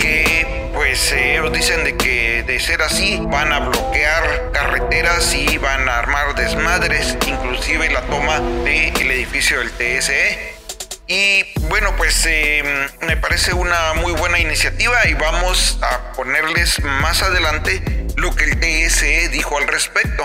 Que 0.00 0.59
pues 0.74 1.12
eh, 1.12 1.34
ellos 1.34 1.52
dicen 1.52 1.84
de 1.84 1.96
que 1.96 2.42
de 2.42 2.60
ser 2.60 2.82
así 2.82 3.18
van 3.22 3.52
a 3.52 3.60
bloquear 3.60 4.50
carreteras 4.52 5.34
y 5.34 5.58
van 5.58 5.88
a 5.88 5.98
armar 5.98 6.34
desmadres, 6.34 7.16
inclusive 7.26 7.90
la 7.90 8.02
toma 8.02 8.40
del 8.40 9.10
edificio 9.10 9.58
del 9.58 9.70
TSE. 9.70 10.54
Y 11.06 11.44
bueno, 11.68 11.94
pues 11.96 12.24
em, 12.26 12.66
me 13.02 13.16
parece 13.16 13.52
una 13.52 13.94
muy 13.94 14.12
buena 14.12 14.38
iniciativa 14.38 15.06
y 15.08 15.14
vamos 15.14 15.78
a 15.82 16.12
ponerles 16.12 16.82
más 16.84 17.22
adelante 17.22 18.06
lo 18.16 18.34
que 18.34 18.44
el 18.44 18.60
TSE 18.60 19.28
dijo 19.28 19.58
al 19.58 19.66
respecto. 19.66 20.24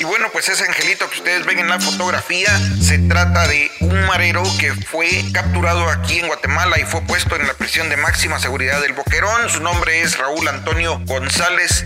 Y 0.00 0.04
bueno, 0.04 0.28
pues 0.32 0.48
ese 0.48 0.64
angelito 0.64 1.08
que 1.08 1.18
ustedes 1.18 1.46
ven 1.46 1.60
en 1.60 1.68
la 1.68 1.78
fotografía 1.78 2.50
se 2.80 2.98
trata 2.98 3.46
de 3.46 3.70
un 3.80 4.06
marero 4.06 4.42
que 4.58 4.72
fue 4.72 5.24
capturado 5.32 5.88
aquí 5.88 6.18
en 6.18 6.26
Guatemala 6.26 6.80
y 6.80 6.84
fue 6.84 7.00
puesto 7.02 7.36
en 7.36 7.46
la 7.46 7.54
prisión 7.54 7.88
de 7.88 7.96
máxima 7.96 8.40
seguridad 8.40 8.80
del 8.80 8.92
Boquerón. 8.94 9.48
Su 9.50 9.60
nombre 9.60 10.02
es 10.02 10.18
Raúl 10.18 10.48
Antonio 10.48 11.00
González 11.04 11.84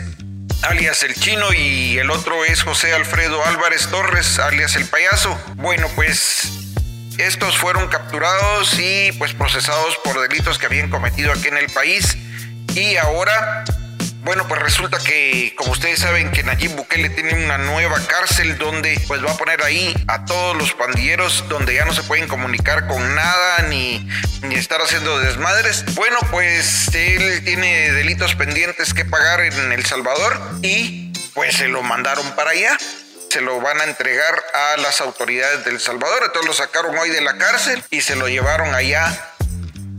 alias 0.63 1.03
el 1.03 1.15
chino 1.15 1.53
y 1.53 1.99
el 1.99 2.11
otro 2.11 2.45
es 2.45 2.63
José 2.63 2.93
Alfredo 2.93 3.45
Álvarez 3.45 3.89
Torres 3.89 4.39
alias 4.39 4.77
el 4.77 4.87
payaso. 4.87 5.39
Bueno, 5.57 5.87
pues 5.95 6.51
estos 7.19 7.59
fueron 7.59 7.89
capturados 7.89 8.79
y 8.79 9.13
pues 9.19 9.35
procesados 9.35 9.97
por 10.03 10.19
delitos 10.21 10.59
que 10.59 10.67
habían 10.67 10.89
cometido 10.89 11.33
aquí 11.33 11.49
en 11.49 11.59
el 11.59 11.71
país 11.71 12.17
y 12.75 12.97
ahora 12.97 13.65
bueno, 14.29 14.47
pues 14.47 14.61
resulta 14.61 14.99
que, 14.99 15.55
como 15.57 15.73
ustedes 15.73 16.01
saben, 16.01 16.31
que 16.31 16.43
Nayib 16.43 16.73
Bukele 16.73 17.09
tiene 17.09 17.33
una 17.33 17.57
nueva 17.57 17.99
cárcel 18.09 18.59
donde 18.59 19.03
pues 19.09 19.25
va 19.25 19.33
a 19.33 19.37
poner 19.39 19.63
ahí 19.63 19.95
a 20.07 20.27
todos 20.27 20.55
los 20.55 20.75
pandilleros 20.75 21.49
donde 21.49 21.73
ya 21.73 21.87
no 21.87 21.95
se 21.95 22.03
pueden 22.03 22.29
comunicar 22.29 22.87
con 22.87 23.15
nada 23.15 23.63
ni, 23.71 24.07
ni 24.43 24.57
estar 24.57 24.83
haciendo 24.83 25.19
desmadres. 25.19 25.95
Bueno, 25.95 26.19
pues 26.31 26.95
él 26.95 27.43
tiene 27.43 27.91
delitos 27.93 28.35
pendientes 28.35 28.93
que 28.93 29.07
pagar 29.07 29.41
en 29.41 29.73
El 29.73 29.87
Salvador 29.87 30.39
y 30.61 31.11
pues 31.33 31.57
se 31.57 31.69
lo 31.69 31.83
mandaron 31.83 32.31
para 32.33 32.51
allá 32.51 32.77
se 33.31 33.41
lo 33.43 33.61
van 33.61 33.81
a 33.81 33.85
entregar 33.85 34.35
a 34.55 34.77
las 34.79 35.01
autoridades 35.01 35.65
del 35.65 35.81
Salvador. 35.81 36.23
Entonces 36.25 36.47
lo 36.47 36.55
sacaron 36.55 36.97
hoy 36.97 37.11
de 37.11 37.21
la 37.21 37.37
cárcel 37.37 37.83
y 37.91 38.01
se 38.01 38.17
lo 38.17 38.29
llevaron 38.29 38.75
allá 38.75 39.28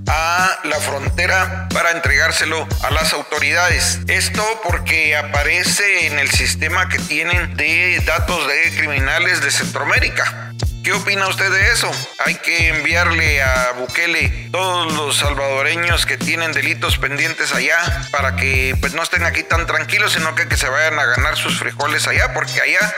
a 0.09 0.59
la 0.63 0.79
frontera 0.79 1.69
para 1.71 1.91
entregárselo 1.91 2.67
a 2.83 2.89
las 2.89 3.13
autoridades. 3.13 3.99
Esto 4.07 4.43
porque 4.63 5.15
aparece 5.15 6.07
en 6.07 6.17
el 6.17 6.29
sistema 6.31 6.89
que 6.89 6.97
tienen 6.97 7.55
de 7.55 8.01
datos 8.05 8.47
de 8.47 8.75
criminales 8.75 9.41
de 9.41 9.51
Centroamérica. 9.51 10.53
¿Qué 10.83 10.93
opina 10.93 11.27
usted 11.27 11.51
de 11.51 11.71
eso? 11.71 11.91
Hay 12.25 12.35
que 12.35 12.69
enviarle 12.69 13.43
a 13.43 13.73
Bukele 13.77 14.49
todos 14.51 14.91
los 14.93 15.17
salvadoreños 15.17 16.05
que 16.05 16.17
tienen 16.17 16.53
delitos 16.53 16.97
pendientes 16.97 17.53
allá 17.53 17.77
para 18.11 18.35
que 18.35 18.75
pues 18.79 18.93
no 18.93 19.03
estén 19.03 19.23
aquí 19.23 19.43
tan 19.43 19.67
tranquilos, 19.67 20.13
sino 20.13 20.33
que, 20.33 20.47
que 20.47 20.57
se 20.57 20.69
vayan 20.69 20.97
a 20.97 21.05
ganar 21.05 21.35
sus 21.35 21.59
frijoles 21.59 22.07
allá, 22.07 22.33
porque 22.33 22.61
allá 22.61 22.93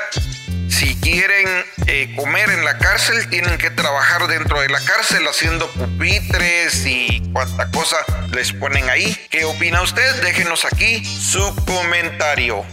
si 0.72 0.96
quieren 0.96 1.66
eh, 1.88 2.14
comer 2.16 2.50
en 2.50 2.64
la 2.64 2.78
cárcel, 2.78 3.30
tienen 3.30 3.58
que 3.58 3.70
trabajar 3.70 4.28
dentro 4.28 4.62
de 4.62 4.70
la 4.70 4.80
cárcel 4.80 5.28
haciendo 5.28 5.70
pupitres 5.72 6.86
y 6.86 7.22
cuanta 7.34 7.70
cosa 7.72 7.98
les 8.32 8.54
ponen 8.54 8.90
ahí. 8.90 9.16
¿Qué 9.30 9.44
opina 9.44 9.82
usted? 9.82 10.22
Déjenos 10.24 10.66
aquí 10.66 11.06
su 11.06 11.56
comentario. 11.66 12.66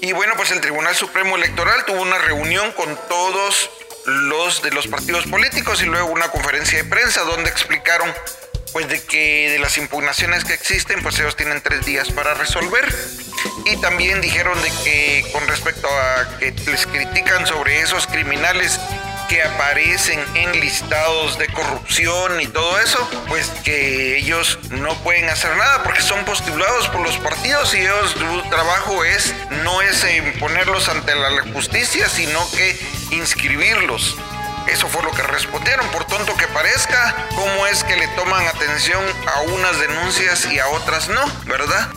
Y 0.00 0.12
bueno, 0.12 0.34
pues 0.36 0.50
el 0.50 0.60
Tribunal 0.60 0.94
Supremo 0.94 1.36
Electoral 1.36 1.84
tuvo 1.86 2.00
una 2.02 2.18
reunión 2.18 2.72
con 2.72 2.98
todos 3.08 3.70
los 4.06 4.62
de 4.62 4.70
los 4.70 4.86
partidos 4.86 5.26
políticos 5.26 5.82
y 5.82 5.86
luego 5.86 6.08
una 6.08 6.28
conferencia 6.28 6.82
de 6.82 6.88
prensa 6.88 7.22
donde 7.22 7.50
explicaron 7.50 8.12
pues 8.74 8.88
de 8.88 9.00
que 9.00 9.50
de 9.50 9.60
las 9.60 9.78
impugnaciones 9.78 10.44
que 10.44 10.52
existen, 10.52 11.00
pues 11.00 11.16
ellos 11.20 11.36
tienen 11.36 11.62
tres 11.62 11.86
días 11.86 12.10
para 12.10 12.34
resolver. 12.34 12.92
Y 13.66 13.76
también 13.76 14.20
dijeron 14.20 14.60
de 14.60 14.70
que 14.82 15.24
con 15.32 15.46
respecto 15.46 15.86
a 15.88 16.38
que 16.40 16.52
les 16.66 16.84
critican 16.88 17.46
sobre 17.46 17.80
esos 17.80 18.08
criminales 18.08 18.80
que 19.28 19.44
aparecen 19.44 20.18
en 20.34 20.60
listados 20.60 21.38
de 21.38 21.46
corrupción 21.48 22.40
y 22.40 22.48
todo 22.48 22.80
eso, 22.80 23.08
pues 23.28 23.48
que 23.64 24.18
ellos 24.18 24.58
no 24.70 24.92
pueden 25.04 25.30
hacer 25.30 25.56
nada 25.56 25.84
porque 25.84 26.02
son 26.02 26.24
postulados 26.24 26.88
por 26.88 27.00
los 27.02 27.16
partidos 27.18 27.72
y 27.74 27.78
ellos 27.78 28.10
su 28.10 28.50
trabajo 28.50 29.04
es 29.04 29.32
no 29.62 29.82
es 29.82 30.04
ponerlos 30.40 30.88
ante 30.88 31.14
la 31.14 31.30
justicia, 31.52 32.08
sino 32.08 32.50
que 32.50 32.76
inscribirlos. 33.12 34.16
Eso 34.66 34.88
fue 34.88 35.02
lo 35.02 35.10
que 35.10 35.22
respondieron, 35.22 35.86
por 35.88 36.04
tonto 36.04 36.36
que 36.36 36.46
parezca, 36.48 37.14
cómo 37.34 37.66
es 37.66 37.84
que 37.84 37.96
le 37.96 38.08
toman 38.08 38.46
atención 38.46 39.04
a 39.34 39.40
unas 39.42 39.78
denuncias 39.78 40.46
y 40.46 40.58
a 40.58 40.68
otras 40.68 41.08
no, 41.08 41.24
¿verdad? 41.46 41.88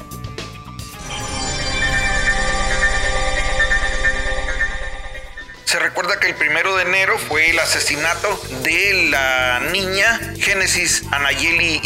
Se 5.67 5.79
recuerda 5.79 6.17
que 6.17 6.27
el 6.27 6.35
primero 6.35 6.77
de 6.77 6.83
enero 6.83 7.17
fue 7.17 7.49
el 7.49 7.59
asesinato 7.59 8.41
de 8.63 9.09
la 9.11 9.59
niña 9.73 10.17
Génesis 10.39 11.03
Anayeli 11.11 11.81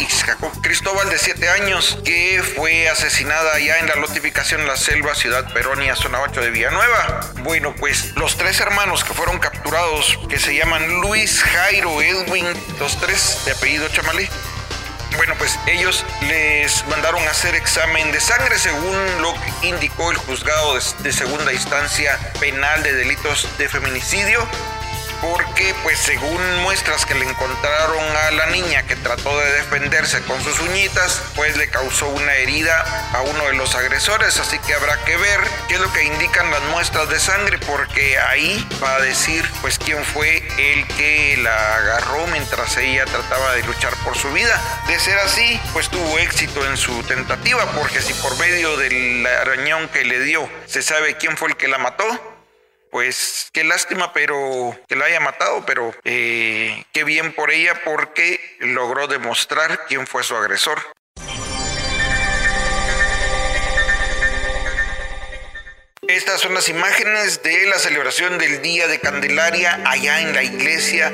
Cristóbal 0.62 1.10
de 1.10 1.18
7 1.18 1.48
años, 1.48 1.98
que 2.04 2.44
fue 2.54 2.88
asesinada 2.88 3.58
ya 3.58 3.80
en 3.80 3.88
la 3.88 3.96
notificación 3.96 4.68
La 4.68 4.76
Selva, 4.76 5.16
Ciudad 5.16 5.52
Peronia, 5.52 5.96
zona 5.96 6.20
8 6.20 6.42
de 6.42 6.50
Villanueva. 6.50 7.32
Bueno, 7.42 7.74
pues 7.74 8.14
los 8.14 8.36
tres 8.36 8.60
hermanos 8.60 9.02
que 9.02 9.14
fueron 9.14 9.40
capturados, 9.40 10.16
que 10.28 10.38
se 10.38 10.54
llaman 10.54 11.00
Luis, 11.00 11.42
Jairo, 11.42 12.00
Edwin, 12.00 12.46
los 12.78 13.00
tres 13.00 13.40
de 13.46 13.50
apellido 13.50 13.88
Chamalí, 13.88 14.28
bueno, 15.16 15.34
pues 15.38 15.58
ellos 15.66 16.04
les 16.22 16.86
mandaron 16.88 17.22
a 17.26 17.30
hacer 17.30 17.54
examen 17.54 18.12
de 18.12 18.20
sangre 18.20 18.58
según 18.58 18.96
lo 19.20 19.34
que 19.34 19.68
indicó 19.68 20.10
el 20.10 20.16
juzgado 20.16 20.74
de, 20.74 21.12
segunda 21.12 21.52
instancia 21.52 22.18
penal 22.40 22.82
de 22.82 22.94
delitos 22.94 23.48
de 23.58 23.68
feminicidio 23.68 24.46
porque 25.22 25.74
pues 25.84 25.98
según 25.98 26.56
muestras 26.62 27.06
que 27.06 27.14
le 27.14 27.24
encontraron 27.24 28.04
a 28.16 28.30
la 28.32 28.46
niña 28.46 28.82
que 28.82 28.96
trató 28.96 29.38
de 29.38 29.52
defenderse 29.52 30.20
con 30.22 30.42
sus 30.42 30.58
uñitas, 30.60 31.22
pues 31.36 31.56
le 31.56 31.70
causó 31.70 32.08
una 32.08 32.34
herida 32.34 33.08
a 33.12 33.22
uno 33.22 33.46
de 33.46 33.54
los 33.54 33.74
agresores, 33.76 34.38
así 34.38 34.58
que 34.58 34.74
habrá 34.74 35.02
que 35.04 35.16
ver 35.16 35.40
qué 35.68 35.74
es 35.74 35.80
lo 35.80 35.92
que 35.92 36.04
indican 36.04 36.50
las 36.50 36.62
muestras 36.64 37.08
de 37.08 37.20
sangre, 37.20 37.58
porque 37.66 38.18
ahí 38.18 38.66
va 38.82 38.96
a 38.96 39.00
decir 39.00 39.48
pues 39.60 39.78
quién 39.78 40.04
fue 40.04 40.42
el 40.58 40.86
que 40.88 41.36
la 41.38 41.76
agarró 41.76 42.26
mientras 42.26 42.76
ella 42.76 43.04
trataba 43.04 43.54
de 43.54 43.62
luchar 43.62 43.94
por 44.04 44.18
su 44.18 44.30
vida. 44.32 44.60
De 44.88 44.98
ser 44.98 45.18
así, 45.20 45.60
pues 45.72 45.88
tuvo 45.88 46.18
éxito 46.18 46.66
en 46.66 46.76
su 46.76 47.02
tentativa, 47.04 47.64
porque 47.72 48.02
si 48.02 48.12
por 48.14 48.36
medio 48.38 48.76
del 48.76 49.24
arañón 49.24 49.88
que 49.88 50.04
le 50.04 50.20
dio 50.20 50.48
se 50.66 50.82
sabe 50.82 51.16
quién 51.16 51.36
fue 51.36 51.50
el 51.50 51.56
que 51.56 51.68
la 51.68 51.78
mató, 51.78 52.31
pues 52.92 53.48
qué 53.54 53.64
lástima, 53.64 54.12
pero 54.12 54.78
que 54.86 54.96
la 54.96 55.06
haya 55.06 55.18
matado, 55.18 55.64
pero 55.64 55.94
eh, 56.04 56.84
qué 56.92 57.04
bien 57.04 57.32
por 57.32 57.50
ella 57.50 57.80
porque 57.84 58.38
logró 58.60 59.08
demostrar 59.08 59.86
quién 59.88 60.06
fue 60.06 60.22
su 60.22 60.36
agresor. 60.36 60.78
Estas 66.06 66.42
son 66.42 66.52
las 66.52 66.68
imágenes 66.68 67.42
de 67.42 67.66
la 67.66 67.78
celebración 67.78 68.36
del 68.36 68.60
Día 68.60 68.86
de 68.86 69.00
Candelaria 69.00 69.80
allá 69.86 70.20
en 70.20 70.34
la 70.34 70.42
iglesia 70.42 71.10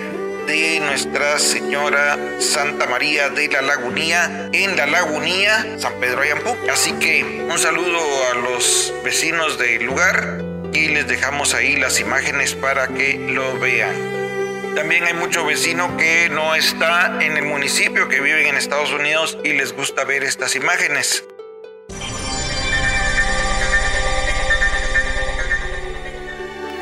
de 0.49 0.81
Nuestra 0.81 1.39
Señora 1.39 2.18
Santa 2.41 2.89
María 2.89 3.29
de 3.29 3.47
la 3.49 3.62
Lagunía, 3.62 4.49
en 4.53 4.76
la 4.76 4.87
Lagunía, 4.87 5.79
San 5.79 6.01
Pedro 6.01 6.22
Ayampu. 6.22 6.57
Así 6.72 6.93
que 6.95 7.22
un 7.49 7.59
saludo 7.59 8.01
a 8.33 8.35
los 8.35 8.93
vecinos 9.05 9.59
del 9.59 9.85
lugar 9.85 10.47
y 10.79 10.89
les 10.89 11.09
dejamos 11.09 11.55
ahí 11.55 11.76
las 11.76 11.99
imágenes 11.99 12.55
para 12.55 12.87
que 12.89 13.18
lo 13.18 13.59
vean. 13.59 14.74
También 14.76 15.05
hay 15.05 15.14
mucho 15.14 15.45
vecino 15.45 15.97
que 15.97 16.29
no 16.29 16.55
está 16.55 17.18
en 17.20 17.37
el 17.37 17.45
municipio, 17.45 18.09
que 18.09 18.20
viven 18.20 18.47
en 18.47 18.55
Estados 18.55 18.93
Unidos 18.93 19.37
y 19.43 19.55
les 19.55 19.72
gusta 19.72 20.05
ver 20.05 20.22
estas 20.22 20.55
imágenes. 20.55 21.24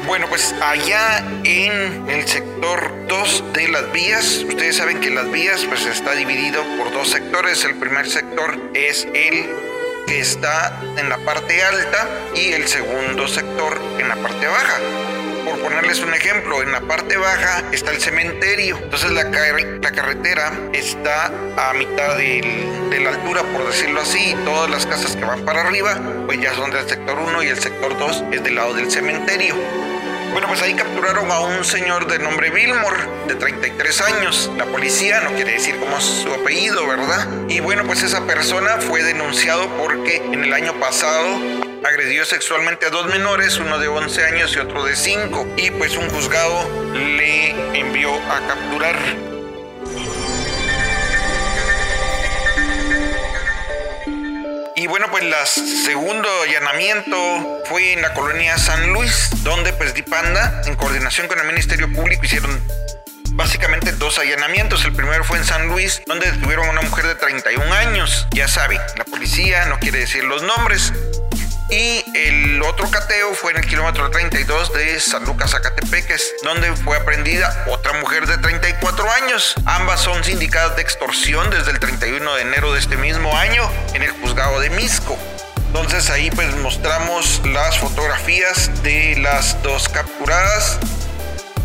Bueno, 0.06 0.26
pues 0.28 0.54
allá 0.60 1.24
en 1.44 2.08
el 2.08 2.28
sector 2.28 2.92
2 3.08 3.44
de 3.54 3.68
las 3.68 3.90
vías, 3.92 4.44
ustedes 4.46 4.76
saben 4.76 5.00
que 5.00 5.10
las 5.10 5.30
vías 5.32 5.64
pues 5.64 5.86
está 5.86 6.12
dividido 6.12 6.62
por 6.76 6.92
dos 6.92 7.08
sectores. 7.08 7.64
El 7.64 7.74
primer 7.76 8.08
sector 8.08 8.70
es 8.74 9.08
el 9.14 9.75
que 10.06 10.20
está 10.20 10.80
en 10.96 11.08
la 11.08 11.18
parte 11.18 11.62
alta 11.62 12.08
y 12.34 12.52
el 12.52 12.66
segundo 12.66 13.26
sector 13.28 13.80
en 13.98 14.08
la 14.08 14.16
parte 14.16 14.46
baja. 14.46 14.78
Por 15.44 15.60
ponerles 15.60 16.00
un 16.00 16.12
ejemplo, 16.14 16.62
en 16.62 16.72
la 16.72 16.80
parte 16.80 17.16
baja 17.16 17.62
está 17.72 17.92
el 17.92 18.00
cementerio, 18.00 18.78
entonces 18.82 19.10
la, 19.12 19.24
la 19.24 19.92
carretera 19.92 20.52
está 20.72 21.26
a 21.56 21.72
mitad 21.74 22.16
de 22.16 23.00
la 23.00 23.10
altura, 23.10 23.42
por 23.42 23.66
decirlo 23.66 24.00
así, 24.00 24.30
y 24.30 24.44
todas 24.44 24.70
las 24.70 24.86
casas 24.86 25.14
que 25.14 25.24
van 25.24 25.44
para 25.44 25.62
arriba, 25.62 25.98
pues 26.26 26.40
ya 26.40 26.54
son 26.54 26.70
del 26.70 26.88
sector 26.88 27.18
1 27.18 27.42
y 27.42 27.48
el 27.48 27.58
sector 27.58 27.96
2 27.96 28.24
es 28.32 28.42
del 28.42 28.56
lado 28.56 28.74
del 28.74 28.90
cementerio. 28.90 29.54
Bueno, 30.36 30.48
pues 30.48 30.60
ahí 30.60 30.74
capturaron 30.74 31.32
a 31.32 31.40
un 31.40 31.64
señor 31.64 32.06
de 32.08 32.18
nombre 32.18 32.50
Billmore, 32.50 33.08
de 33.26 33.36
33 33.36 34.00
años. 34.02 34.50
La 34.58 34.66
policía 34.66 35.22
no 35.22 35.32
quiere 35.32 35.52
decir 35.52 35.78
cómo 35.80 35.96
es 35.96 36.04
su 36.04 36.30
apellido, 36.30 36.86
¿verdad? 36.86 37.26
Y 37.48 37.60
bueno, 37.60 37.84
pues 37.86 38.02
esa 38.02 38.26
persona 38.26 38.76
fue 38.82 39.02
denunciado 39.02 39.66
porque 39.78 40.16
en 40.16 40.44
el 40.44 40.52
año 40.52 40.78
pasado 40.78 41.40
agredió 41.82 42.26
sexualmente 42.26 42.84
a 42.84 42.90
dos 42.90 43.06
menores, 43.06 43.58
uno 43.58 43.78
de 43.78 43.88
11 43.88 44.24
años 44.26 44.54
y 44.54 44.58
otro 44.58 44.84
de 44.84 44.94
5. 44.94 45.54
Y 45.56 45.70
pues 45.70 45.96
un 45.96 46.10
juzgado 46.10 46.68
le 46.92 47.52
envió 47.74 48.12
a 48.30 48.46
capturar. 48.46 49.35
Y 54.78 54.88
bueno, 54.88 55.06
pues 55.10 55.24
el 55.24 55.32
segundo 55.46 56.28
allanamiento 56.42 57.62
fue 57.64 57.94
en 57.94 58.02
la 58.02 58.12
colonia 58.12 58.58
San 58.58 58.92
Luis, 58.92 59.30
donde 59.42 59.72
pues 59.72 59.94
Dipanda, 59.94 60.60
en 60.66 60.74
coordinación 60.74 61.28
con 61.28 61.38
el 61.38 61.46
Ministerio 61.46 61.90
Público, 61.90 62.26
hicieron 62.26 62.62
básicamente 63.30 63.92
dos 63.92 64.18
allanamientos. 64.18 64.84
El 64.84 64.92
primero 64.92 65.24
fue 65.24 65.38
en 65.38 65.46
San 65.46 65.68
Luis, 65.68 66.02
donde 66.06 66.30
detuvieron 66.30 66.66
a 66.66 66.70
una 66.72 66.82
mujer 66.82 67.06
de 67.06 67.14
31 67.14 67.72
años. 67.72 68.28
Ya 68.32 68.48
saben, 68.48 68.78
la 68.98 69.04
policía 69.04 69.64
no 69.64 69.78
quiere 69.78 70.00
decir 70.00 70.24
los 70.24 70.42
nombres. 70.42 70.92
Y 71.68 72.04
el 72.14 72.62
otro 72.62 72.88
cateo 72.90 73.34
fue 73.34 73.50
en 73.52 73.58
el 73.58 73.66
kilómetro 73.66 74.08
32 74.10 74.72
de 74.72 75.00
San 75.00 75.24
Lucas, 75.24 75.50
Zacatepeques, 75.50 76.34
donde 76.44 76.74
fue 76.76 76.96
aprendida 76.96 77.64
otra 77.68 77.92
mujer 77.94 78.26
de 78.26 78.38
34 78.38 79.10
años. 79.22 79.54
Ambas 79.64 80.00
son 80.00 80.22
sindicadas 80.22 80.76
de 80.76 80.82
extorsión 80.82 81.50
desde 81.50 81.72
el 81.72 81.80
31 81.80 82.34
de 82.34 82.42
enero 82.42 82.72
de 82.72 82.78
este 82.78 82.96
mismo 82.96 83.36
año 83.36 83.68
en 83.94 84.02
el 84.02 84.10
juzgado 84.10 84.60
de 84.60 84.70
Misco. 84.70 85.18
Entonces 85.66 86.08
ahí 86.10 86.30
pues 86.30 86.54
mostramos 86.56 87.42
las 87.44 87.78
fotografías 87.78 88.82
de 88.82 89.16
las 89.16 89.60
dos 89.62 89.88
capturadas 89.88 90.78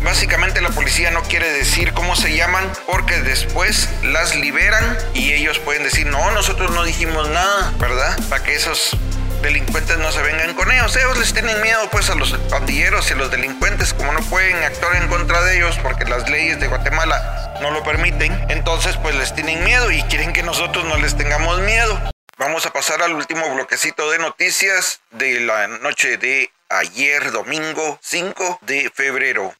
Básicamente 0.04 0.60
la 0.60 0.70
policía 0.70 1.12
no 1.12 1.22
quiere 1.22 1.52
decir 1.52 1.92
cómo 1.92 2.16
se 2.16 2.34
llaman 2.34 2.68
porque 2.86 3.20
después 3.20 3.88
las 4.02 4.34
liberan 4.34 4.98
y 5.14 5.32
ellos 5.32 5.60
pueden 5.60 5.84
decir, 5.84 6.06
no, 6.06 6.32
nosotros 6.32 6.72
no 6.72 6.82
dijimos 6.82 7.28
nada, 7.30 7.72
¿verdad? 7.78 8.18
Para 8.28 8.42
que 8.42 8.54
esos 8.54 8.96
delincuentes 9.42 9.98
no 9.98 10.10
se 10.12 10.22
vengan 10.22 10.54
con 10.54 10.70
ellos. 10.70 10.96
Ellos 10.96 11.18
les 11.18 11.32
tienen 11.34 11.60
miedo 11.60 11.80
pues 11.90 12.08
a 12.10 12.14
los 12.14 12.32
pandilleros 12.48 13.10
y 13.10 13.14
a 13.14 13.16
los 13.16 13.30
delincuentes, 13.30 13.92
como 13.92 14.12
no 14.12 14.20
pueden 14.20 14.56
actuar 14.62 14.96
en 14.96 15.08
contra 15.08 15.42
de 15.42 15.56
ellos 15.56 15.78
porque 15.82 16.04
las 16.04 16.30
leyes 16.30 16.60
de 16.60 16.68
Guatemala 16.68 17.58
no 17.60 17.70
lo 17.70 17.82
permiten, 17.82 18.32
entonces 18.48 18.96
pues 18.96 19.14
les 19.14 19.34
tienen 19.34 19.62
miedo 19.64 19.90
y 19.90 20.02
quieren 20.04 20.32
que 20.32 20.42
nosotros 20.42 20.84
no 20.84 20.96
les 20.96 21.16
tengamos 21.16 21.60
miedo. 21.60 22.00
Vamos 22.38 22.64
a 22.66 22.72
pasar 22.72 23.02
al 23.02 23.12
último 23.12 23.52
bloquecito 23.54 24.10
de 24.10 24.18
noticias 24.18 25.00
de 25.10 25.40
la 25.40 25.66
noche 25.68 26.16
de 26.16 26.50
ayer, 26.68 27.30
domingo 27.30 27.98
5 28.02 28.60
de 28.62 28.90
febrero. 28.94 29.54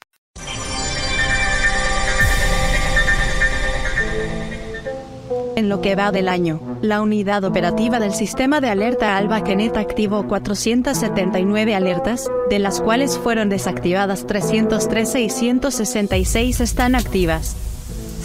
En 5.62 5.68
lo 5.68 5.80
que 5.80 5.94
va 5.94 6.10
del 6.10 6.26
año, 6.26 6.60
la 6.82 7.00
unidad 7.00 7.44
operativa 7.44 8.00
del 8.00 8.12
sistema 8.12 8.60
de 8.60 8.68
alerta 8.68 9.16
Alba 9.16 9.44
Kenet 9.44 9.76
activó 9.76 10.26
479 10.26 11.76
alertas, 11.76 12.28
de 12.50 12.58
las 12.58 12.80
cuales 12.80 13.16
fueron 13.16 13.48
desactivadas 13.48 14.26
313 14.26 15.20
y 15.20 15.30
166 15.30 16.58
están 16.58 16.96
activas. 16.96 17.54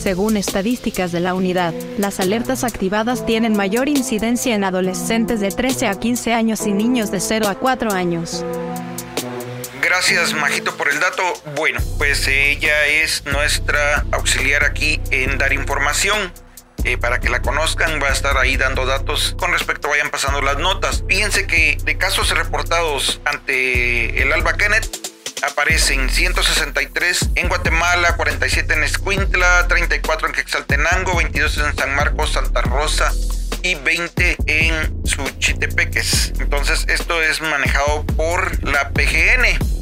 Según 0.02 0.36
estadísticas 0.36 1.12
de 1.12 1.20
la 1.20 1.36
unidad, 1.36 1.76
las 2.00 2.20
alertas 2.20 2.64
activadas 2.64 3.24
tienen 3.24 3.56
mayor 3.56 3.88
incidencia 3.88 4.56
en 4.56 4.64
adolescentes 4.64 5.40
de 5.40 5.52
13 5.52 5.90
a 5.90 6.00
15 6.00 6.34
años 6.34 6.66
y 6.66 6.72
niños 6.72 7.12
de 7.12 7.20
0 7.20 7.50
a 7.50 7.54
4 7.54 7.92
años. 7.92 8.44
Gracias, 9.84 10.34
Majito, 10.34 10.76
por 10.76 10.90
el 10.90 11.00
dato. 11.00 11.22
Bueno, 11.56 11.80
pues 12.00 12.28
ella 12.28 12.88
es 12.88 13.24
nuestra 13.28 14.08
auxiliar 14.12 14.64
aquí 14.64 15.00
en 15.12 15.38
dar 15.38 15.54
información. 15.54 16.34
Eh, 16.84 16.98
para 16.98 17.20
que 17.20 17.30
la 17.30 17.42
conozcan, 17.42 18.02
va 18.02 18.08
a 18.08 18.14
estar 18.14 18.38
ahí 18.38 18.56
dando 18.56 18.86
datos 18.86 19.36
con 19.40 19.52
respecto, 19.52 19.90
vayan 19.90 20.10
pasando 20.10 20.42
las 20.42 20.58
notas. 20.58 21.04
Fíjense 21.08 21.46
que 21.48 21.78
de 21.84 21.98
casos 21.98 22.30
reportados 22.30 23.20
ante 23.26 24.22
el 24.22 24.32
Alba 24.32 24.54
Kenneth, 24.54 24.88
aparecen 25.44 26.10
163 26.10 27.30
en 27.36 27.48
Guatemala, 27.48 28.16
47 28.16 28.74
en 28.74 28.84
Escuintla, 28.84 29.68
34 29.68 30.28
en 30.28 30.34
Quexaltenango, 30.34 31.16
22 31.16 31.58
en 31.58 31.76
San 31.76 31.96
Marcos, 31.96 32.34
Santa 32.34 32.62
Rosa 32.62 33.12
y 33.64 33.76
20 33.76 34.38
en 34.48 35.06
Suchitepeques. 35.06 36.34
Entonces 36.40 36.86
esto 36.88 37.22
es 37.22 37.42
manejado 37.42 38.06
por 38.06 38.64
la 38.64 38.90
PGN. 38.90 39.77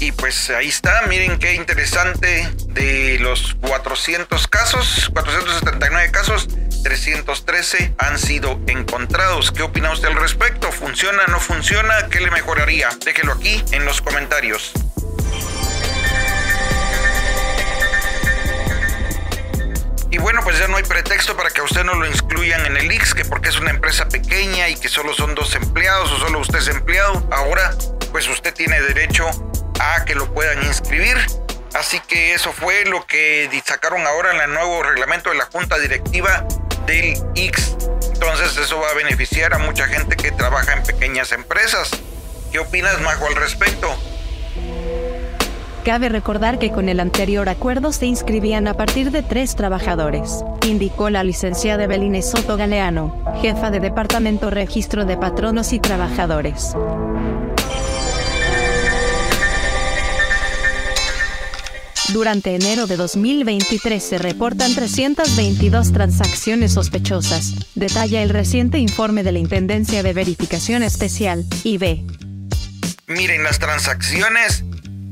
Y 0.00 0.12
pues 0.12 0.50
ahí 0.50 0.68
está, 0.68 1.02
miren 1.08 1.38
qué 1.38 1.54
interesante, 1.54 2.48
de 2.68 3.18
los 3.18 3.56
400 3.60 4.46
casos, 4.46 5.10
479 5.12 6.12
casos, 6.12 6.48
313 6.84 7.94
han 7.98 8.16
sido 8.18 8.60
encontrados. 8.68 9.50
¿Qué 9.50 9.62
opina 9.62 9.90
usted 9.90 10.08
al 10.08 10.14
respecto? 10.14 10.70
¿Funciona, 10.70 11.26
no 11.26 11.40
funciona? 11.40 12.08
¿Qué 12.10 12.20
le 12.20 12.30
mejoraría? 12.30 12.90
Déjelo 13.04 13.32
aquí 13.32 13.64
en 13.72 13.84
los 13.84 14.00
comentarios. 14.00 14.72
Y 20.10 20.18
bueno, 20.18 20.40
pues 20.42 20.58
ya 20.58 20.68
no 20.68 20.76
hay 20.76 20.84
pretexto 20.84 21.36
para 21.36 21.50
que 21.50 21.60
a 21.60 21.64
usted 21.64 21.84
no 21.84 21.94
lo 21.94 22.06
incluyan 22.06 22.64
en 22.66 22.76
el 22.76 22.90
Ix, 22.90 23.14
que 23.14 23.24
porque 23.24 23.50
es 23.50 23.58
una 23.58 23.70
empresa 23.70 24.08
pequeña 24.08 24.68
y 24.68 24.76
que 24.76 24.88
solo 24.88 25.12
son 25.12 25.34
dos 25.34 25.54
empleados 25.56 26.10
o 26.12 26.18
solo 26.18 26.38
usted 26.38 26.58
es 26.60 26.68
empleado. 26.68 27.28
Ahora, 27.30 27.74
pues 28.10 28.28
usted 28.28 28.54
tiene 28.54 28.80
derecho 28.80 29.28
a 29.80 30.04
que 30.04 30.14
lo 30.14 30.32
puedan 30.32 30.62
inscribir. 30.64 31.16
Así 31.74 32.00
que 32.00 32.34
eso 32.34 32.52
fue 32.52 32.84
lo 32.86 33.06
que 33.06 33.48
sacaron 33.64 34.06
ahora 34.06 34.34
en 34.34 34.40
el 34.40 34.54
nuevo 34.54 34.82
reglamento 34.82 35.30
de 35.30 35.36
la 35.36 35.44
Junta 35.44 35.78
Directiva 35.78 36.46
del 36.86 37.16
X. 37.34 37.76
Entonces 38.14 38.56
eso 38.56 38.80
va 38.80 38.88
a 38.88 38.94
beneficiar 38.94 39.54
a 39.54 39.58
mucha 39.58 39.86
gente 39.86 40.16
que 40.16 40.32
trabaja 40.32 40.72
en 40.72 40.82
pequeñas 40.82 41.32
empresas. 41.32 41.90
¿Qué 42.50 42.58
opinas, 42.58 43.00
Majo, 43.02 43.26
al 43.26 43.36
respecto? 43.36 43.88
Cabe 45.84 46.08
recordar 46.08 46.58
que 46.58 46.70
con 46.70 46.88
el 46.88 47.00
anterior 47.00 47.48
acuerdo 47.48 47.92
se 47.92 48.06
inscribían 48.06 48.66
a 48.66 48.74
partir 48.74 49.10
de 49.10 49.22
tres 49.22 49.54
trabajadores, 49.54 50.44
indicó 50.66 51.08
la 51.08 51.24
licenciada 51.24 51.84
Eveline 51.84 52.22
Soto 52.22 52.56
Galeano, 52.56 53.24
jefa 53.40 53.70
de 53.70 53.80
Departamento 53.80 54.50
Registro 54.50 55.04
de 55.04 55.16
Patronos 55.16 55.72
y 55.72 55.78
Trabajadores. 55.78 56.74
Durante 62.12 62.54
enero 62.54 62.86
de 62.86 62.96
2023 62.96 64.02
se 64.02 64.16
reportan 64.16 64.74
322 64.74 65.92
transacciones 65.92 66.72
sospechosas, 66.72 67.54
detalla 67.74 68.22
el 68.22 68.30
reciente 68.30 68.78
informe 68.78 69.22
de 69.22 69.32
la 69.32 69.38
Intendencia 69.38 70.02
de 70.02 70.14
Verificación 70.14 70.82
Especial, 70.82 71.44
IB. 71.64 72.06
Miren, 73.08 73.42
las 73.42 73.58
transacciones 73.58 74.64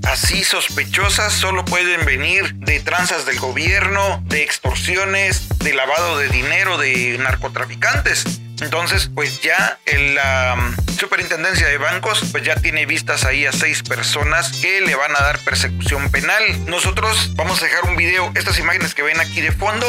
así 0.05 0.43
sospechosas 0.43 1.35
solo 1.35 1.67
pueden 1.67 2.07
venir 2.07 2.55
de 2.55 2.81
tranzas 2.81 3.27
del 3.27 3.41
gobierno, 3.41 4.23
de 4.29 4.43
extorsiones, 4.43 5.47
de 5.59 5.75
lavado 5.75 6.17
de 6.17 6.31
dinero 6.31 6.79
de 6.79 7.19
narcotraficantes. 7.19 8.41
Entonces, 8.61 9.11
pues 9.15 9.43
ya 9.43 9.79
la 9.87 10.75
superintendencia 10.99 11.67
de 11.69 11.79
bancos, 11.79 12.21
pues 12.33 12.43
ya 12.43 12.57
tiene 12.57 12.87
vistas 12.87 13.25
ahí 13.25 13.47
a 13.47 13.53
seis 13.53 13.83
personas 13.83 14.53
que 14.61 14.81
le 14.81 14.95
van 14.95 15.15
a 15.15 15.21
dar 15.21 15.39
persecución 15.41 16.11
penal. 16.11 16.43
Nosotros 16.67 17.35
vamos 17.35 17.61
a 17.63 17.67
dejar 17.67 17.85
un 17.85 17.97
video, 17.97 18.33
estas 18.35 18.59
imágenes 18.59 18.95
que 18.95 19.03
ven 19.03 19.21
aquí 19.21 19.41
de 19.41 19.53
fondo, 19.53 19.87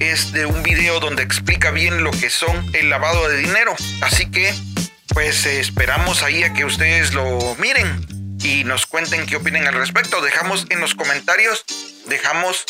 es 0.00 0.32
de 0.32 0.46
un 0.46 0.62
video 0.62 1.00
donde 1.00 1.22
explica 1.22 1.70
bien 1.70 2.02
lo 2.02 2.10
que 2.10 2.30
son 2.30 2.70
el 2.74 2.90
lavado 2.90 3.28
de 3.28 3.36
dinero. 3.36 3.74
Así 4.00 4.30
que, 4.30 4.54
pues 5.08 5.46
esperamos 5.46 6.22
ahí 6.22 6.42
a 6.44 6.52
que 6.54 6.64
ustedes 6.64 7.12
lo 7.12 7.54
miren 7.58 8.06
y 8.42 8.64
nos 8.64 8.86
cuenten 8.86 9.26
qué 9.26 9.36
opinen 9.36 9.68
al 9.68 9.74
respecto. 9.74 10.20
Dejamos 10.22 10.66
en 10.70 10.80
los 10.80 10.94
comentarios, 10.94 11.64
dejamos 12.06 12.64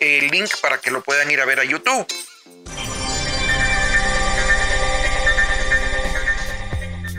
el 0.00 0.28
link 0.28 0.50
para 0.62 0.78
que 0.78 0.90
lo 0.90 1.02
puedan 1.02 1.30
ir 1.30 1.40
a 1.40 1.44
ver 1.44 1.60
a 1.60 1.64
YouTube. 1.64 2.06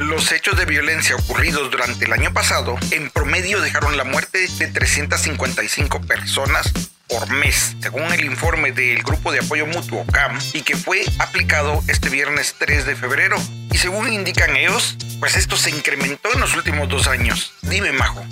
Los 0.01 0.31
hechos 0.31 0.57
de 0.57 0.65
violencia 0.65 1.15
ocurridos 1.15 1.69
durante 1.69 2.05
el 2.05 2.13
año 2.13 2.33
pasado 2.33 2.75
en 2.89 3.11
promedio 3.11 3.61
dejaron 3.61 3.97
la 3.97 4.03
muerte 4.03 4.47
de 4.57 4.67
355 4.67 6.01
personas 6.01 6.73
por 7.07 7.29
mes, 7.29 7.75
según 7.81 8.11
el 8.11 8.25
informe 8.25 8.71
del 8.71 9.03
Grupo 9.03 9.31
de 9.31 9.41
Apoyo 9.41 9.67
Mutuo 9.67 10.03
CAM, 10.11 10.39
y 10.53 10.63
que 10.63 10.75
fue 10.75 11.03
aplicado 11.19 11.83
este 11.87 12.09
viernes 12.09 12.55
3 12.57 12.87
de 12.87 12.95
febrero. 12.95 13.37
Y 13.71 13.77
según 13.77 14.11
indican 14.11 14.57
ellos, 14.57 14.97
pues 15.19 15.35
esto 15.37 15.55
se 15.55 15.69
incrementó 15.69 16.33
en 16.33 16.39
los 16.39 16.55
últimos 16.55 16.89
dos 16.89 17.05
años. 17.05 17.53
Dime, 17.61 17.91
Majo. 17.91 18.25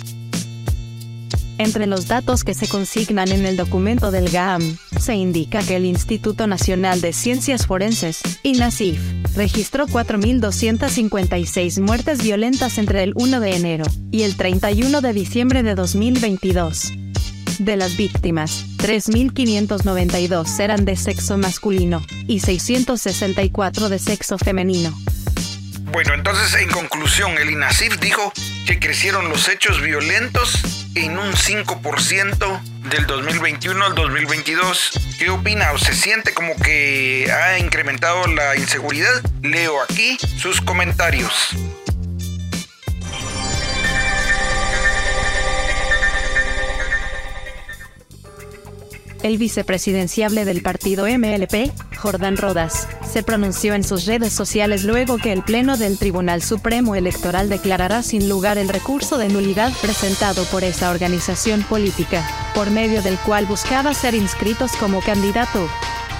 Entre 1.60 1.86
los 1.86 2.08
datos 2.08 2.42
que 2.42 2.54
se 2.54 2.66
consignan 2.66 3.30
en 3.30 3.44
el 3.44 3.58
documento 3.58 4.10
del 4.10 4.30
GAM, 4.30 4.78
se 4.98 5.14
indica 5.14 5.62
que 5.62 5.76
el 5.76 5.84
Instituto 5.84 6.46
Nacional 6.46 7.02
de 7.02 7.12
Ciencias 7.12 7.66
Forenses, 7.66 8.22
INACIF, 8.42 8.98
registró 9.36 9.86
4.256 9.86 11.82
muertes 11.82 12.22
violentas 12.22 12.78
entre 12.78 13.02
el 13.02 13.12
1 13.14 13.40
de 13.40 13.56
enero 13.56 13.84
y 14.10 14.22
el 14.22 14.38
31 14.38 15.02
de 15.02 15.12
diciembre 15.12 15.62
de 15.62 15.74
2022. 15.74 16.94
De 17.58 17.76
las 17.76 17.94
víctimas, 17.98 18.64
3.592 18.78 20.60
eran 20.60 20.86
de 20.86 20.96
sexo 20.96 21.36
masculino 21.36 22.02
y 22.26 22.40
664 22.40 23.90
de 23.90 23.98
sexo 23.98 24.38
femenino. 24.38 24.98
Bueno, 25.92 26.14
entonces 26.14 26.54
en 26.58 26.70
conclusión, 26.70 27.36
el 27.36 27.50
INASIF 27.50 28.00
dijo 28.00 28.32
que 28.66 28.78
crecieron 28.78 29.28
los 29.28 29.46
hechos 29.50 29.82
violentos 29.82 30.79
en 30.94 31.18
un 31.18 31.32
5% 31.32 32.60
del 32.90 33.06
2021 33.06 33.84
al 33.84 33.94
2022. 33.94 34.90
¿Qué 35.18 35.30
opina 35.30 35.72
o 35.72 35.78
se 35.78 35.94
siente 35.94 36.34
como 36.34 36.56
que 36.56 37.30
ha 37.30 37.58
incrementado 37.58 38.26
la 38.26 38.56
inseguridad? 38.56 39.22
Leo 39.42 39.82
aquí 39.82 40.18
sus 40.38 40.60
comentarios. 40.60 41.50
El 49.22 49.36
vicepresidenciable 49.36 50.46
del 50.46 50.62
partido 50.62 51.04
MLP, 51.06 51.70
Jordán 51.96 52.38
Rodas, 52.38 52.88
se 53.06 53.22
pronunció 53.22 53.74
en 53.74 53.84
sus 53.84 54.06
redes 54.06 54.32
sociales 54.32 54.84
luego 54.84 55.18
que 55.18 55.32
el 55.32 55.42
Pleno 55.42 55.76
del 55.76 55.98
Tribunal 55.98 56.42
Supremo 56.42 56.94
Electoral 56.94 57.50
declarará 57.50 58.02
sin 58.02 58.30
lugar 58.30 58.56
el 58.56 58.70
recurso 58.70 59.18
de 59.18 59.28
nulidad 59.28 59.72
presentado 59.82 60.44
por 60.44 60.64
esa 60.64 60.90
organización 60.90 61.62
política, 61.64 62.26
por 62.54 62.70
medio 62.70 63.02
del 63.02 63.18
cual 63.18 63.44
buscaba 63.44 63.92
ser 63.92 64.14
inscritos 64.14 64.72
como 64.72 65.02
candidato. 65.02 65.68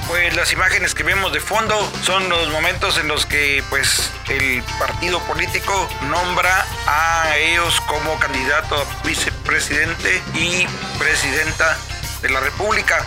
Pues 0.07 0.37
las 0.37 0.53
imágenes 0.53 0.95
que 0.95 1.03
vemos 1.03 1.33
de 1.33 1.41
fondo 1.41 1.75
son 2.03 2.29
los 2.29 2.51
momentos 2.51 2.99
en 2.99 3.09
los 3.09 3.25
que 3.25 3.63
pues 3.71 4.11
el 4.29 4.63
partido 4.79 5.21
político 5.21 5.89
nombra 6.11 6.67
a 6.87 7.35
ellos 7.39 7.81
como 7.83 8.19
candidato 8.19 8.75
a 8.75 9.07
vicepresidente 9.07 10.21
y 10.35 10.67
presidenta 10.99 11.79
de 12.23 12.31
la 12.31 12.41
República. 12.41 13.05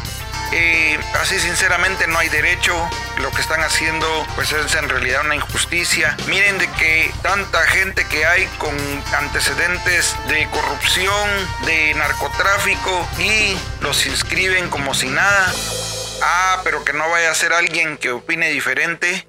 Eh, 0.56 1.00
así 1.16 1.40
sinceramente 1.40 2.06
no 2.06 2.20
hay 2.20 2.30
derecho, 2.30 2.76
lo 3.18 3.32
que 3.32 3.42
están 3.42 3.62
haciendo 3.62 4.08
pues 4.36 4.52
es 4.52 4.76
en 4.76 4.88
realidad 4.88 5.22
una 5.26 5.36
injusticia. 5.36 6.16
Miren 6.28 6.60
de 6.60 6.70
que 6.74 7.12
tanta 7.24 7.66
gente 7.68 8.06
que 8.06 8.26
hay 8.26 8.46
con 8.60 8.76
antecedentes 9.18 10.16
de 10.28 10.48
corrupción, 10.52 11.30
de 11.66 11.96
narcotráfico 11.96 13.08
y 13.18 13.58
los 13.82 14.06
inscriben 14.06 14.70
como 14.70 14.94
si 14.94 15.08
nada. 15.08 15.52
Ah, 16.22 16.62
pero 16.64 16.86
que 16.86 16.94
no 16.94 17.10
vaya 17.10 17.32
a 17.32 17.36
ser 17.36 17.52
alguien 17.52 17.98
que 17.98 18.12
opine 18.12 18.50
diferente 18.50 19.28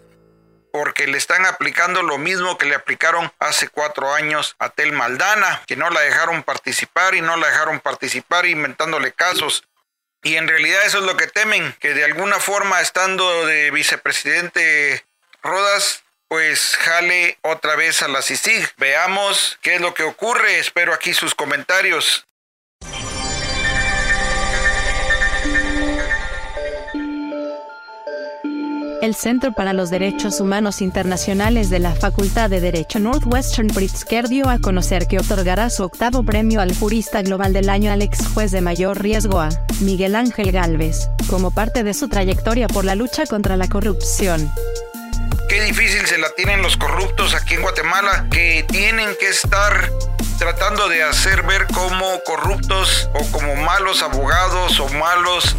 porque 0.74 1.06
le 1.06 1.16
están 1.16 1.46
aplicando 1.46 2.02
lo 2.02 2.18
mismo 2.18 2.58
que 2.58 2.66
le 2.66 2.74
aplicaron 2.74 3.32
hace 3.38 3.68
cuatro 3.68 4.12
años 4.12 4.56
a 4.58 4.70
Tel 4.70 4.92
Maldana, 4.92 5.62
que 5.68 5.76
no 5.76 5.88
la 5.88 6.00
dejaron 6.00 6.42
participar 6.42 7.14
y 7.14 7.20
no 7.20 7.36
la 7.36 7.46
dejaron 7.46 7.78
participar 7.78 8.44
inventándole 8.44 9.12
casos. 9.12 9.64
Y 10.24 10.36
en 10.36 10.48
realidad 10.48 10.84
eso 10.86 10.98
es 10.98 11.04
lo 11.04 11.16
que 11.16 11.26
temen, 11.26 11.76
que 11.80 11.92
de 11.92 12.04
alguna 12.04 12.40
forma 12.40 12.80
estando 12.80 13.46
de 13.46 13.70
vicepresidente 13.70 15.04
Rodas, 15.42 16.02
pues 16.28 16.76
jale 16.78 17.38
otra 17.42 17.76
vez 17.76 18.00
a 18.00 18.08
la 18.08 18.22
CICIG. 18.22 18.72
Veamos 18.78 19.58
qué 19.60 19.74
es 19.74 19.80
lo 19.82 19.92
que 19.92 20.02
ocurre. 20.02 20.58
Espero 20.58 20.94
aquí 20.94 21.12
sus 21.12 21.34
comentarios. 21.34 22.26
El 29.04 29.14
Centro 29.14 29.52
para 29.52 29.74
los 29.74 29.90
Derechos 29.90 30.40
Humanos 30.40 30.80
Internacionales 30.80 31.68
de 31.68 31.78
la 31.78 31.94
Facultad 31.94 32.48
de 32.48 32.62
Derecho 32.62 32.98
Northwestern 32.98 33.68
Pritzker 33.68 34.28
dio 34.28 34.48
a 34.48 34.58
conocer 34.58 35.06
que 35.06 35.18
otorgará 35.18 35.68
su 35.68 35.82
octavo 35.84 36.22
premio 36.22 36.62
al 36.62 36.74
jurista 36.74 37.20
global 37.20 37.52
del 37.52 37.68
año 37.68 37.92
al 37.92 38.00
ex 38.00 38.26
juez 38.28 38.50
de 38.50 38.62
mayor 38.62 39.02
riesgo 39.02 39.40
a 39.40 39.50
Miguel 39.80 40.16
Ángel 40.16 40.52
Galvez, 40.52 41.10
como 41.28 41.50
parte 41.50 41.84
de 41.84 41.92
su 41.92 42.08
trayectoria 42.08 42.66
por 42.66 42.86
la 42.86 42.94
lucha 42.94 43.26
contra 43.26 43.58
la 43.58 43.68
corrupción. 43.68 44.50
Qué 45.50 45.60
difícil 45.64 46.06
se 46.06 46.16
la 46.16 46.30
tienen 46.30 46.62
los 46.62 46.78
corruptos 46.78 47.34
aquí 47.34 47.54
en 47.54 47.62
Guatemala, 47.62 48.26
que 48.30 48.64
tienen 48.68 49.10
que 49.20 49.28
estar 49.28 49.90
tratando 50.38 50.88
de 50.88 51.02
hacer 51.02 51.42
ver 51.42 51.66
como 51.74 52.06
corruptos 52.24 53.10
o 53.12 53.30
como 53.30 53.54
malos 53.56 54.02
abogados 54.02 54.80
o 54.80 54.88
malos 54.88 55.54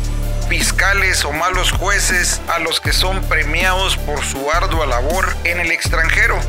fiscales 0.47 1.25
o 1.25 1.31
malos 1.31 1.71
jueces 1.71 2.41
a 2.47 2.59
los 2.59 2.79
que 2.79 2.93
son 2.93 3.23
premiados 3.23 3.97
por 3.97 4.23
su 4.23 4.51
ardua 4.51 4.85
labor 4.85 5.35
en 5.43 5.59
el 5.59 5.71
extranjero. 5.71 6.39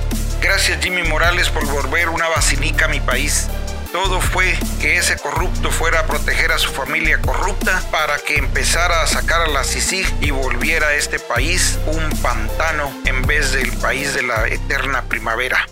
Gracias 0.40 0.78
Jimmy 0.82 1.02
Morales 1.02 1.48
por 1.48 1.66
volver 1.66 2.08
una 2.08 2.28
vacinica 2.28 2.86
a 2.86 2.88
mi 2.88 3.00
país. 3.00 3.48
Todo 3.92 4.20
fue 4.20 4.58
que 4.80 4.98
ese 4.98 5.16
corrupto 5.16 5.70
fuera 5.70 6.00
a 6.00 6.06
proteger 6.06 6.52
a 6.52 6.58
su 6.58 6.70
familia 6.70 7.20
corrupta 7.20 7.82
para 7.90 8.18
que 8.18 8.36
empezara 8.36 9.02
a 9.02 9.06
sacar 9.06 9.40
a 9.40 9.48
la 9.48 9.64
CICIG 9.64 10.06
y 10.20 10.30
volviera 10.30 10.88
a 10.88 10.94
este 10.94 11.18
país 11.18 11.78
un 11.86 12.10
pantano 12.20 12.92
en 13.06 13.22
vez 13.22 13.52
del 13.52 13.72
país 13.78 14.12
de 14.14 14.22
la 14.22 14.46
eterna 14.48 15.02
primavera. 15.02 15.66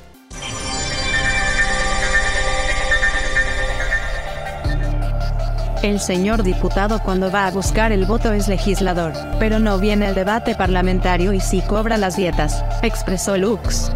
El 5.85 6.01
señor 6.01 6.45
diputado 6.45 7.03
cuando 7.03 7.31
va 7.31 7.47
a 7.47 7.51
buscar 7.51 7.93
el 7.93 8.07
voto 8.07 8.33
es 8.33 8.49
legislador, 8.49 9.13
pero 9.39 9.59
no 9.59 9.79
viene 9.79 10.09
el 10.09 10.15
debate 10.15 10.55
parlamentario 10.55 11.35
y 11.35 11.41
sí 11.43 11.61
cobra 11.61 11.99
las 11.99 12.17
dietas, 12.17 12.65
expresó 12.81 13.37
Lux. 13.37 13.93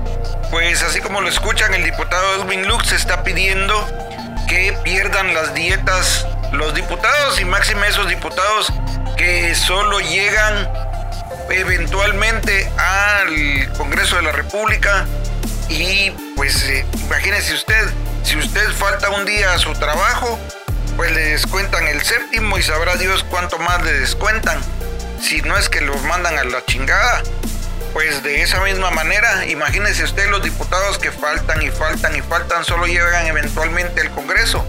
Pues 0.51 0.83
así 0.83 1.01
como 1.01 1.23
lo 1.23 1.31
escuchan, 1.31 1.73
el 1.73 1.85
diputado 1.85 2.45
Edwin 2.45 2.69
Lux 2.69 2.93
está 2.93 3.23
pidiendo 3.23 3.75
que 4.47 4.77
pierdan 4.85 5.33
las 5.33 5.55
dietas 5.55 6.27
los 6.53 6.75
diputados 6.75 7.41
y 7.41 7.47
máxime 7.47 7.89
esos 7.89 8.07
diputados 8.07 8.71
que 9.17 9.55
solo 9.55 9.99
llegan 10.01 10.69
eventualmente 11.49 12.71
al 12.77 13.73
Congreso 13.79 14.17
de 14.17 14.23
la 14.25 14.33
República 14.33 15.07
y 15.71 16.11
pues 16.37 16.65
eh, 16.65 16.85
imagínese 17.07 17.55
usted, 17.55 17.89
si 18.25 18.37
usted 18.37 18.73
falta 18.73 19.09
un 19.09 19.25
día 19.25 19.55
a 19.55 19.59
su 19.59 19.73
trabajo, 19.73 20.39
pues 20.99 21.13
le 21.13 21.21
descuentan 21.27 21.87
el 21.87 22.03
séptimo 22.03 22.59
y 22.59 22.63
sabrá 22.63 22.97
Dios 22.97 23.25
cuánto 23.31 23.57
más 23.61 23.85
le 23.85 23.93
descuentan. 23.93 24.59
Si 25.23 25.41
no 25.43 25.57
es 25.57 25.69
que 25.69 25.81
los 25.81 26.03
mandan 26.03 26.37
a 26.37 26.43
la 26.43 26.65
chingada. 26.65 27.23
Pues 27.93 28.25
de 28.25 28.43
esa 28.43 28.61
misma 28.65 28.91
manera, 28.91 29.47
imagínese 29.47 30.03
usted 30.03 30.29
los 30.29 30.43
diputados 30.43 30.99
que 30.99 31.13
faltan 31.13 31.63
y 31.63 31.71
faltan 31.71 32.17
y 32.17 32.21
faltan, 32.21 32.65
solo 32.65 32.87
llegan 32.87 33.29
eventualmente 33.29 34.01
al 34.01 34.11
Congreso. 34.11 34.67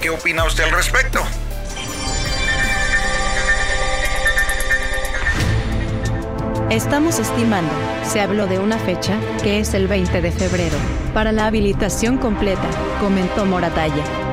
¿Qué 0.00 0.08
opina 0.08 0.44
usted 0.44 0.64
al 0.64 0.70
respecto? 0.70 1.22
Estamos 6.70 7.18
estimando, 7.18 7.72
se 8.10 8.22
habló 8.22 8.46
de 8.46 8.58
una 8.58 8.78
fecha, 8.78 9.18
que 9.42 9.60
es 9.60 9.74
el 9.74 9.86
20 9.86 10.22
de 10.22 10.32
febrero, 10.32 10.76
para 11.12 11.30
la 11.30 11.46
habilitación 11.46 12.16
completa, 12.16 12.68
comentó 13.00 13.44
Moratalla. 13.44 14.27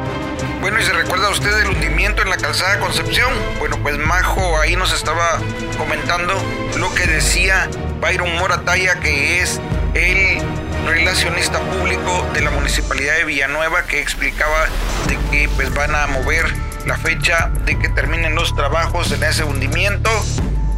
Bueno, 0.66 0.80
y 0.80 0.84
se 0.84 0.94
recuerda 0.94 1.30
usted 1.30 1.56
el 1.60 1.68
hundimiento 1.68 2.24
en 2.24 2.32
la 2.32 2.38
calzada 2.38 2.80
Concepción. 2.80 3.32
Bueno, 3.60 3.78
pues 3.84 4.00
Majo 4.00 4.60
ahí 4.60 4.76
nos 4.76 4.94
estaba 4.94 5.38
comentando 5.78 6.34
lo 6.80 6.92
que 6.96 7.06
decía 7.06 7.70
Byron 8.02 8.36
Morataya, 8.40 9.00
que 9.00 9.44
es 9.44 9.62
el 9.94 10.42
relacionista 10.88 11.60
público 11.60 12.28
de 12.34 12.42
la 12.42 12.50
municipalidad 12.50 13.16
de 13.16 13.26
Villanueva, 13.26 13.84
que 13.84 14.02
explicaba 14.02 14.66
de 15.08 15.20
que 15.30 15.48
pues 15.50 15.72
van 15.72 15.94
a 15.94 16.08
mover 16.08 16.52
la 16.88 16.98
fecha 16.98 17.52
de 17.66 17.78
que 17.78 17.90
terminen 17.90 18.34
los 18.34 18.56
trabajos 18.56 19.12
en 19.12 19.24
ese 19.24 19.44
hundimiento 19.44 20.10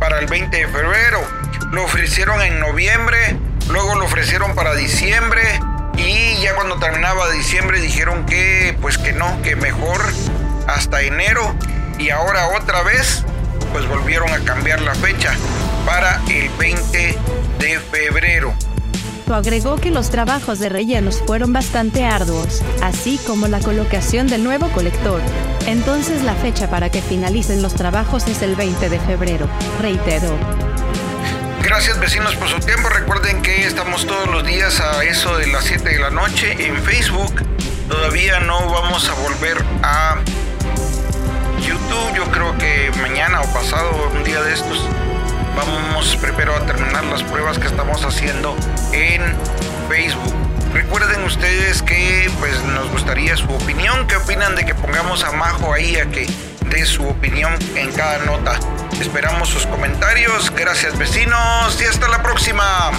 para 0.02 0.20
el 0.20 0.28
20 0.28 0.58
de 0.58 0.68
febrero. 0.68 1.26
Lo 1.72 1.86
ofrecieron 1.86 2.42
en 2.42 2.60
noviembre, 2.60 3.38
luego 3.70 3.96
lo 3.96 4.04
ofrecieron 4.04 4.54
para 4.54 4.76
diciembre 4.76 5.62
y 5.98 6.41
ya 6.41 6.56
cuando 6.56 6.78
terminaba 6.78 7.30
diciembre 7.32 7.82
dijeron 7.82 8.26
que 8.26 8.78
pues 8.82 8.98
que 8.98 9.14
no, 9.14 9.41
que 9.41 9.56
mejor 9.56 10.02
hasta 10.68 11.02
enero 11.02 11.56
y 11.98 12.10
ahora 12.10 12.50
otra 12.50 12.84
vez 12.84 13.24
pues 13.72 13.88
volvieron 13.88 14.30
a 14.30 14.39
cambiar 14.39 14.82
la 14.82 14.93
fecha 14.95 15.34
para 15.86 16.22
el 16.30 16.50
20 16.58 17.18
de 17.60 17.80
febrero. 17.80 18.54
Agregó 19.30 19.76
que 19.76 19.91
los 19.91 20.10
trabajos 20.10 20.60
de 20.60 20.70
rellenos 20.70 21.22
fueron 21.26 21.52
bastante 21.52 22.06
arduos, 22.06 22.64
así 22.82 23.20
como 23.28 23.48
la 23.48 23.60
colocación 23.60 24.28
del 24.28 24.43
nuevo 24.43 24.70
colector. 24.70 25.22
Entonces 25.66 26.24
la 26.24 26.34
fecha 26.34 26.70
para 26.70 26.89
que 26.89 27.02
finalicen 27.02 27.62
los 27.62 27.74
trabajos 27.74 28.26
es 28.28 28.41
el 28.41 28.56
20 28.56 28.89
de 28.89 29.00
febrero, 29.00 29.50
reiteró. 29.82 30.38
Gracias 31.68 31.99
vecinos 31.99 32.34
por 32.38 32.47
su 32.47 32.59
tiempo. 32.59 32.88
Recuerden 32.88 33.41
que 33.41 33.68
estamos 33.68 34.07
todos 34.07 34.26
los 34.30 34.45
días 34.45 34.80
a 34.80 35.03
eso 35.03 35.38
de 35.38 35.47
las 35.47 35.65
7 35.65 35.89
de 35.89 35.99
la 35.99 36.09
noche 36.09 36.55
en 36.65 36.82
Facebook. 36.82 37.43
Todavía 37.89 38.39
no 38.39 38.72
vamos 38.72 39.09
a 39.09 39.13
volver 39.15 39.57
a 39.84 40.15
YouTube. 41.59 42.15
Yo 42.15 42.24
creo 42.32 42.57
que 42.57 42.89
mañana 43.01 43.41
o 43.41 43.53
pasado, 43.53 43.91
un 44.15 44.24
día 44.24 44.41
de 44.43 44.53
estos, 44.53 44.82
vamos 45.57 46.15
primero 46.15 46.55
a 46.55 46.65
terminar 46.65 47.03
las 47.03 47.22
pruebas 47.24 47.59
que 47.59 47.68
estamos 47.68 48.05
haciendo 48.05 48.55
en 48.93 49.22
Facebook. 49.89 50.34
Recuerden 50.74 51.22
ustedes 51.26 51.82
que 51.82 52.32
pues 52.39 52.63
nos 52.63 52.89
gustaría 52.91 53.36
su 53.36 53.51
opinión. 53.51 54.07
¿Qué 54.07 54.15
opinan 54.15 54.55
de 54.55 54.65
que 54.65 54.74
pongamos 54.74 55.26
a 55.26 55.34
Majo 55.34 55.74
ahí 55.74 55.97
a 55.97 56.05
que 56.05 56.28
dé 56.70 56.86
su 56.86 57.07
opinión 57.07 57.53
en 57.76 57.91
cada 57.91 58.20
nota? 58.20 58.59
Esperamos 58.99 59.49
sus 59.49 59.65
comentarios. 59.68 60.51
Gracias 60.55 60.97
vecinos 60.97 61.80
y 61.82 61.86
hasta 61.86 62.07
la 62.07 62.22
próxima. 62.24 62.91